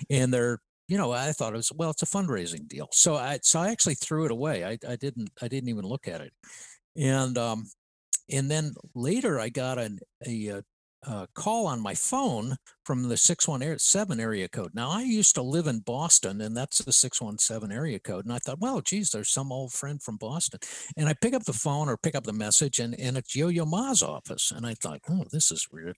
and 0.10 0.34
they're 0.34 0.60
you 0.88 0.98
know, 0.98 1.12
I 1.12 1.32
thought 1.32 1.54
it 1.54 1.58
was 1.58 1.72
well, 1.74 1.92
it's 1.92 2.02
a 2.02 2.06
fundraising 2.06 2.68
deal. 2.68 2.90
So 2.92 3.16
I 3.16 3.40
so 3.42 3.60
I 3.60 3.70
actually 3.70 3.96
threw 3.96 4.26
it 4.26 4.32
away. 4.32 4.66
I, 4.66 4.78
I 4.88 4.96
didn't 4.96 5.30
I 5.42 5.48
didn't 5.48 5.70
even 5.70 5.86
look 5.86 6.08
at 6.08 6.22
it. 6.22 6.34
And 6.96 7.38
um 7.38 7.66
and 8.30 8.50
then 8.50 8.74
later 8.96 9.40
I 9.40 9.50
got 9.50 9.78
an, 9.80 10.00
a, 10.26 10.48
a, 10.48 10.64
a 11.06 11.28
call 11.34 11.68
on 11.68 11.82
my 11.82 11.94
phone 11.94 12.58
from 12.86 13.08
the 13.08 13.18
617 13.18 14.20
area 14.20 14.48
code. 14.48 14.72
Now 14.74 14.90
I 14.90 15.02
used 15.02 15.36
to 15.36 15.42
live 15.42 15.68
in 15.68 15.80
Boston 15.80 16.42
and 16.42 16.56
that's 16.56 16.80
the 16.80 16.92
617 16.92 17.76
area 17.76 18.00
code. 18.00 18.26
And 18.26 18.34
I 18.34 18.40
thought, 18.40 18.60
well, 18.60 18.82
geez, 18.82 19.10
there's 19.12 19.32
some 19.32 19.52
old 19.52 19.74
friend 19.74 20.02
from 20.02 20.18
Boston. 20.18 20.60
And 20.98 21.08
I 21.08 21.14
pick 21.14 21.34
up 21.34 21.44
the 21.46 21.54
phone 21.54 21.90
or 21.90 21.98
pick 21.98 22.16
up 22.16 22.24
the 22.24 22.34
message 22.34 22.80
and, 22.80 22.98
and 23.00 23.18
it's 23.18 23.36
Yo-Yo 23.36 23.66
Ma's 23.66 24.02
office. 24.04 24.52
And 24.52 24.66
I 24.66 24.74
thought, 24.74 25.00
oh, 25.10 25.26
this 25.32 25.52
is 25.52 25.68
weird. 25.72 25.96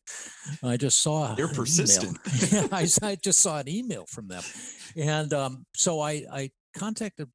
I 0.63 0.77
just 0.77 1.01
saw 1.01 1.35
You're 1.37 1.47
persistent. 1.47 2.19
yeah, 2.51 2.67
I, 2.71 2.87
I 3.01 3.15
just 3.15 3.39
saw 3.39 3.59
an 3.59 3.69
email 3.69 4.05
from 4.07 4.27
them. 4.27 4.43
And 4.95 5.33
um, 5.33 5.65
so 5.75 6.01
I, 6.01 6.25
I 6.31 6.51
contacted 6.77 7.29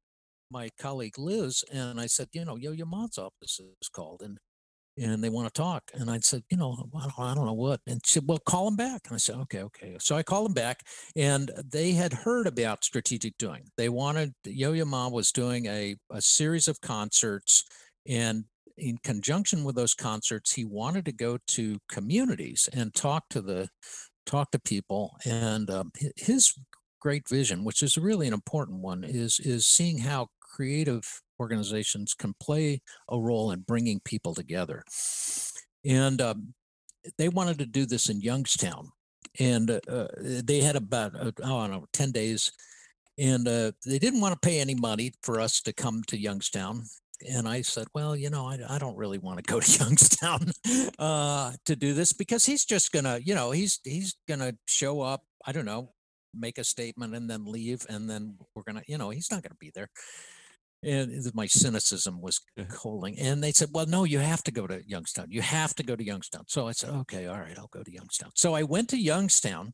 my 0.49 0.69
colleague 0.79 1.17
Liz 1.17 1.63
and 1.71 1.99
I 1.99 2.07
said, 2.07 2.27
you 2.33 2.45
know, 2.45 2.57
Yo-Yo 2.57 2.85
Ma's 2.85 3.17
office 3.17 3.59
is 3.59 3.89
called 3.89 4.21
and 4.21 4.37
and 4.97 5.23
they 5.23 5.29
want 5.29 5.47
to 5.47 5.61
talk. 5.61 5.83
And 5.93 6.09
I 6.09 6.19
said, 6.19 6.43
you 6.49 6.57
know, 6.57 6.89
I 6.95 7.01
don't, 7.01 7.19
I 7.19 7.33
don't 7.33 7.45
know 7.45 7.53
what. 7.53 7.81
And 7.87 8.01
she 8.05 8.13
said, 8.13 8.23
well, 8.27 8.39
call 8.39 8.65
them 8.65 8.75
back. 8.75 9.01
And 9.05 9.15
I 9.15 9.17
said, 9.17 9.35
okay, 9.35 9.63
okay. 9.63 9.95
So 9.99 10.15
I 10.15 10.23
called 10.23 10.47
them 10.47 10.53
back 10.53 10.81
and 11.15 11.51
they 11.71 11.91
had 11.91 12.13
heard 12.13 12.47
about 12.47 12.83
strategic 12.83 13.37
doing. 13.37 13.63
They 13.77 13.89
wanted, 13.89 14.33
Yo-Yo 14.45 14.85
Ma 14.85 15.07
was 15.09 15.31
doing 15.31 15.65
a, 15.67 15.95
a 16.11 16.21
series 16.21 16.67
of 16.67 16.81
concerts 16.81 17.65
and 18.07 18.45
in 18.77 18.97
conjunction 19.03 19.63
with 19.63 19.75
those 19.75 19.93
concerts, 19.93 20.53
he 20.53 20.65
wanted 20.65 21.05
to 21.05 21.11
go 21.11 21.37
to 21.45 21.77
communities 21.89 22.67
and 22.73 22.93
talk 22.93 23.25
to 23.29 23.41
the, 23.41 23.69
talk 24.25 24.51
to 24.51 24.59
people. 24.59 25.17
And 25.25 25.69
um, 25.69 25.91
his 26.15 26.53
great 26.99 27.27
vision, 27.27 27.63
which 27.63 27.83
is 27.83 27.97
really 27.97 28.27
an 28.27 28.33
important 28.33 28.79
one, 28.79 29.03
is 29.03 29.39
is 29.39 29.67
seeing 29.67 29.99
how 29.99 30.27
creative 30.39 31.21
organizations 31.41 32.13
can 32.13 32.35
play 32.39 32.81
a 33.09 33.19
role 33.19 33.51
in 33.51 33.61
bringing 33.61 33.99
people 34.05 34.33
together. 34.35 34.83
And 35.83 36.21
um, 36.21 36.53
they 37.17 37.29
wanted 37.29 37.57
to 37.59 37.65
do 37.65 37.85
this 37.85 38.09
in 38.09 38.21
Youngstown, 38.21 38.91
and 39.39 39.71
uh, 39.71 40.07
they 40.19 40.59
had 40.61 40.75
about 40.75 41.15
uh, 41.15 41.31
I 41.43 41.47
don't 41.47 41.71
know 41.71 41.85
ten 41.91 42.11
days, 42.11 42.51
and 43.17 43.47
uh, 43.47 43.71
they 43.85 43.97
didn't 43.97 44.21
want 44.21 44.33
to 44.33 44.47
pay 44.47 44.59
any 44.59 44.75
money 44.75 45.13
for 45.23 45.41
us 45.41 45.61
to 45.61 45.73
come 45.73 46.03
to 46.07 46.17
Youngstown. 46.17 46.83
And 47.29 47.47
I 47.47 47.61
said, 47.61 47.87
well, 47.93 48.15
you 48.15 48.31
know, 48.31 48.47
I, 48.47 48.57
I 48.67 48.77
don't 48.79 48.97
really 48.97 49.19
want 49.19 49.37
to 49.37 49.51
go 49.51 49.59
to 49.59 49.71
Youngstown 49.83 50.51
uh, 50.99 51.53
to 51.65 51.75
do 51.75 51.93
this 51.93 52.13
because 52.13 52.45
he's 52.45 52.65
just 52.65 52.91
gonna, 52.91 53.19
you 53.23 53.33
know, 53.33 53.49
he's 53.49 53.79
he's 53.83 54.15
gonna 54.27 54.53
show 54.67 55.01
up. 55.01 55.23
I 55.45 55.51
don't 55.51 55.65
know, 55.65 55.93
make 56.35 56.59
a 56.59 56.63
statement 56.63 57.15
and 57.15 57.27
then 57.27 57.45
leave, 57.45 57.83
and 57.89 58.07
then 58.07 58.37
we're 58.53 58.67
gonna, 58.67 58.83
you 58.87 58.99
know, 58.99 59.09
he's 59.09 59.31
not 59.31 59.41
gonna 59.41 59.55
be 59.59 59.71
there 59.73 59.89
and 60.83 61.11
my 61.33 61.45
cynicism 61.45 62.21
was 62.21 62.41
calling 62.69 63.17
and 63.19 63.43
they 63.43 63.51
said 63.51 63.69
well 63.71 63.85
no 63.85 64.03
you 64.03 64.19
have 64.19 64.43
to 64.43 64.51
go 64.51 64.67
to 64.67 64.81
youngstown. 64.87 65.27
You 65.29 65.41
have 65.41 65.75
to 65.75 65.83
go 65.83 65.95
to 65.95 66.03
youngstown. 66.03 66.43
So 66.47 66.67
i 66.67 66.71
said 66.71 66.89
okay 66.89 67.27
all 67.27 67.39
right 67.39 67.57
i'll 67.57 67.67
go 67.67 67.83
to 67.83 67.93
youngstown. 67.93 68.31
So 68.35 68.53
i 68.53 68.63
went 68.63 68.89
to 68.89 68.97
youngstown 68.97 69.73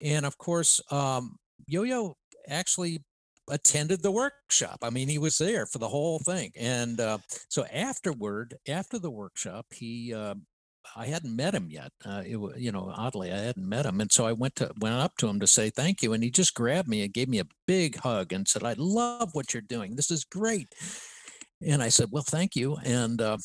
and 0.00 0.24
of 0.24 0.38
course 0.38 0.80
um, 0.90 1.36
yo-yo 1.66 2.16
actually 2.48 3.04
attended 3.50 4.02
the 4.02 4.10
workshop. 4.10 4.78
I 4.82 4.90
mean 4.90 5.08
he 5.08 5.18
was 5.18 5.36
there 5.38 5.66
for 5.66 5.78
the 5.78 5.88
whole 5.88 6.18
thing 6.20 6.52
and 6.56 7.00
uh, 7.00 7.18
so 7.48 7.64
afterward 7.66 8.56
after 8.68 8.98
the 8.98 9.10
workshop 9.10 9.66
he 9.72 10.14
uh, 10.14 10.34
I 10.96 11.06
hadn't 11.06 11.34
met 11.34 11.54
him 11.54 11.68
yet. 11.70 11.92
Uh, 12.04 12.22
it, 12.24 12.38
you 12.58 12.72
know, 12.72 12.92
oddly, 12.94 13.32
I 13.32 13.38
hadn't 13.38 13.68
met 13.68 13.86
him, 13.86 14.00
and 14.00 14.10
so 14.10 14.26
I 14.26 14.32
went 14.32 14.56
to 14.56 14.72
went 14.80 14.94
up 14.96 15.16
to 15.18 15.28
him 15.28 15.40
to 15.40 15.46
say 15.46 15.70
thank 15.70 16.02
you, 16.02 16.12
and 16.12 16.22
he 16.22 16.30
just 16.30 16.54
grabbed 16.54 16.88
me 16.88 17.02
and 17.02 17.12
gave 17.12 17.28
me 17.28 17.38
a 17.38 17.46
big 17.66 17.96
hug 17.96 18.32
and 18.32 18.46
said, 18.48 18.64
"I 18.64 18.74
love 18.76 19.30
what 19.32 19.52
you're 19.52 19.60
doing. 19.62 19.96
This 19.96 20.10
is 20.10 20.24
great." 20.24 20.74
And 21.62 21.82
I 21.82 21.88
said, 21.88 22.08
"Well, 22.10 22.24
thank 22.26 22.56
you." 22.56 22.76
And 22.84 23.20
uh, 23.20 23.38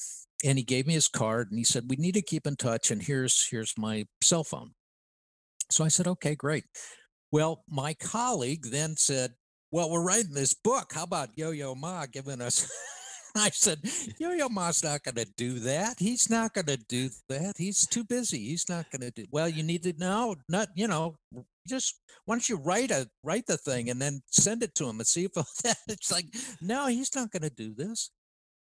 and 0.44 0.58
he 0.58 0.64
gave 0.64 0.88
me 0.88 0.94
his 0.94 1.08
card, 1.08 1.50
and 1.52 1.58
he 1.58 1.64
said, 1.64 1.86
"We 1.90 1.98
need 1.98 2.16
to 2.16 2.22
keep 2.22 2.48
in 2.48 2.56
touch, 2.56 2.92
and 2.92 3.02
here's 3.02 3.48
here's 3.50 3.74
my 3.78 4.06
cell 4.22 4.44
phone." 4.44 4.72
So 5.70 5.84
I 5.84 5.90
said, 5.90 6.08
"Okay, 6.08 6.36
great." 6.36 6.66
Well, 7.32 7.64
my 7.70 7.94
colleague 7.96 8.68
then 8.72 8.96
said, 8.98 9.34
"Well, 9.72 9.90
we're 9.90 10.06
writing 10.06 10.34
this 10.34 10.54
book. 10.54 10.92
How 10.94 11.04
about 11.04 11.38
Yo 11.38 11.52
Yo 11.52 11.76
Ma 11.76 12.06
giving 12.06 12.42
us?" 12.42 12.72
I 13.38 13.50
said, 13.50 13.80
Yo-Yo 14.18 14.48
Ma's 14.48 14.84
not 14.84 15.04
going 15.04 15.16
to 15.16 15.28
do 15.36 15.60
that. 15.60 15.96
He's 16.00 16.30
not 16.30 16.54
going 16.54 16.68
to 16.68 16.78
do 16.78 17.10
that. 17.28 17.56
He's 17.58 17.86
too 17.86 18.06
busy. 18.06 18.40
He's 18.40 18.70
not 18.70 18.90
going 18.92 19.02
to 19.02 19.12
do. 19.12 19.26
Well, 19.30 19.50
you 19.50 19.62
need 19.62 19.84
to 19.84 19.94
know, 19.98 20.36
not 20.48 20.70
you 20.76 20.88
know, 20.88 21.16
just 21.68 22.00
why 22.26 22.36
don't 22.36 22.48
you 22.48 22.58
write 22.58 22.92
a 22.92 23.08
write 23.24 23.46
the 23.48 23.58
thing 23.58 23.90
and 23.90 24.02
then 24.02 24.22
send 24.28 24.64
it 24.64 24.74
to 24.76 24.88
him 24.88 25.00
and 25.00 25.08
see 25.08 25.26
if 25.26 25.32
it's 25.88 26.12
like, 26.12 26.28
no, 26.62 26.88
he's 26.88 27.14
not 27.14 27.32
going 27.32 27.44
to 27.44 27.50
do 27.50 27.74
this. 27.74 28.10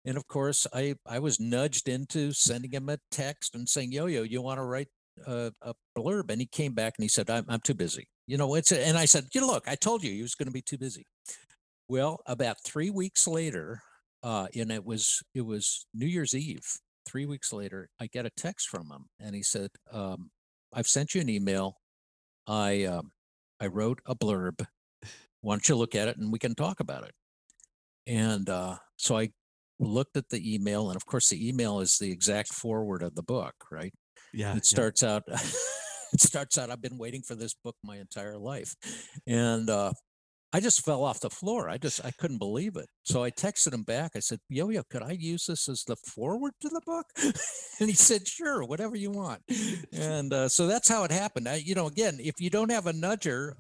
And 0.05 0.17
of 0.17 0.27
course, 0.27 0.67
I 0.73 0.95
I 1.05 1.19
was 1.19 1.39
nudged 1.39 1.87
into 1.87 2.33
sending 2.33 2.71
him 2.71 2.89
a 2.89 2.97
text 3.11 3.55
and 3.55 3.67
saying, 3.67 3.93
Yo-Yo, 3.93 4.23
you 4.23 4.41
want 4.41 4.59
to 4.59 4.63
write 4.63 4.89
a, 5.25 5.53
a 5.61 5.73
blurb? 5.97 6.31
And 6.31 6.41
he 6.41 6.47
came 6.47 6.73
back 6.73 6.95
and 6.97 7.03
he 7.03 7.09
said, 7.09 7.29
I'm 7.29 7.45
I'm 7.47 7.61
too 7.61 7.75
busy. 7.75 8.09
You 8.27 8.37
know, 8.37 8.55
it's 8.55 8.71
a, 8.71 8.85
and 8.85 8.97
I 8.97 9.05
said, 9.05 9.27
you 9.33 9.41
know, 9.41 9.47
look, 9.47 9.67
I 9.67 9.75
told 9.75 10.03
you 10.03 10.11
he 10.11 10.21
was 10.21 10.35
going 10.35 10.47
to 10.47 10.53
be 10.53 10.61
too 10.61 10.77
busy. 10.77 11.05
Well, 11.87 12.21
about 12.27 12.63
three 12.63 12.91
weeks 12.91 13.27
later, 13.27 13.81
uh, 14.23 14.47
and 14.55 14.71
it 14.71 14.85
was 14.85 15.21
it 15.33 15.41
was 15.41 15.85
New 15.93 16.07
Year's 16.07 16.33
Eve. 16.33 16.65
Three 17.07 17.25
weeks 17.25 17.51
later, 17.51 17.89
I 17.99 18.07
get 18.07 18.25
a 18.25 18.31
text 18.37 18.67
from 18.67 18.91
him, 18.91 19.05
and 19.19 19.35
he 19.35 19.41
said, 19.41 19.69
um, 19.91 20.29
"I've 20.73 20.87
sent 20.87 21.15
you 21.15 21.21
an 21.21 21.29
email. 21.29 21.77
I 22.47 22.83
um, 22.83 23.11
I 23.59 23.67
wrote 23.67 23.99
a 24.05 24.15
blurb. 24.15 24.65
Why 25.41 25.53
don't 25.53 25.69
you 25.69 25.75
look 25.75 25.95
at 25.95 26.07
it 26.07 26.17
and 26.17 26.31
we 26.31 26.39
can 26.39 26.55
talk 26.55 26.79
about 26.79 27.03
it?" 27.03 27.13
And 28.05 28.49
uh, 28.49 28.77
so 28.97 29.17
I 29.17 29.29
looked 29.79 30.17
at 30.17 30.29
the 30.29 30.55
email, 30.55 30.89
and 30.89 30.95
of 30.95 31.05
course, 31.05 31.29
the 31.29 31.47
email 31.47 31.79
is 31.79 31.97
the 31.97 32.11
exact 32.11 32.53
foreword 32.53 33.01
of 33.01 33.15
the 33.15 33.23
book, 33.23 33.53
right? 33.71 33.93
Yeah. 34.33 34.55
It 34.55 34.65
starts 34.65 35.01
yeah. 35.01 35.15
out. 35.15 35.23
it 36.13 36.21
starts 36.21 36.57
out. 36.57 36.69
I've 36.69 36.81
been 36.81 36.97
waiting 36.97 37.21
for 37.21 37.35
this 37.35 37.55
book 37.63 37.75
my 37.83 37.97
entire 37.97 38.37
life, 38.37 38.75
and 39.25 39.69
uh, 39.69 39.93
I 40.51 40.59
just 40.59 40.83
fell 40.83 41.03
off 41.03 41.19
the 41.19 41.29
floor. 41.29 41.69
I 41.69 41.77
just 41.77 42.03
I 42.03 42.11
couldn't 42.11 42.39
believe 42.39 42.75
it. 42.75 42.87
So 43.03 43.23
I 43.23 43.29
texted 43.29 43.73
him 43.73 43.83
back. 43.83 44.11
I 44.15 44.19
said, 44.19 44.39
"Yo 44.49 44.69
yo, 44.69 44.81
could 44.89 45.03
I 45.03 45.11
use 45.11 45.45
this 45.45 45.69
as 45.69 45.83
the 45.83 45.95
foreword 45.95 46.53
to 46.61 46.69
the 46.69 46.81
book?" 46.85 47.05
and 47.79 47.89
he 47.89 47.93
said, 47.93 48.27
"Sure, 48.27 48.63
whatever 48.63 48.95
you 48.95 49.11
want." 49.11 49.41
And 49.93 50.33
uh, 50.33 50.49
so 50.49 50.65
that's 50.65 50.89
how 50.89 51.03
it 51.03 51.11
happened. 51.11 51.47
I, 51.47 51.55
you 51.55 51.75
know, 51.75 51.87
again, 51.87 52.17
if 52.19 52.35
you 52.39 52.49
don't 52.49 52.71
have 52.71 52.87
a 52.87 52.93
nudger, 52.93 53.53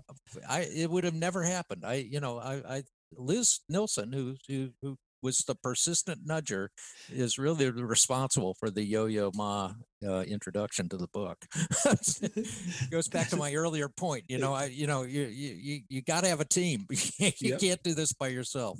I 0.49 0.61
it 0.61 0.89
would 0.89 1.03
have 1.03 1.13
never 1.13 1.43
happened. 1.43 1.83
I, 1.85 1.95
you 1.95 2.19
know, 2.19 2.39
I, 2.39 2.77
I 2.77 2.83
Liz 3.15 3.59
Nilsen, 3.69 4.11
who 4.11 4.35
who 4.47 4.69
who 4.81 4.97
was 5.21 5.39
the 5.39 5.55
persistent 5.55 6.27
nudger, 6.27 6.69
is 7.11 7.37
really 7.37 7.69
responsible 7.69 8.55
for 8.59 8.71
the 8.71 8.83
Yo 8.83 9.05
Yo 9.05 9.31
Ma 9.35 9.73
uh, 10.05 10.21
introduction 10.21 10.89
to 10.89 10.97
the 10.97 11.07
book. 11.07 11.37
goes 12.91 13.07
back 13.07 13.29
to 13.29 13.35
my 13.35 13.53
earlier 13.53 13.89
point. 13.89 14.23
You 14.27 14.37
know, 14.37 14.53
I 14.53 14.65
you 14.65 14.87
know 14.87 15.03
you 15.03 15.23
you 15.23 15.81
you 15.89 16.01
got 16.01 16.23
to 16.23 16.29
have 16.29 16.39
a 16.39 16.45
team. 16.45 16.85
you 16.89 17.31
yep. 17.39 17.59
can't 17.59 17.83
do 17.83 17.93
this 17.93 18.13
by 18.13 18.27
yourself. 18.27 18.79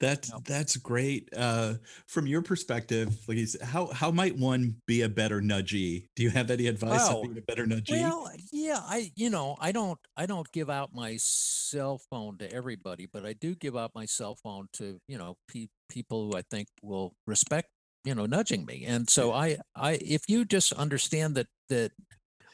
That's 0.00 0.30
that's 0.46 0.76
great. 0.76 1.28
Uh, 1.36 1.74
from 2.06 2.26
your 2.26 2.42
perspective, 2.42 3.16
like 3.28 3.38
how 3.62 3.86
how 3.86 4.10
might 4.10 4.36
one 4.36 4.76
be 4.86 5.02
a 5.02 5.08
better 5.08 5.40
nudgee? 5.40 6.08
Do 6.16 6.22
you 6.22 6.30
have 6.30 6.50
any 6.50 6.66
advice 6.66 7.08
on 7.08 7.22
being 7.22 7.38
a 7.38 7.42
better 7.42 7.66
nudgee? 7.66 8.00
Well, 8.00 8.30
yeah, 8.52 8.80
I 8.82 9.10
you 9.16 9.30
know 9.30 9.56
I 9.60 9.72
don't 9.72 9.98
I 10.16 10.26
don't 10.26 10.50
give 10.52 10.70
out 10.70 10.90
my 10.92 11.16
cell 11.18 12.00
phone 12.10 12.38
to 12.38 12.52
everybody, 12.52 13.06
but 13.10 13.24
I 13.24 13.32
do 13.34 13.54
give 13.54 13.76
out 13.76 13.92
my 13.94 14.06
cell 14.06 14.36
phone 14.42 14.68
to 14.74 14.98
you 15.08 15.18
know 15.18 15.36
pe- 15.48 15.68
people 15.88 16.30
who 16.30 16.36
I 16.36 16.42
think 16.50 16.68
will 16.82 17.14
respect 17.26 17.68
you 18.04 18.14
know 18.14 18.26
nudging 18.26 18.64
me 18.64 18.84
and 18.86 19.08
so 19.08 19.32
i 19.32 19.58
i 19.76 19.92
if 20.00 20.22
you 20.28 20.44
just 20.44 20.72
understand 20.72 21.34
that 21.34 21.46
that 21.68 21.92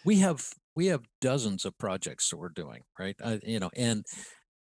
we 0.04 0.18
have 0.18 0.50
we 0.74 0.86
have 0.86 1.04
dozens 1.20 1.64
of 1.64 1.76
projects 1.78 2.28
that 2.30 2.36
we're 2.36 2.48
doing 2.48 2.82
right 2.98 3.16
I, 3.24 3.40
you 3.42 3.60
know 3.60 3.70
and 3.76 4.04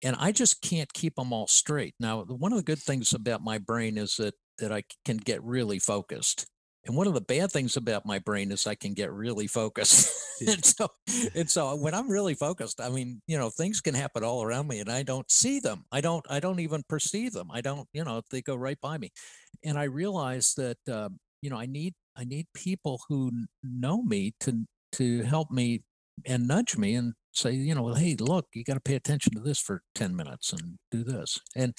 and 0.03 0.17
i 0.19 0.33
just 0.33 0.63
can't 0.63 0.93
keep 0.93 1.17
them 1.17 1.33
all 1.33 1.47
straight 1.47 1.95
now 1.99 2.23
one 2.25 2.53
of 2.53 2.59
the 2.59 2.65
good 2.65 2.79
things 2.79 3.15
about 3.15 3.43
my 3.43 3.59
brain 3.59 3.97
is 3.97 4.17
that 4.17 4.35
that 4.59 4.73
i 4.73 4.83
can 5.05 5.17
get 5.17 5.43
really 5.43 5.79
focused 5.79 6.47
and 6.87 6.97
one 6.97 7.09
of 7.09 7.15
the 7.15 7.21
bad 7.21 7.51
things 7.51 7.77
about 7.77 8.07
my 8.07 8.21
brain 8.21 8.53
is 8.53 8.67
I 8.67 8.77
can 8.77 8.95
get 8.95 9.13
really 9.13 9.49
focused. 9.49 10.13
and 10.47 10.65
so 10.65 10.89
and 11.35 11.51
so 11.51 11.75
when 11.75 11.95
I'm 11.95 12.09
really 12.09 12.35
focused, 12.35 12.81
I 12.81 12.89
mean, 12.89 13.21
you 13.27 13.39
know, 13.39 13.51
things 13.51 13.81
can 13.81 13.95
happen 13.95 14.23
all 14.23 14.43
around 14.43 14.69
me 14.69 14.79
and 14.79 14.91
I 14.91 15.03
don't 15.03 15.29
see 15.31 15.59
them. 15.59 15.85
I 15.91 16.01
don't 16.01 16.25
I 16.31 16.39
don't 16.39 16.61
even 16.61 16.85
perceive 16.89 17.33
them. 17.33 17.49
I 17.51 17.61
don't, 17.61 17.89
you 17.93 18.05
know, 18.05 18.23
they 18.31 18.41
go 18.41 18.55
right 18.55 18.81
by 18.81 18.99
me. 18.99 19.11
And 19.65 19.79
I 19.79 19.85
realize 19.85 20.55
that 20.57 20.79
uh, 20.91 21.09
you 21.43 21.51
know, 21.51 21.59
I 21.59 21.67
need 21.67 21.95
I 22.17 22.25
need 22.25 22.47
people 22.55 23.01
who 23.09 23.31
know 23.63 24.03
me 24.03 24.35
to 24.41 24.65
to 24.93 25.23
help 25.23 25.51
me 25.51 25.83
and 26.25 26.49
nudge 26.49 26.77
me 26.77 26.95
and 26.95 27.13
say, 27.33 27.53
you 27.53 27.75
know, 27.75 27.93
hey, 27.95 28.17
look, 28.19 28.47
you 28.55 28.65
got 28.65 28.75
to 28.75 28.81
pay 28.81 28.95
attention 28.95 29.35
to 29.35 29.41
this 29.41 29.61
for 29.61 29.83
10 29.95 30.17
minutes 30.17 30.53
and 30.53 30.79
do 30.91 31.05
this. 31.05 31.39
And 31.55 31.75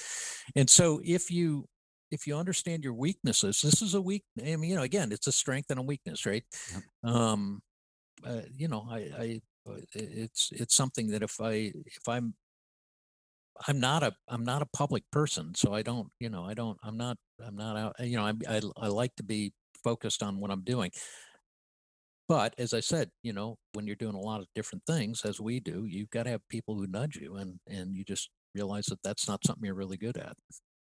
and 0.55 0.69
so 0.69 1.01
if 1.03 1.31
you 1.31 1.65
if 2.11 2.25
you 2.27 2.37
understand 2.37 2.83
your 2.83 2.93
weaknesses, 2.93 3.59
this 3.61 3.81
is 3.81 3.93
a 3.93 4.01
weak. 4.01 4.23
I 4.41 4.55
mean, 4.55 4.69
you 4.69 4.75
know, 4.75 4.83
again, 4.83 5.11
it's 5.11 5.27
a 5.27 5.31
strength 5.31 5.69
and 5.69 5.79
a 5.79 5.83
weakness, 5.83 6.25
right? 6.25 6.43
Yep. 6.71 7.13
Um, 7.13 7.61
uh, 8.25 8.41
you 8.55 8.67
know, 8.67 8.87
I, 8.89 8.97
I, 8.97 9.41
uh, 9.69 9.79
it's 9.93 10.49
it's 10.53 10.75
something 10.75 11.07
that 11.09 11.23
if 11.23 11.41
I 11.41 11.71
if 11.85 12.07
I'm 12.07 12.33
I'm 13.67 13.79
not 13.79 14.03
a 14.03 14.13
I'm 14.27 14.43
not 14.43 14.61
a 14.61 14.67
public 14.67 15.03
person, 15.11 15.53
so 15.55 15.73
I 15.73 15.81
don't 15.81 16.09
you 16.19 16.29
know 16.29 16.45
I 16.45 16.53
don't 16.53 16.77
I'm 16.83 16.97
not 16.97 17.17
I'm 17.45 17.55
not 17.55 17.77
out 17.77 17.95
you 17.99 18.17
know 18.17 18.25
I 18.25 18.33
I, 18.49 18.61
I 18.77 18.87
like 18.87 19.15
to 19.17 19.23
be 19.23 19.53
focused 19.83 20.23
on 20.23 20.39
what 20.39 20.51
I'm 20.51 20.63
doing. 20.63 20.91
But 22.27 22.53
as 22.57 22.73
I 22.73 22.81
said, 22.81 23.09
you 23.23 23.31
know, 23.31 23.55
when 23.71 23.87
you're 23.87 23.95
doing 23.95 24.15
a 24.15 24.19
lot 24.19 24.41
of 24.41 24.47
different 24.53 24.83
things, 24.85 25.21
as 25.23 25.39
we 25.39 25.61
do, 25.61 25.85
you've 25.85 26.09
got 26.09 26.23
to 26.23 26.29
have 26.31 26.41
people 26.49 26.75
who 26.75 26.85
nudge 26.87 27.15
you, 27.15 27.35
and 27.35 27.59
and 27.67 27.95
you 27.95 28.03
just 28.03 28.29
realize 28.53 28.85
that 28.87 29.01
that's 29.03 29.27
not 29.27 29.45
something 29.45 29.65
you're 29.65 29.75
really 29.75 29.97
good 29.97 30.17
at. 30.17 30.35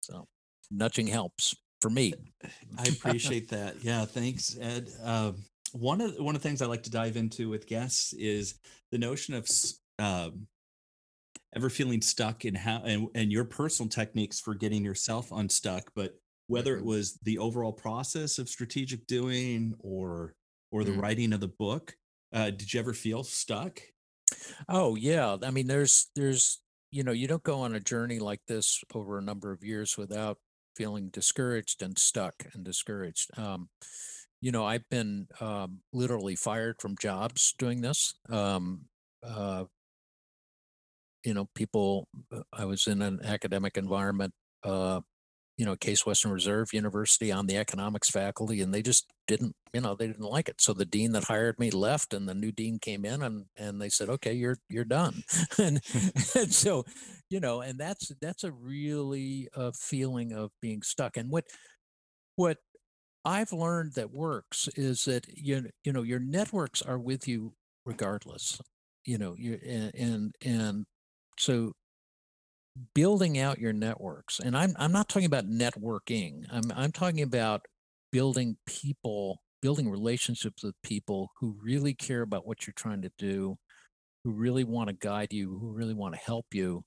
So 0.00 0.26
nudging 0.70 1.06
helps 1.06 1.54
for 1.80 1.90
me. 1.90 2.14
I 2.78 2.84
appreciate 2.88 3.50
that. 3.50 3.76
Yeah, 3.82 4.04
thanks, 4.06 4.56
Ed. 4.60 4.88
Uh, 5.04 5.32
one 5.72 6.00
of 6.00 6.14
one 6.18 6.34
of 6.34 6.42
the 6.42 6.48
things 6.48 6.62
I 6.62 6.66
like 6.66 6.84
to 6.84 6.90
dive 6.90 7.16
into 7.16 7.48
with 7.48 7.66
guests 7.66 8.12
is 8.14 8.54
the 8.90 8.98
notion 8.98 9.34
of 9.34 9.48
um, 9.98 10.46
ever 11.56 11.70
feeling 11.70 12.02
stuck 12.02 12.44
in 12.44 12.54
how 12.54 12.82
and, 12.84 13.08
and 13.14 13.32
your 13.32 13.44
personal 13.44 13.88
techniques 13.88 14.38
for 14.38 14.54
getting 14.54 14.84
yourself 14.84 15.32
unstuck, 15.32 15.90
but 15.96 16.12
whether 16.48 16.74
it 16.74 16.80
mm-hmm. 16.80 16.88
was 16.88 17.18
the 17.22 17.38
overall 17.38 17.72
process 17.72 18.38
of 18.38 18.48
strategic 18.48 19.06
doing 19.06 19.74
or 19.80 20.34
or 20.70 20.84
the 20.84 20.92
mm. 20.92 21.00
writing 21.00 21.32
of 21.32 21.40
the 21.40 21.48
book. 21.48 21.94
Uh, 22.32 22.50
did 22.50 22.72
you 22.72 22.80
ever 22.80 22.92
feel 22.92 23.22
stuck? 23.24 23.80
Oh 24.68 24.96
yeah, 24.96 25.36
I 25.42 25.50
mean, 25.50 25.66
there's 25.66 26.10
there's 26.14 26.60
you 26.90 27.02
know 27.02 27.12
you 27.12 27.26
don't 27.26 27.42
go 27.42 27.60
on 27.60 27.74
a 27.74 27.80
journey 27.80 28.18
like 28.18 28.40
this 28.46 28.82
over 28.94 29.18
a 29.18 29.22
number 29.22 29.52
of 29.52 29.64
years 29.64 29.96
without 29.96 30.38
feeling 30.76 31.08
discouraged 31.08 31.82
and 31.82 31.98
stuck 31.98 32.44
and 32.52 32.64
discouraged. 32.64 33.30
Um, 33.38 33.68
you 34.40 34.52
know, 34.52 34.64
I've 34.64 34.88
been 34.90 35.28
um, 35.40 35.78
literally 35.92 36.36
fired 36.36 36.76
from 36.80 36.96
jobs 37.00 37.54
doing 37.58 37.80
this. 37.80 38.14
Um, 38.28 38.82
uh, 39.26 39.64
you 41.26 41.34
know, 41.34 41.48
people, 41.54 42.08
uh, 42.34 42.42
I 42.52 42.64
was 42.64 42.86
in 42.86 43.02
an 43.02 43.20
academic 43.24 43.76
environment 43.76 44.32
uh, 44.64 45.00
you 45.56 45.64
know, 45.64 45.74
Case 45.74 46.04
Western 46.04 46.32
Reserve 46.32 46.74
University 46.74 47.32
on 47.32 47.46
the 47.46 47.56
economics 47.56 48.10
faculty, 48.10 48.60
and 48.60 48.74
they 48.74 48.82
just 48.82 49.06
didn't, 49.26 49.54
you 49.72 49.80
know, 49.80 49.94
they 49.94 50.06
didn't 50.06 50.30
like 50.30 50.50
it. 50.50 50.60
So 50.60 50.74
the 50.74 50.84
dean 50.84 51.12
that 51.12 51.24
hired 51.24 51.58
me 51.58 51.70
left, 51.70 52.12
and 52.12 52.28
the 52.28 52.34
new 52.34 52.52
dean 52.52 52.78
came 52.78 53.06
in, 53.06 53.22
and 53.22 53.46
and 53.56 53.80
they 53.80 53.88
said, 53.88 54.10
okay, 54.10 54.34
you're 54.34 54.58
you're 54.68 54.84
done. 54.84 55.22
and, 55.58 55.80
and 56.34 56.52
so, 56.52 56.84
you 57.30 57.40
know, 57.40 57.62
and 57.62 57.78
that's 57.78 58.12
that's 58.20 58.44
a 58.44 58.52
really 58.52 59.48
a 59.54 59.72
feeling 59.72 60.32
of 60.32 60.50
being 60.60 60.82
stuck. 60.82 61.16
And 61.16 61.30
what 61.30 61.44
what 62.36 62.58
I've 63.24 63.52
learned 63.52 63.94
that 63.94 64.12
works 64.12 64.68
is 64.76 65.04
that 65.06 65.26
you 65.28 65.70
you 65.84 65.92
know 65.92 66.02
your 66.02 66.20
networks 66.20 66.82
are 66.82 66.98
with 66.98 67.26
you 67.26 67.54
regardless. 67.86 68.60
You 69.06 69.16
know, 69.16 69.34
you 69.38 69.58
and 69.66 69.94
and, 69.94 70.34
and 70.44 70.86
so 71.38 71.72
building 72.94 73.38
out 73.38 73.58
your 73.58 73.72
networks 73.72 74.38
and 74.38 74.56
i'm 74.56 74.74
i'm 74.78 74.92
not 74.92 75.08
talking 75.08 75.26
about 75.26 75.46
networking 75.46 76.44
i'm 76.50 76.70
i'm 76.74 76.92
talking 76.92 77.22
about 77.22 77.62
building 78.12 78.56
people 78.66 79.40
building 79.62 79.88
relationships 79.90 80.62
with 80.62 80.74
people 80.82 81.30
who 81.40 81.56
really 81.62 81.94
care 81.94 82.22
about 82.22 82.46
what 82.46 82.66
you're 82.66 82.74
trying 82.76 83.00
to 83.00 83.10
do 83.18 83.56
who 84.24 84.32
really 84.32 84.64
want 84.64 84.88
to 84.88 84.94
guide 84.94 85.32
you 85.32 85.58
who 85.58 85.72
really 85.72 85.94
want 85.94 86.14
to 86.14 86.20
help 86.20 86.46
you 86.52 86.82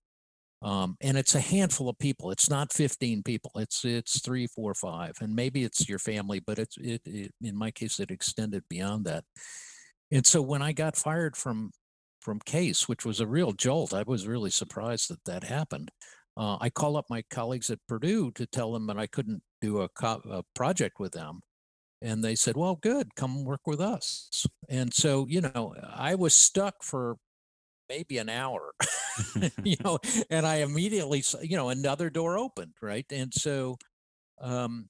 um, 0.62 0.98
and 1.02 1.18
it's 1.18 1.36
a 1.36 1.40
handful 1.40 1.88
of 1.88 1.98
people 2.00 2.32
it's 2.32 2.50
not 2.50 2.74
15 2.74 3.24
people 3.24 3.52
it's 3.56 3.86
it's 3.86 4.22
three 4.22 4.46
four 4.46 4.74
five 4.74 5.14
and 5.22 5.34
maybe 5.34 5.64
it's 5.64 5.88
your 5.88 6.00
family 6.00 6.40
but 6.40 6.60
it's 6.60 6.78
it, 6.78 7.02
it 7.06 7.32
in 7.42 7.58
my 7.58 7.72
case 7.72 8.00
it 8.00 8.12
extended 8.12 8.64
beyond 8.70 9.06
that. 9.06 9.24
And 10.12 10.26
so 10.26 10.42
when 10.42 10.62
i 10.62 10.74
got 10.74 10.98
fired 10.98 11.38
from 11.38 11.72
from 12.30 12.40
Case, 12.42 12.88
which 12.88 13.06
was 13.06 13.20
a 13.20 13.26
real 13.26 13.54
jolt. 13.54 13.92
I 13.92 14.04
was 14.04 14.28
really 14.28 14.52
surprised 14.52 15.10
that 15.10 15.26
that 15.26 15.44
happened. 15.44 15.90
Uh, 16.38 16.60
I 16.62 16.70
called 16.70 16.96
up 16.96 17.06
my 17.10 17.24
colleagues 17.32 17.72
at 17.72 17.80
Purdue 17.88 18.30
to 18.34 18.46
tell 18.46 18.72
them 18.72 18.86
that 18.86 19.00
I 19.00 19.08
couldn't 19.08 19.42
do 19.62 19.82
a, 19.82 19.90
co- 19.90 20.22
a 20.30 20.44
project 20.54 21.00
with 21.00 21.14
them. 21.14 21.40
And 22.04 22.24
they 22.24 22.36
said, 22.36 22.56
well, 22.56 22.76
good, 22.76 23.16
come 23.16 23.46
work 23.46 23.62
with 23.66 23.82
us. 23.82 24.46
And 24.70 24.94
so, 24.94 25.26
you 25.28 25.42
know, 25.42 25.74
I 25.92 26.14
was 26.14 26.36
stuck 26.36 26.84
for 26.84 27.18
maybe 27.90 28.20
an 28.20 28.30
hour, 28.30 28.74
you 29.64 29.78
know, 29.84 29.98
and 30.30 30.46
I 30.46 30.58
immediately, 30.58 31.24
you 31.42 31.58
know, 31.58 31.70
another 31.70 32.12
door 32.12 32.38
opened, 32.38 32.74
right? 32.80 33.08
And 33.12 33.34
so, 33.34 33.80
um, 34.40 34.88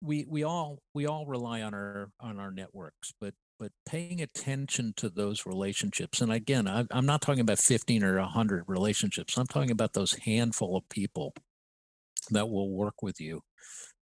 we 0.00 0.24
we 0.28 0.44
all 0.44 0.78
we 0.94 1.06
all 1.06 1.26
rely 1.26 1.62
on 1.62 1.74
our 1.74 2.10
on 2.20 2.38
our 2.38 2.52
networks, 2.52 3.12
but 3.20 3.34
but 3.60 3.72
paying 3.84 4.22
attention 4.22 4.94
to 4.96 5.10
those 5.10 5.44
relationships. 5.44 6.22
And 6.22 6.32
again, 6.32 6.66
I, 6.66 6.86
am 6.90 7.04
not 7.04 7.20
talking 7.20 7.42
about 7.42 7.58
15 7.58 8.02
or 8.02 8.18
100 8.18 8.64
relationships. 8.66 9.36
I'm 9.36 9.46
talking 9.46 9.70
about 9.70 9.92
those 9.92 10.14
handful 10.14 10.78
of 10.78 10.88
people 10.88 11.34
that 12.30 12.48
will 12.48 12.70
work 12.70 13.02
with 13.02 13.20
you 13.20 13.42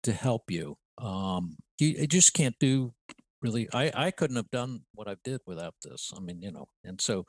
to 0.04 0.14
help 0.14 0.50
you. 0.50 0.78
Um, 0.98 1.58
you, 1.80 1.90
you 1.90 2.08
just 2.08 2.34
can't 2.34 2.56
do 2.62 2.94
really. 3.42 3.68
I, 3.74 3.92
I 3.94 4.12
couldn't 4.12 4.38
have 4.38 4.52
done 4.52 4.82
what 4.94 5.10
I 5.10 5.18
did 5.24 5.42
without 5.46 5.76
this. 5.84 6.14
I 6.16 6.22
mean, 6.22 6.42
you 6.42 6.52
know, 6.52 6.68
and 6.86 7.02
so 7.02 7.26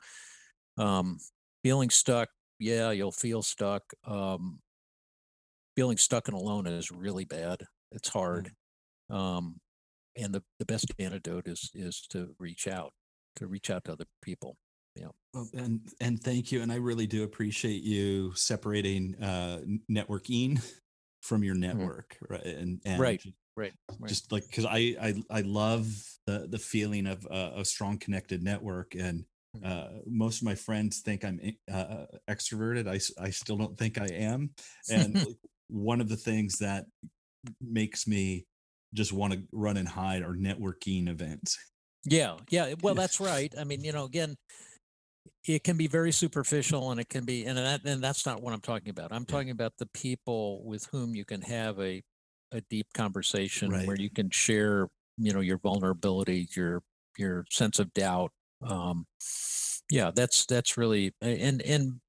um, 0.77 1.17
feeling 1.61 1.89
stuck, 1.89 2.29
yeah, 2.57 2.91
you'll 2.91 3.11
feel 3.11 3.41
stuck. 3.41 3.83
Um, 4.07 4.59
feeling 5.75 5.97
stuck 5.97 6.29
and 6.29 6.37
alone 6.37 6.67
is 6.67 6.89
really 6.89 7.25
bad. 7.25 7.63
It's 7.91 8.09
hard. 8.09 8.51
Um, 9.09 9.57
and 10.15 10.33
the, 10.33 10.43
the 10.59 10.65
best 10.65 10.91
antidote 10.99 11.47
is 11.47 11.71
is 11.73 12.05
to 12.09 12.35
reach 12.39 12.67
out 12.67 12.91
to 13.35 13.47
reach 13.47 13.69
out 13.69 13.83
to 13.85 13.91
other 13.91 14.05
people 14.21 14.55
yeah 14.95 15.07
well, 15.33 15.47
and 15.53 15.81
and 16.01 16.21
thank 16.21 16.51
you 16.51 16.61
and 16.61 16.71
i 16.71 16.75
really 16.75 17.07
do 17.07 17.23
appreciate 17.23 17.83
you 17.83 18.33
separating 18.35 19.15
uh 19.21 19.59
networking 19.89 20.61
from 21.21 21.43
your 21.43 21.55
mm-hmm. 21.55 21.77
network 21.77 22.15
mm-hmm. 22.15 22.33
right 22.33 22.45
and, 22.45 22.81
and 22.85 22.99
right 22.99 23.23
right, 23.55 23.73
right. 23.99 24.09
just 24.09 24.31
like 24.31 24.45
because 24.47 24.65
I, 24.65 24.95
I 25.01 25.13
i 25.29 25.41
love 25.41 25.87
the 26.25 26.47
the 26.49 26.59
feeling 26.59 27.07
of 27.07 27.25
uh, 27.29 27.51
a 27.55 27.65
strong 27.65 27.97
connected 27.97 28.43
network 28.43 28.95
and 28.95 29.25
mm-hmm. 29.57 29.65
uh, 29.65 29.99
most 30.05 30.41
of 30.41 30.45
my 30.45 30.55
friends 30.55 31.01
think 31.01 31.23
i'm 31.23 31.39
uh, 31.71 32.05
extroverted 32.29 32.87
I, 32.87 32.99
I 33.23 33.29
still 33.29 33.57
don't 33.57 33.77
think 33.77 33.99
i 33.99 34.07
am 34.07 34.51
and 34.89 35.25
one 35.69 36.01
of 36.01 36.09
the 36.09 36.17
things 36.17 36.59
that 36.59 36.85
makes 37.61 38.07
me 38.07 38.45
just 38.93 39.13
want 39.13 39.33
to 39.33 39.41
run 39.51 39.77
and 39.77 39.87
hide 39.87 40.21
or 40.21 40.33
networking 40.33 41.07
events. 41.09 41.57
Yeah, 42.05 42.37
yeah. 42.49 42.73
Well, 42.81 42.95
that's 42.95 43.19
right. 43.19 43.53
I 43.57 43.63
mean, 43.63 43.83
you 43.83 43.91
know, 43.91 44.03
again, 44.03 44.35
it 45.47 45.63
can 45.63 45.77
be 45.77 45.87
very 45.87 46.11
superficial 46.11 46.91
and 46.91 46.99
it 46.99 47.09
can 47.09 47.25
be 47.25 47.45
and 47.45 47.57
that 47.57 47.81
and 47.85 48.03
that's 48.03 48.25
not 48.25 48.41
what 48.41 48.53
I'm 48.53 48.61
talking 48.61 48.89
about. 48.89 49.11
I'm 49.11 49.25
talking 49.25 49.51
about 49.51 49.73
the 49.77 49.87
people 49.87 50.63
with 50.65 50.87
whom 50.91 51.15
you 51.15 51.25
can 51.25 51.41
have 51.41 51.79
a 51.79 52.01
a 52.51 52.61
deep 52.69 52.87
conversation 52.93 53.71
right. 53.71 53.87
where 53.87 53.95
you 53.95 54.09
can 54.09 54.29
share 54.29 54.87
you 55.17 55.33
know 55.33 55.41
your 55.41 55.57
vulnerability 55.57 56.47
your 56.55 56.81
your 57.17 57.45
sense 57.49 57.79
of 57.79 57.93
doubt 57.93 58.31
um, 58.65 59.05
yeah 59.89 60.11
that's 60.13 60.45
that's 60.45 60.77
really 60.77 61.13
and 61.21 61.61
and 61.61 61.99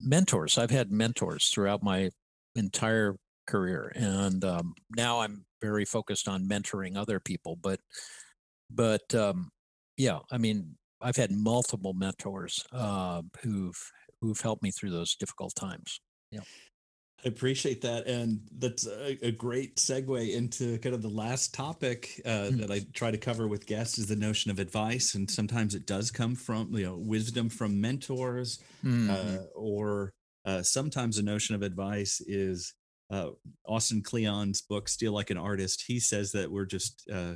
mentors 0.00 0.58
i've 0.58 0.70
had 0.70 0.90
mentors 0.90 1.48
throughout 1.48 1.82
my 1.82 2.10
entire 2.56 3.16
career 3.46 3.92
and 3.94 4.44
um, 4.44 4.74
now 4.96 5.20
i'm 5.20 5.44
very 5.62 5.84
focused 5.84 6.28
on 6.28 6.48
mentoring 6.48 6.96
other 6.96 7.20
people 7.20 7.56
but 7.56 7.80
but 8.70 9.14
um, 9.14 9.50
yeah 9.96 10.18
i 10.30 10.38
mean 10.38 10.76
i've 11.00 11.16
had 11.16 11.30
multiple 11.30 11.94
mentors 11.94 12.64
uh, 12.72 13.22
who've 13.42 13.90
who've 14.20 14.40
helped 14.40 14.62
me 14.62 14.70
through 14.70 14.90
those 14.90 15.14
difficult 15.16 15.54
times 15.54 16.00
yeah 16.30 16.40
I 17.24 17.28
appreciate 17.28 17.82
that. 17.82 18.06
And 18.06 18.40
that's 18.58 18.86
a, 18.86 19.16
a, 19.22 19.30
great 19.30 19.76
segue 19.76 20.34
into 20.34 20.78
kind 20.78 20.94
of 20.94 21.02
the 21.02 21.08
last 21.08 21.54
topic 21.54 22.20
uh, 22.24 22.50
mm. 22.50 22.58
that 22.58 22.70
I 22.70 22.80
try 22.94 23.12
to 23.12 23.18
cover 23.18 23.46
with 23.46 23.66
guests 23.66 23.98
is 23.98 24.08
the 24.08 24.16
notion 24.16 24.50
of 24.50 24.58
advice. 24.58 25.14
And 25.14 25.30
sometimes 25.30 25.76
it 25.76 25.86
does 25.86 26.10
come 26.10 26.34
from, 26.34 26.74
you 26.74 26.84
know, 26.84 26.96
wisdom 26.96 27.48
from 27.48 27.80
mentors, 27.80 28.58
mm. 28.84 29.08
uh, 29.08 29.44
or 29.54 30.12
uh, 30.44 30.62
sometimes 30.62 31.16
the 31.16 31.22
notion 31.22 31.54
of 31.54 31.62
advice 31.62 32.20
is 32.26 32.74
uh, 33.12 33.30
Austin 33.66 34.02
Kleon's 34.02 34.62
book, 34.62 34.88
Steal 34.88 35.12
Like 35.12 35.30
an 35.30 35.36
Artist. 35.36 35.84
He 35.86 36.00
says 36.00 36.32
that 36.32 36.50
we're 36.50 36.64
just, 36.64 37.08
uh, 37.12 37.34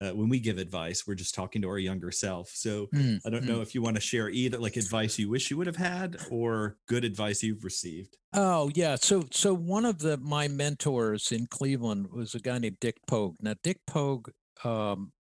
uh, 0.00 0.12
when 0.12 0.30
we 0.30 0.40
give 0.40 0.56
advice, 0.56 1.06
we're 1.06 1.14
just 1.14 1.34
talking 1.34 1.60
to 1.60 1.68
our 1.68 1.78
younger 1.78 2.10
self. 2.10 2.48
So 2.54 2.86
mm. 2.94 3.20
I 3.26 3.28
don't 3.28 3.44
know 3.44 3.60
if 3.60 3.74
you 3.74 3.82
want 3.82 3.96
to 3.96 4.00
share 4.00 4.30
either 4.30 4.56
like 4.56 4.76
advice 4.76 5.18
you 5.18 5.28
wish 5.28 5.50
you 5.50 5.58
would 5.58 5.66
have 5.66 5.76
had 5.76 6.16
or 6.30 6.78
good 6.88 7.04
advice 7.04 7.42
you've 7.42 7.64
received. 7.64 8.16
Oh 8.32 8.70
yeah. 8.74 8.96
So 8.96 9.24
so 9.30 9.52
one 9.52 9.84
of 9.84 9.98
the 9.98 10.16
my 10.16 10.48
mentors 10.48 11.30
in 11.32 11.46
Cleveland 11.48 12.06
was 12.10 12.34
a 12.34 12.40
guy 12.40 12.58
named 12.58 12.78
Dick 12.80 12.96
Pogue. 13.06 13.36
Now 13.42 13.54
Dick 13.62 13.80
Pogue, 13.86 14.30
um, 14.64 15.12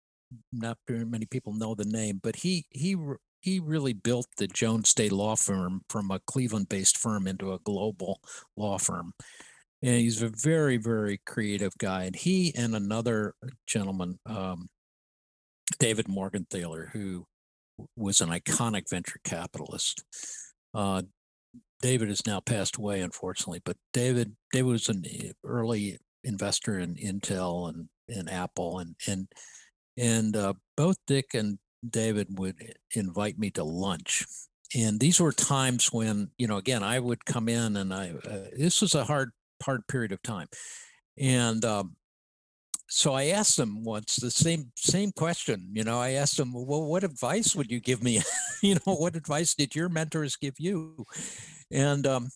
not 0.53 0.78
very 0.86 1.07
many 1.07 1.26
people 1.26 1.55
know 1.55 1.74
the 1.74 1.84
name, 1.84 2.20
but 2.22 2.36
he 2.36 2.66
he 2.70 2.96
he 3.40 3.59
really 3.59 3.94
built 3.94 4.26
the 4.36 4.46
Jones 4.46 4.94
Day 4.94 5.09
law 5.09 5.34
firm 5.34 5.82
from 5.88 6.11
a 6.12 6.20
Cleveland-based 6.20 6.99
firm 6.99 7.26
into 7.26 7.53
a 7.53 7.59
global 7.61 8.20
law 8.57 8.78
firm 8.78 9.12
and 9.83 9.97
he's 9.97 10.22
a 10.22 10.29
very 10.29 10.76
very 10.76 11.20
creative 11.26 11.72
guy 11.79 12.05
and 12.05 12.16
he 12.16 12.53
and 12.57 12.74
another 12.74 13.35
gentleman 13.66 14.18
um, 14.26 14.68
david 15.79 16.07
morgenthaler 16.07 16.91
who 16.93 17.24
was 17.97 18.20
an 18.20 18.29
iconic 18.31 18.91
venture 18.91 19.20
capitalist. 19.24 20.03
Uh, 20.74 21.03
david 21.81 22.09
has 22.09 22.26
now 22.26 22.41
passed 22.41 22.76
away 22.76 23.01
unfortunately 23.01 23.61
but 23.64 23.76
david 23.93 24.35
david 24.53 24.70
was 24.70 24.89
an 24.89 25.05
early 25.45 25.99
investor 26.24 26.79
in 26.79 26.95
intel 26.97 27.68
and, 27.68 27.89
and 28.09 28.29
apple 28.29 28.79
and 28.81 28.95
and 29.07 29.29
and 29.97 30.37
uh, 30.37 30.55
both 30.76 30.97
dick 31.07 31.35
and 31.35 31.59
david 31.89 32.39
would 32.39 32.57
invite 32.95 33.39
me 33.39 33.51
to 33.51 33.64
lunch. 33.64 34.26
And 34.74 35.01
these 35.01 35.20
were 35.20 35.33
times 35.33 35.93
when 35.93 36.31
you 36.37 36.47
know 36.47 36.59
again 36.59 36.83
i 36.83 36.99
would 36.99 37.24
come 37.24 37.49
in 37.49 37.76
and 37.76 37.95
i 37.95 38.11
uh, 38.11 38.51
this 38.57 38.83
was 38.83 38.95
a 38.95 39.05
hard 39.05 39.31
hard 39.62 39.86
period 39.88 40.12
of 40.12 40.22
time. 40.22 40.48
And 41.18 41.64
um, 41.64 41.96
so 42.88 43.12
I 43.12 43.26
asked 43.26 43.56
them 43.56 43.84
once 43.84 44.16
the 44.16 44.30
same 44.30 44.72
same 44.76 45.12
question. 45.12 45.70
You 45.72 45.84
know, 45.84 45.98
I 45.98 46.12
asked 46.12 46.36
them, 46.36 46.52
"Well, 46.54 46.84
what 46.84 47.04
advice 47.04 47.54
would 47.54 47.70
you 47.70 47.80
give 47.80 48.02
me? 48.02 48.22
you 48.62 48.74
know, 48.74 48.94
what 48.94 49.16
advice 49.16 49.54
did 49.54 49.74
your 49.74 49.88
mentors 49.88 50.36
give 50.36 50.54
you?" 50.59 51.04
And 51.70 52.06
um, 52.06 52.28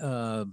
uh, 0.00 0.44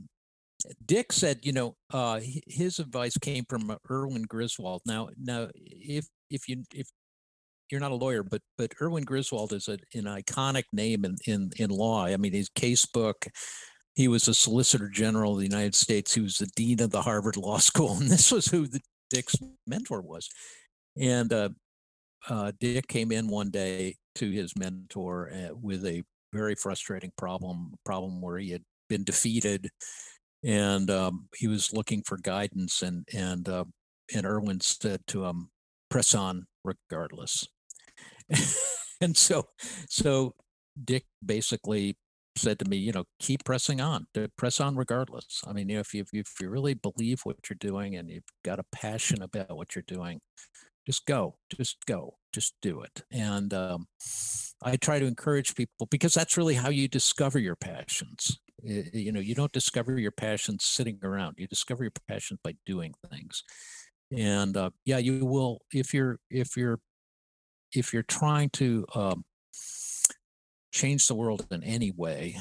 Dick 0.86 1.14
said, 1.14 1.40
you 1.44 1.54
know, 1.54 1.76
uh, 1.92 2.20
his 2.48 2.80
advice 2.80 3.18
came 3.18 3.46
from 3.50 3.76
Erwin 3.90 4.24
Griswold. 4.24 4.82
Now, 4.86 5.10
now, 5.18 5.50
if 5.56 6.08
if 6.30 6.48
you 6.50 6.64
if 6.74 6.90
you're 7.72 7.80
not 7.80 7.92
a 7.92 7.96
lawyer, 7.96 8.24
but 8.24 8.42
but 8.58 8.74
Erwin 8.82 9.04
Griswold 9.04 9.54
is 9.54 9.68
a, 9.68 9.78
an 9.94 10.04
iconic 10.04 10.66
name 10.74 11.06
in 11.06 11.16
in 11.26 11.52
in 11.58 11.70
law. 11.70 12.06
I 12.06 12.18
mean, 12.18 12.34
his 12.34 12.50
casebook, 12.50 13.28
he 14.00 14.08
was 14.08 14.30
a 14.30 14.34
Solicitor 14.34 14.88
General 14.88 15.34
of 15.34 15.40
the 15.40 15.44
United 15.44 15.76
States. 15.76 16.14
He 16.14 16.22
was 16.22 16.38
the 16.38 16.50
dean 16.56 16.82
of 16.82 16.90
the 16.90 17.02
Harvard 17.02 17.36
Law 17.36 17.58
School, 17.58 17.98
and 18.00 18.10
this 18.10 18.32
was 18.32 18.46
who 18.46 18.66
the, 18.66 18.80
Dick's 19.10 19.36
mentor 19.68 20.00
was. 20.00 20.30
And 20.98 21.34
uh, 21.34 21.50
uh, 22.30 22.54
Dick 22.62 22.88
came 22.88 23.12
in 23.12 23.28
one 23.28 23.50
day 23.50 23.98
to 24.16 24.32
his 24.32 24.56
mentor 24.56 25.30
uh, 25.34 25.54
with 25.54 25.86
a 25.86 26.04
very 26.32 26.56
frustrating 26.56 27.12
problem, 27.18 27.72
a 27.74 27.78
problem 27.84 28.22
where 28.22 28.38
he 28.38 28.52
had 28.52 28.64
been 28.88 29.04
defeated, 29.04 29.70
and 30.46 30.90
um, 30.90 31.28
he 31.36 31.50
was 31.50 31.74
looking 31.74 32.02
for 32.04 32.18
guidance. 32.20 32.82
And 32.82 33.06
and 33.14 33.50
uh, 33.50 33.66
and 34.16 34.26
Erwin 34.26 34.62
said 34.62 35.02
to 35.08 35.26
him, 35.26 35.50
"Press 35.90 36.16
on, 36.16 36.46
regardless." 36.64 37.46
and 39.02 39.18
so 39.18 39.44
so 39.90 40.36
Dick 40.86 41.04
basically 41.26 41.98
said 42.36 42.60
to 42.60 42.70
me, 42.70 42.78
you 42.78 42.92
know, 42.92 43.06
keep 43.20 43.44
pressing 43.44 43.82
on, 43.82 44.08
press 44.38 44.60
on 44.60 44.76
regardless. 44.76 45.42
I 45.48 45.54
mean, 45.54 45.70
you 45.70 45.76
know, 45.76 45.82
if 45.82 45.94
you, 45.94 46.06
if 46.14 46.32
you 46.42 46.50
really 46.50 46.74
believe 46.74 47.22
what 47.24 47.38
you're 47.50 47.58
doing 47.60 47.96
and 47.96 48.10
you've 48.10 48.24
got 48.44 48.60
a 48.60 48.66
passion 48.72 49.22
about 49.22 49.56
what 49.56 49.76
you're 49.76 49.84
doing, 49.88 50.22
just 50.86 51.06
go, 51.06 51.36
just 51.56 51.86
go, 51.86 52.16
just 52.34 52.56
do 52.62 52.82
it. 52.82 53.04
And 53.12 53.54
um, 53.54 53.86
I 54.64 54.76
try 54.78 55.00
to 55.00 55.06
encourage 55.06 55.56
people 55.56 55.88
because 55.92 56.14
that's 56.14 56.38
really 56.38 56.56
how 56.56 56.70
you 56.70 56.88
discover 56.88 57.40
your 57.40 57.56
passions. 57.56 58.40
You 58.64 59.12
know, 59.12 59.20
you 59.20 59.36
don't 59.36 59.52
discover 59.52 59.98
your 60.00 60.12
passions 60.12 60.66
sitting 60.66 61.00
around. 61.04 61.36
You 61.38 61.48
discover 61.48 61.84
your 61.84 61.94
passions 62.08 62.40
by 62.44 62.56
doing 62.66 62.94
things. 63.10 63.44
And 64.16 64.58
uh, 64.58 64.72
yeah, 64.86 64.98
you 64.98 65.26
will 65.26 65.60
if 65.72 65.94
you're 65.94 66.18
if 66.30 66.58
you're 66.58 66.80
if 67.74 67.94
you're 67.94 68.04
trying 68.04 68.50
to 68.52 68.86
um, 68.96 69.24
change 70.72 71.08
the 71.08 71.16
world 71.16 71.46
in 71.52 71.64
any 71.64 71.92
way, 71.92 72.38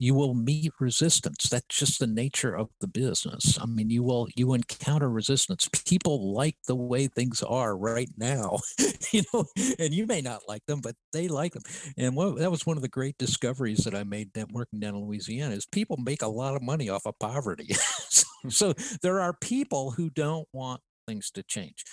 you 0.00 0.14
will 0.14 0.32
meet 0.32 0.72
resistance. 0.80 1.48
That's 1.50 1.76
just 1.76 1.98
the 1.98 2.06
nature 2.06 2.56
of 2.56 2.70
the 2.80 2.86
business. 2.88 3.58
I 3.60 3.66
mean, 3.66 3.90
you 3.90 4.02
will 4.02 4.28
you 4.34 4.54
encounter 4.54 5.10
resistance. 5.10 5.68
People 5.86 6.32
like 6.32 6.56
the 6.66 6.74
way 6.74 7.06
things 7.06 7.42
are 7.42 7.76
right 7.76 8.08
now, 8.16 8.58
you 9.12 9.22
know, 9.32 9.44
and 9.78 9.92
you 9.92 10.06
may 10.06 10.22
not 10.22 10.40
like 10.48 10.64
them, 10.66 10.80
but 10.80 10.96
they 11.12 11.28
like 11.28 11.52
them. 11.52 11.62
And 11.98 12.16
what, 12.16 12.38
that 12.38 12.50
was 12.50 12.64
one 12.64 12.78
of 12.78 12.82
the 12.82 12.88
great 12.88 13.18
discoveries 13.18 13.84
that 13.84 13.94
I 13.94 14.04
made 14.04 14.30
working 14.52 14.80
down 14.80 14.94
in 14.94 15.04
Louisiana 15.04 15.54
is 15.54 15.66
people 15.66 15.98
make 15.98 16.22
a 16.22 16.28
lot 16.28 16.56
of 16.56 16.62
money 16.62 16.88
off 16.88 17.04
of 17.04 17.18
poverty. 17.18 17.68
so, 17.74 18.24
so 18.48 18.74
there 19.02 19.20
are 19.20 19.34
people 19.42 19.90
who 19.90 20.08
don't 20.08 20.48
want 20.54 20.80
things 21.06 21.30
to 21.32 21.42
change. 21.42 21.84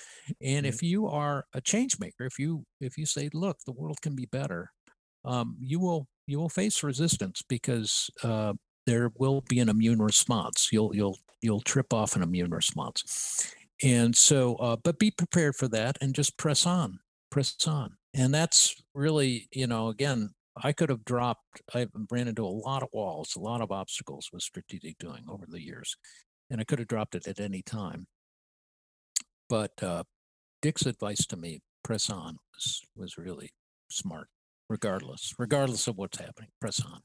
And 0.41 0.65
mm-hmm. 0.65 0.65
if 0.67 0.81
you 0.81 1.07
are 1.07 1.45
a 1.53 1.59
change 1.59 1.99
maker, 1.99 2.25
if 2.25 2.39
you 2.39 2.63
if 2.79 2.97
you 2.97 3.05
say, 3.05 3.29
look, 3.33 3.57
the 3.65 3.73
world 3.73 4.01
can 4.01 4.15
be 4.15 4.27
better, 4.27 4.69
um, 5.27 5.57
you 5.59 5.79
will 5.79 6.07
you 6.25 6.39
will 6.39 6.49
face 6.49 6.83
resistance 6.83 7.43
because 7.47 8.09
uh, 8.23 8.53
there 8.85 9.11
will 9.17 9.43
be 9.49 9.59
an 9.59 9.69
immune 9.69 10.01
response. 10.01 10.69
You'll 10.71 10.95
you'll 10.95 11.17
you'll 11.41 11.61
trip 11.61 11.93
off 11.93 12.15
an 12.15 12.23
immune 12.23 12.51
response, 12.51 13.53
and 13.83 14.15
so 14.15 14.55
uh, 14.55 14.77
but 14.77 14.97
be 14.97 15.11
prepared 15.11 15.55
for 15.55 15.67
that 15.67 15.97
and 16.01 16.15
just 16.15 16.37
press 16.37 16.65
on, 16.65 16.99
press 17.29 17.55
on, 17.67 17.97
and 18.13 18.33
that's 18.33 18.81
really 18.95 19.47
you 19.51 19.67
know 19.67 19.89
again 19.89 20.29
I 20.63 20.71
could 20.71 20.89
have 20.89 21.05
dropped. 21.05 21.61
I 21.75 21.87
ran 22.09 22.29
into 22.29 22.45
a 22.45 22.47
lot 22.47 22.81
of 22.81 22.89
walls, 22.93 23.35
a 23.35 23.39
lot 23.39 23.61
of 23.61 23.71
obstacles 23.71 24.29
with 24.31 24.41
strategic 24.41 24.97
doing 24.97 25.25
over 25.29 25.45
the 25.47 25.61
years, 25.61 25.97
and 26.49 26.61
I 26.61 26.63
could 26.63 26.79
have 26.79 26.87
dropped 26.87 27.15
it 27.15 27.27
at 27.27 27.41
any 27.41 27.61
time. 27.61 28.07
But 29.49 29.71
uh, 29.83 30.03
Dick's 30.61 30.85
advice 30.85 31.25
to 31.27 31.37
me, 31.37 31.59
press 31.83 32.09
on, 32.09 32.37
was 32.53 32.81
was 32.95 33.17
really 33.17 33.51
smart 33.89 34.29
regardless, 34.69 35.33
regardless 35.37 35.87
of 35.87 35.97
what's 35.97 36.19
happening. 36.19 36.49
Press 36.59 36.81
on. 36.81 37.01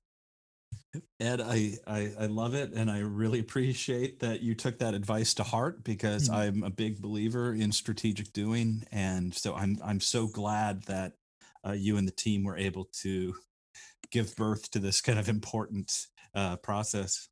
Ed, 1.20 1.40
I, 1.40 1.78
I, 1.86 2.12
I 2.20 2.26
love 2.26 2.54
it, 2.54 2.72
and 2.74 2.90
I 2.90 2.98
really 2.98 3.40
appreciate 3.40 4.20
that 4.20 4.42
you 4.42 4.54
took 4.54 4.78
that 4.78 4.92
advice 4.92 5.32
to 5.34 5.42
heart 5.42 5.84
because 5.84 6.28
mm-hmm. 6.28 6.34
I'm 6.34 6.62
a 6.64 6.70
big 6.70 7.00
believer 7.00 7.54
in 7.54 7.72
strategic 7.72 8.32
doing, 8.32 8.84
and 8.92 9.34
so 9.34 9.54
I'm 9.54 9.78
I'm 9.82 10.00
so 10.00 10.26
glad 10.26 10.82
that 10.84 11.12
uh, 11.66 11.72
you 11.72 11.96
and 11.96 12.06
the 12.06 12.12
team 12.12 12.44
were 12.44 12.58
able 12.58 12.88
to 13.02 13.34
give 14.10 14.36
birth 14.36 14.70
to 14.72 14.78
this 14.78 15.00
kind 15.00 15.18
of 15.18 15.28
important 15.28 16.06
uh, 16.34 16.56
process. 16.56 17.28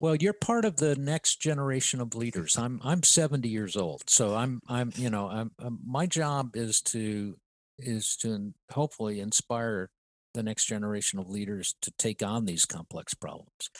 Well, 0.00 0.16
you're 0.16 0.32
part 0.32 0.64
of 0.64 0.76
the 0.76 0.96
next 0.96 1.40
generation 1.40 2.00
of 2.00 2.16
leaders. 2.16 2.58
I'm 2.58 2.80
I'm 2.84 3.02
70 3.02 3.48
years 3.48 3.76
old, 3.76 4.02
so 4.08 4.34
I'm 4.34 4.60
I'm 4.68 4.92
you 4.96 5.08
know 5.08 5.28
I'm, 5.28 5.52
I'm 5.58 5.66
um, 5.66 5.78
my 5.86 6.06
job 6.06 6.56
is 6.56 6.80
to 6.82 7.36
is 7.78 8.16
to 8.16 8.52
hopefully 8.70 9.20
inspire 9.20 9.90
the 10.34 10.42
next 10.42 10.66
generation 10.66 11.18
of 11.18 11.30
leaders 11.30 11.74
to 11.82 11.92
take 11.98 12.22
on 12.22 12.44
these 12.44 12.64
complex 12.64 13.14
problems. 13.14 13.70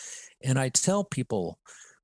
And 0.42 0.58
I 0.58 0.68
tell 0.68 1.04
people, 1.04 1.58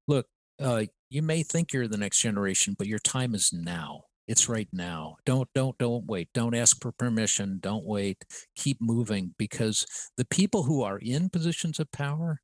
look, 0.08 0.26
uh, 0.60 0.84
you 1.08 1.22
may 1.22 1.42
think 1.42 1.72
you're 1.72 1.88
the 1.88 1.96
next 1.96 2.20
generation, 2.20 2.74
but 2.76 2.86
your 2.86 2.98
time 2.98 3.34
is 3.34 3.52
now. 3.52 4.02
It's 4.28 4.48
right 4.48 4.68
now. 4.72 5.16
Don't 5.26 5.48
don't 5.54 5.76
don't 5.78 6.06
wait. 6.06 6.28
Don't 6.32 6.54
ask 6.54 6.80
for 6.80 6.92
permission. 6.92 7.58
Don't 7.60 7.84
wait. 7.84 8.24
Keep 8.54 8.80
moving 8.80 9.34
because 9.38 9.84
the 10.16 10.24
people 10.24 10.62
who 10.62 10.84
are 10.84 10.98
in 10.98 11.30
positions 11.30 11.80
of 11.80 11.90
power, 11.90 12.40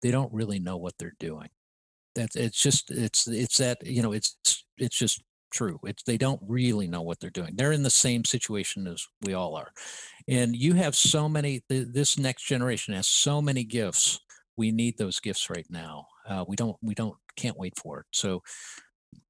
they 0.00 0.10
don't 0.10 0.32
really 0.32 0.58
know 0.58 0.78
what 0.78 0.94
they're 0.98 1.16
doing. 1.20 1.48
That's 2.14 2.34
it's 2.34 2.58
just 2.58 2.90
it's 2.90 3.28
it's 3.28 3.58
that 3.58 3.86
you 3.86 4.00
know 4.00 4.12
it's 4.12 4.38
it's 4.78 4.96
just 4.96 5.22
true. 5.50 5.78
It's 5.84 6.02
they 6.02 6.16
don't 6.16 6.40
really 6.46 6.86
know 6.86 7.02
what 7.02 7.20
they're 7.20 7.30
doing. 7.30 7.54
They're 7.54 7.72
in 7.72 7.82
the 7.82 7.90
same 7.90 8.24
situation 8.24 8.86
as 8.86 9.06
we 9.22 9.34
all 9.34 9.54
are, 9.56 9.72
and 10.28 10.54
you 10.54 10.74
have 10.74 10.94
so 10.94 11.28
many. 11.28 11.62
This 11.68 12.18
next 12.18 12.44
generation 12.44 12.94
has 12.94 13.08
so 13.08 13.40
many 13.42 13.64
gifts. 13.64 14.20
We 14.56 14.72
need 14.72 14.98
those 14.98 15.20
gifts 15.20 15.50
right 15.50 15.66
now. 15.70 16.06
Uh, 16.28 16.44
we 16.46 16.56
don't. 16.56 16.76
We 16.82 16.94
don't. 16.94 17.16
Can't 17.36 17.58
wait 17.58 17.74
for 17.78 18.00
it. 18.00 18.06
So, 18.12 18.42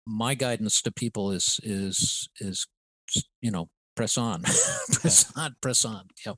my 0.07 0.35
guidance 0.35 0.83
to 0.83 0.93
people 0.93 1.33
is 1.33 1.61
is 1.62 2.29
is 2.41 2.66
you 3.41 3.51
know 3.51 3.69
press 3.97 4.16
on, 4.16 4.43
press 4.93 5.33
on, 5.37 5.57
press 5.61 5.85
on. 5.85 6.09
Yep. 6.25 6.37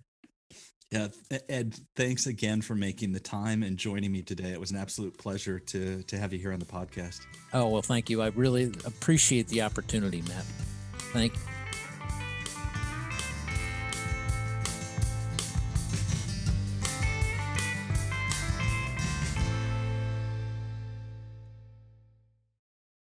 Yeah, 0.90 1.06
Ed, 1.48 1.78
thanks 1.94 2.26
again 2.26 2.62
for 2.62 2.74
making 2.74 3.12
the 3.12 3.20
time 3.20 3.62
and 3.62 3.76
joining 3.76 4.10
me 4.10 4.22
today. 4.22 4.50
It 4.50 4.58
was 4.58 4.72
an 4.72 4.76
absolute 4.76 5.16
pleasure 5.16 5.60
to 5.60 6.02
to 6.02 6.18
have 6.18 6.32
you 6.32 6.40
here 6.40 6.52
on 6.52 6.58
the 6.58 6.66
podcast. 6.66 7.20
Oh 7.52 7.68
well, 7.68 7.82
thank 7.82 8.10
you. 8.10 8.22
I 8.22 8.28
really 8.28 8.72
appreciate 8.84 9.46
the 9.46 9.62
opportunity, 9.62 10.22
Matt. 10.22 10.44
Thank 11.12 11.34
you. 11.34 11.59